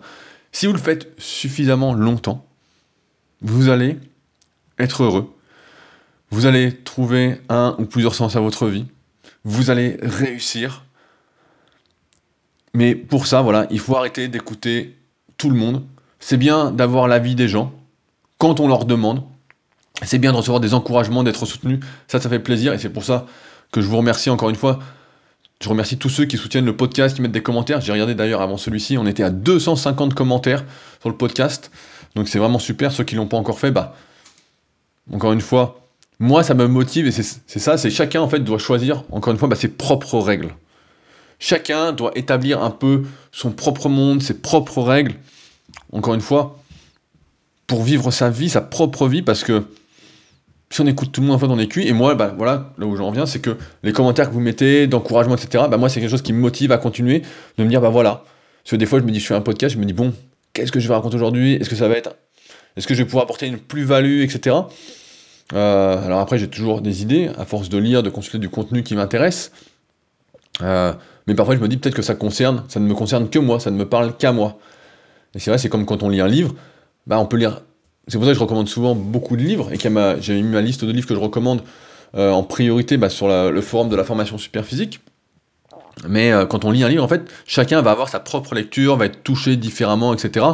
si 0.51 0.67
vous 0.67 0.73
le 0.73 0.79
faites 0.79 1.11
suffisamment 1.19 1.93
longtemps, 1.93 2.45
vous 3.41 3.69
allez 3.69 3.97
être 4.79 5.03
heureux, 5.03 5.35
vous 6.29 6.45
allez 6.45 6.73
trouver 6.73 7.41
un 7.49 7.75
ou 7.77 7.85
plusieurs 7.85 8.15
sens 8.15 8.35
à 8.35 8.39
votre 8.39 8.67
vie, 8.67 8.85
vous 9.43 9.69
allez 9.69 9.97
réussir. 10.01 10.85
Mais 12.73 12.95
pour 12.95 13.27
ça, 13.27 13.41
voilà, 13.41 13.67
il 13.69 13.79
faut 13.79 13.97
arrêter 13.97 14.29
d'écouter 14.29 14.95
tout 15.37 15.49
le 15.49 15.57
monde. 15.57 15.83
C'est 16.19 16.37
bien 16.37 16.71
d'avoir 16.71 17.09
l'avis 17.09 17.35
des 17.35 17.49
gens 17.49 17.73
quand 18.37 18.59
on 18.59 18.67
leur 18.67 18.85
demande, 18.85 19.23
c'est 20.03 20.17
bien 20.17 20.31
de 20.31 20.37
recevoir 20.37 20.59
des 20.59 20.73
encouragements, 20.73 21.23
d'être 21.23 21.45
soutenu. 21.45 21.79
Ça, 22.07 22.19
ça 22.19 22.29
fait 22.29 22.39
plaisir 22.39 22.73
et 22.73 22.77
c'est 22.77 22.89
pour 22.89 23.03
ça 23.03 23.25
que 23.71 23.81
je 23.81 23.87
vous 23.87 23.97
remercie 23.97 24.29
encore 24.29 24.49
une 24.49 24.55
fois 24.55 24.79
Je 25.61 25.69
remercie 25.69 25.97
tous 25.97 26.09
ceux 26.09 26.25
qui 26.25 26.37
soutiennent 26.37 26.65
le 26.65 26.75
podcast, 26.75 27.15
qui 27.15 27.21
mettent 27.21 27.31
des 27.31 27.43
commentaires. 27.43 27.81
J'ai 27.81 27.91
regardé 27.91 28.15
d'ailleurs 28.15 28.41
avant 28.41 28.57
celui-ci, 28.57 28.97
on 28.97 29.05
était 29.05 29.23
à 29.23 29.29
250 29.29 30.13
commentaires 30.13 30.63
sur 30.99 31.09
le 31.09 31.17
podcast. 31.17 31.71
Donc 32.15 32.27
c'est 32.27 32.39
vraiment 32.39 32.59
super. 32.59 32.91
Ceux 32.91 33.03
qui 33.03 33.15
l'ont 33.15 33.27
pas 33.27 33.37
encore 33.37 33.59
fait, 33.59 33.71
bah, 33.71 33.95
encore 35.13 35.33
une 35.33 35.41
fois, 35.41 35.81
moi 36.19 36.43
ça 36.43 36.53
me 36.53 36.67
motive 36.67 37.07
et 37.07 37.11
c'est 37.11 37.59
ça, 37.59 37.77
c'est 37.77 37.91
chacun 37.91 38.21
en 38.21 38.27
fait 38.27 38.39
doit 38.39 38.57
choisir, 38.57 39.03
encore 39.11 39.31
une 39.31 39.39
fois, 39.39 39.47
bah, 39.47 39.55
ses 39.55 39.69
propres 39.69 40.19
règles. 40.19 40.49
Chacun 41.39 41.91
doit 41.91 42.11
établir 42.15 42.61
un 42.61 42.69
peu 42.69 43.03
son 43.31 43.51
propre 43.51 43.89
monde, 43.89 44.21
ses 44.21 44.35
propres 44.35 44.83
règles. 44.83 45.15
Encore 45.91 46.13
une 46.13 46.21
fois, 46.21 46.59
pour 47.65 47.83
vivre 47.83 48.11
sa 48.11 48.29
vie, 48.29 48.49
sa 48.49 48.61
propre 48.61 49.07
vie, 49.07 49.21
parce 49.21 49.43
que 49.43 49.65
si 50.71 50.81
on 50.81 50.87
écoute 50.87 51.11
tout 51.11 51.21
le 51.21 51.27
monde 51.27 51.35
en 51.35 51.39
fait 51.39 51.47
on 51.47 51.59
est 51.59 51.67
cuit, 51.67 51.87
et 51.87 51.93
moi, 51.93 52.15
bah, 52.15 52.33
voilà, 52.35 52.73
là 52.77 52.85
où 52.85 52.95
j'en 52.95 53.09
reviens, 53.09 53.25
c'est 53.25 53.39
que 53.39 53.57
les 53.83 53.91
commentaires 53.91 54.29
que 54.29 54.33
vous 54.33 54.39
mettez, 54.39 54.87
d'encouragement, 54.87 55.35
etc., 55.35 55.65
bah, 55.69 55.77
moi, 55.77 55.89
c'est 55.89 55.99
quelque 55.99 56.09
chose 56.09 56.21
qui 56.21 56.33
me 56.33 56.39
motive 56.39 56.71
à 56.71 56.77
continuer, 56.77 57.21
de 57.57 57.63
me 57.63 57.69
dire, 57.69 57.81
bah 57.81 57.89
voilà. 57.89 58.23
Parce 58.63 58.71
que 58.71 58.75
des 58.77 58.85
fois, 58.85 58.99
je 58.99 59.03
me 59.03 59.11
dis, 59.11 59.19
je 59.19 59.27
fais 59.27 59.35
un 59.35 59.41
podcast, 59.41 59.75
je 59.75 59.79
me 59.79 59.85
dis, 59.85 59.93
bon, 59.93 60.13
qu'est-ce 60.53 60.71
que 60.71 60.79
je 60.79 60.87
vais 60.87 60.93
raconter 60.93 61.15
aujourd'hui? 61.15 61.55
Est-ce 61.55 61.69
que 61.69 61.75
ça 61.75 61.87
va 61.87 61.95
être. 61.95 62.15
Est-ce 62.77 62.87
que 62.87 62.93
je 62.93 62.99
vais 62.99 63.05
pouvoir 63.05 63.25
apporter 63.25 63.47
une 63.47 63.57
plus-value, 63.57 64.21
etc. 64.21 64.55
Euh, 65.53 66.05
alors 66.05 66.19
après, 66.19 66.37
j'ai 66.37 66.47
toujours 66.47 66.81
des 66.81 67.01
idées, 67.01 67.29
à 67.37 67.45
force 67.45 67.67
de 67.67 67.77
lire, 67.77 68.01
de 68.01 68.09
consulter 68.09 68.39
du 68.39 68.49
contenu 68.49 68.83
qui 68.83 68.95
m'intéresse. 68.95 69.51
Euh, 70.61 70.93
mais 71.27 71.35
parfois, 71.35 71.55
je 71.55 71.59
me 71.59 71.67
dis 71.67 71.77
peut-être 71.77 71.95
que 71.95 72.01
ça 72.01 72.15
concerne, 72.15 72.63
ça 72.69 72.79
ne 72.79 72.85
me 72.85 72.93
concerne 72.93 73.29
que 73.29 73.39
moi, 73.39 73.59
ça 73.59 73.71
ne 73.71 73.77
me 73.77 73.87
parle 73.87 74.15
qu'à 74.15 74.31
moi. 74.31 74.57
Et 75.35 75.39
c'est 75.39 75.51
vrai, 75.51 75.57
c'est 75.57 75.69
comme 75.69 75.85
quand 75.85 76.03
on 76.03 76.09
lit 76.09 76.21
un 76.21 76.27
livre, 76.27 76.55
bah, 77.07 77.19
on 77.19 77.25
peut 77.25 77.37
lire 77.37 77.61
c'est 78.07 78.17
pour 78.17 78.25
ça 78.25 78.31
que 78.31 78.37
je 78.37 78.43
recommande 78.43 78.67
souvent 78.67 78.95
beaucoup 78.95 79.37
de 79.37 79.43
livres 79.43 79.71
et 79.71 79.77
que 79.77 79.89
j'ai 80.19 80.41
mis 80.41 80.49
ma 80.49 80.61
liste 80.61 80.83
de 80.83 80.91
livres 80.91 81.07
que 81.07 81.15
je 81.15 81.19
recommande 81.19 81.61
euh, 82.15 82.31
en 82.31 82.43
priorité 82.43 82.97
bah, 82.97 83.09
sur 83.09 83.27
le 83.27 83.61
forum 83.61 83.89
de 83.89 83.95
la 83.95 84.03
formation 84.03 84.37
super 84.37 84.65
physique. 84.65 84.99
Mais 86.07 86.31
euh, 86.31 86.45
quand 86.45 86.65
on 86.65 86.71
lit 86.71 86.83
un 86.83 86.89
livre, 86.89 87.03
en 87.03 87.07
fait, 87.07 87.29
chacun 87.45 87.81
va 87.81 87.91
avoir 87.91 88.09
sa 88.09 88.19
propre 88.19 88.55
lecture, 88.55 88.97
va 88.97 89.05
être 89.05 89.23
touché 89.23 89.55
différemment, 89.55 90.13
etc. 90.13 90.45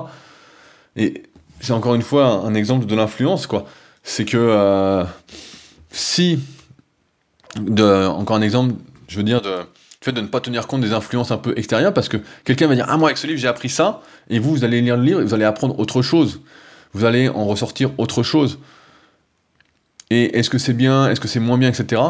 Et 0.96 1.24
c'est 1.60 1.72
encore 1.72 1.96
une 1.96 2.02
fois 2.02 2.26
un, 2.26 2.54
exemple 2.54 2.86
de 2.86 2.96
l'influence, 2.96 3.48
quoi. 3.48 3.66
C'est 4.04 4.26
que 4.26 4.38
euh, 4.38 5.04
si, 5.90 6.40
encore 7.58 8.36
un 8.36 8.42
exemple, 8.42 8.76
je 9.08 9.18
veux 9.18 9.24
dire, 9.24 9.42
de, 9.42 9.56
fait 10.02 10.12
de 10.12 10.22
ne 10.22 10.28
pas 10.28 10.42
tenir 10.42 10.68
compte 10.68 10.82
des 10.82 10.94
influences 10.94 11.32
un 11.32 11.38
peu 11.38 11.54
extérieures, 11.58 11.94
parce 11.94 12.10
que 12.10 12.18
quelqu'un 12.44 12.68
va 12.68 12.76
dire 12.76 12.86
Ah, 12.90 12.98
moi, 12.98 13.10
avec 13.10 13.18
ce 13.18 13.26
livre, 13.26 13.40
j'ai 13.40 13.48
appris 13.48 13.70
ça, 13.70 14.02
et 14.30 14.40
vous, 14.40 14.52
vous 14.52 14.64
allez 14.64 14.82
lire 14.82 14.98
le 14.98 15.04
livre 15.04 15.22
et 15.22 15.24
vous 15.24 15.34
allez 15.34 15.46
apprendre 15.46 15.80
autre 15.80 16.02
chose 16.02 16.42
vous 16.98 17.06
allez 17.06 17.30
en 17.30 17.46
ressortir 17.46 17.92
autre 18.00 18.24
chose. 18.24 18.58
Et 20.10 20.38
est-ce 20.38 20.50
que 20.50 20.58
c'est 20.58 20.74
bien, 20.74 21.10
est-ce 21.10 21.20
que 21.20 21.28
c'est 21.28 21.40
moins 21.40 21.60
bien, 21.60 21.70
etc. 21.70 22.02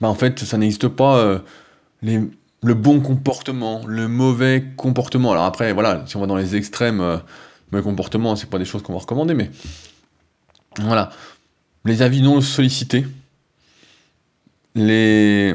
Bah 0.00 0.08
en 0.08 0.14
fait, 0.14 0.40
ça 0.40 0.58
n'existe 0.58 0.88
pas 0.88 1.16
euh, 1.16 1.38
le 2.02 2.74
bon 2.74 3.00
comportement, 3.00 3.82
le 3.86 4.06
mauvais 4.06 4.64
comportement. 4.76 5.32
Alors 5.32 5.44
après, 5.44 5.72
voilà, 5.72 6.02
si 6.06 6.16
on 6.16 6.20
va 6.20 6.26
dans 6.26 6.36
les 6.36 6.56
extrêmes, 6.56 7.00
euh, 7.00 7.16
mauvais 7.72 7.82
comportement, 7.82 8.36
c'est 8.36 8.50
pas 8.50 8.58
des 8.58 8.66
choses 8.66 8.82
qu'on 8.82 8.92
va 8.92 8.98
recommander, 8.98 9.32
mais 9.32 9.50
voilà. 10.80 11.08
Les 11.86 12.02
avis 12.02 12.20
non 12.20 12.42
sollicités. 12.42 13.06
Les... 14.74 15.54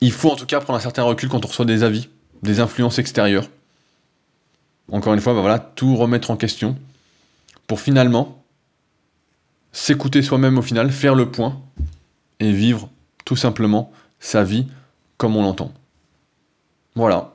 Il 0.00 0.12
faut 0.12 0.30
en 0.30 0.36
tout 0.36 0.46
cas 0.46 0.60
prendre 0.60 0.78
un 0.78 0.82
certain 0.82 1.02
recul 1.02 1.28
quand 1.28 1.44
on 1.44 1.48
reçoit 1.48 1.64
des 1.64 1.82
avis, 1.82 2.08
des 2.44 2.60
influences 2.60 3.00
extérieures. 3.00 3.48
Encore 4.92 5.14
une 5.14 5.20
fois, 5.20 5.34
bah 5.34 5.40
voilà, 5.40 5.58
tout 5.58 5.96
remettre 5.96 6.30
en 6.30 6.36
question 6.36 6.76
pour 7.68 7.80
finalement 7.80 8.42
s'écouter 9.70 10.22
soi-même 10.22 10.58
au 10.58 10.62
final, 10.62 10.90
faire 10.90 11.14
le 11.14 11.30
point 11.30 11.60
et 12.40 12.50
vivre 12.50 12.88
tout 13.24 13.36
simplement 13.36 13.92
sa 14.18 14.42
vie 14.42 14.66
comme 15.16 15.36
on 15.36 15.42
l'entend. 15.42 15.72
Voilà, 16.96 17.34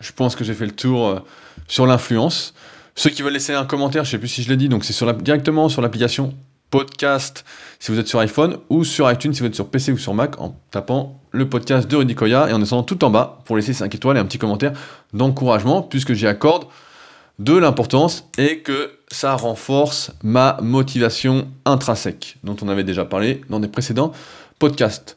je 0.00 0.12
pense 0.12 0.34
que 0.36 0.44
j'ai 0.44 0.54
fait 0.54 0.64
le 0.64 0.72
tour 0.72 1.08
euh, 1.08 1.20
sur 1.68 1.86
l'influence. 1.86 2.54
Ceux 2.94 3.10
qui 3.10 3.20
veulent 3.20 3.32
laisser 3.32 3.52
un 3.52 3.66
commentaire, 3.66 4.04
je 4.04 4.08
ne 4.08 4.12
sais 4.12 4.18
plus 4.18 4.28
si 4.28 4.42
je 4.42 4.48
l'ai 4.48 4.56
dit, 4.56 4.70
donc 4.70 4.84
c'est 4.84 5.22
directement 5.22 5.68
sur 5.68 5.82
l'application 5.82 6.34
podcast 6.72 7.44
si 7.78 7.92
vous 7.92 7.98
êtes 7.98 8.08
sur 8.08 8.18
iPhone 8.18 8.56
ou 8.70 8.82
sur 8.82 9.10
iTunes 9.12 9.34
si 9.34 9.40
vous 9.40 9.46
êtes 9.46 9.54
sur 9.54 9.68
PC 9.68 9.92
ou 9.92 9.98
sur 9.98 10.14
Mac 10.14 10.40
en 10.40 10.56
tapant 10.70 11.20
le 11.30 11.46
podcast 11.46 11.86
de 11.86 11.96
Rudy 11.96 12.14
Koya 12.14 12.48
et 12.48 12.52
en 12.54 12.58
descendant 12.58 12.82
tout 12.82 13.04
en 13.04 13.10
bas 13.10 13.40
pour 13.44 13.56
laisser 13.56 13.74
5 13.74 13.94
étoiles 13.94 14.16
et 14.16 14.20
un 14.20 14.24
petit 14.24 14.38
commentaire 14.38 14.72
d'encouragement 15.12 15.82
puisque 15.82 16.14
j'y 16.14 16.26
accorde 16.26 16.64
de 17.38 17.56
l'importance 17.56 18.28
et 18.38 18.58
que 18.58 18.92
ça 19.10 19.34
renforce 19.34 20.12
ma 20.22 20.58
motivation 20.62 21.48
intrinsèque, 21.64 22.36
dont 22.44 22.56
on 22.62 22.68
avait 22.68 22.84
déjà 22.84 23.04
parlé 23.04 23.40
dans 23.50 23.60
des 23.60 23.68
précédents 23.68 24.12
podcasts. 24.58 25.16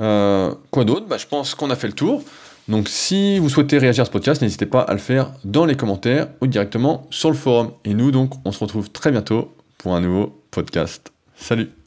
Euh, 0.00 0.54
quoi 0.70 0.84
d'autre? 0.84 1.06
Bah, 1.06 1.18
Je 1.18 1.26
pense 1.26 1.54
qu'on 1.54 1.70
a 1.70 1.76
fait 1.76 1.88
le 1.88 1.92
tour. 1.92 2.22
Donc 2.68 2.88
si 2.88 3.38
vous 3.38 3.48
souhaitez 3.48 3.78
réagir 3.78 4.02
à 4.02 4.04
ce 4.04 4.10
podcast, 4.10 4.42
n'hésitez 4.42 4.66
pas 4.66 4.82
à 4.82 4.92
le 4.92 4.98
faire 4.98 5.32
dans 5.44 5.64
les 5.64 5.74
commentaires 5.76 6.28
ou 6.40 6.46
directement 6.46 7.06
sur 7.10 7.30
le 7.30 7.36
forum. 7.36 7.72
Et 7.84 7.94
nous, 7.94 8.10
donc, 8.10 8.34
on 8.44 8.52
se 8.52 8.60
retrouve 8.60 8.90
très 8.90 9.10
bientôt 9.10 9.52
pour 9.78 9.94
un 9.94 10.00
nouveau 10.00 10.40
podcast. 10.50 11.10
Salut 11.36 11.79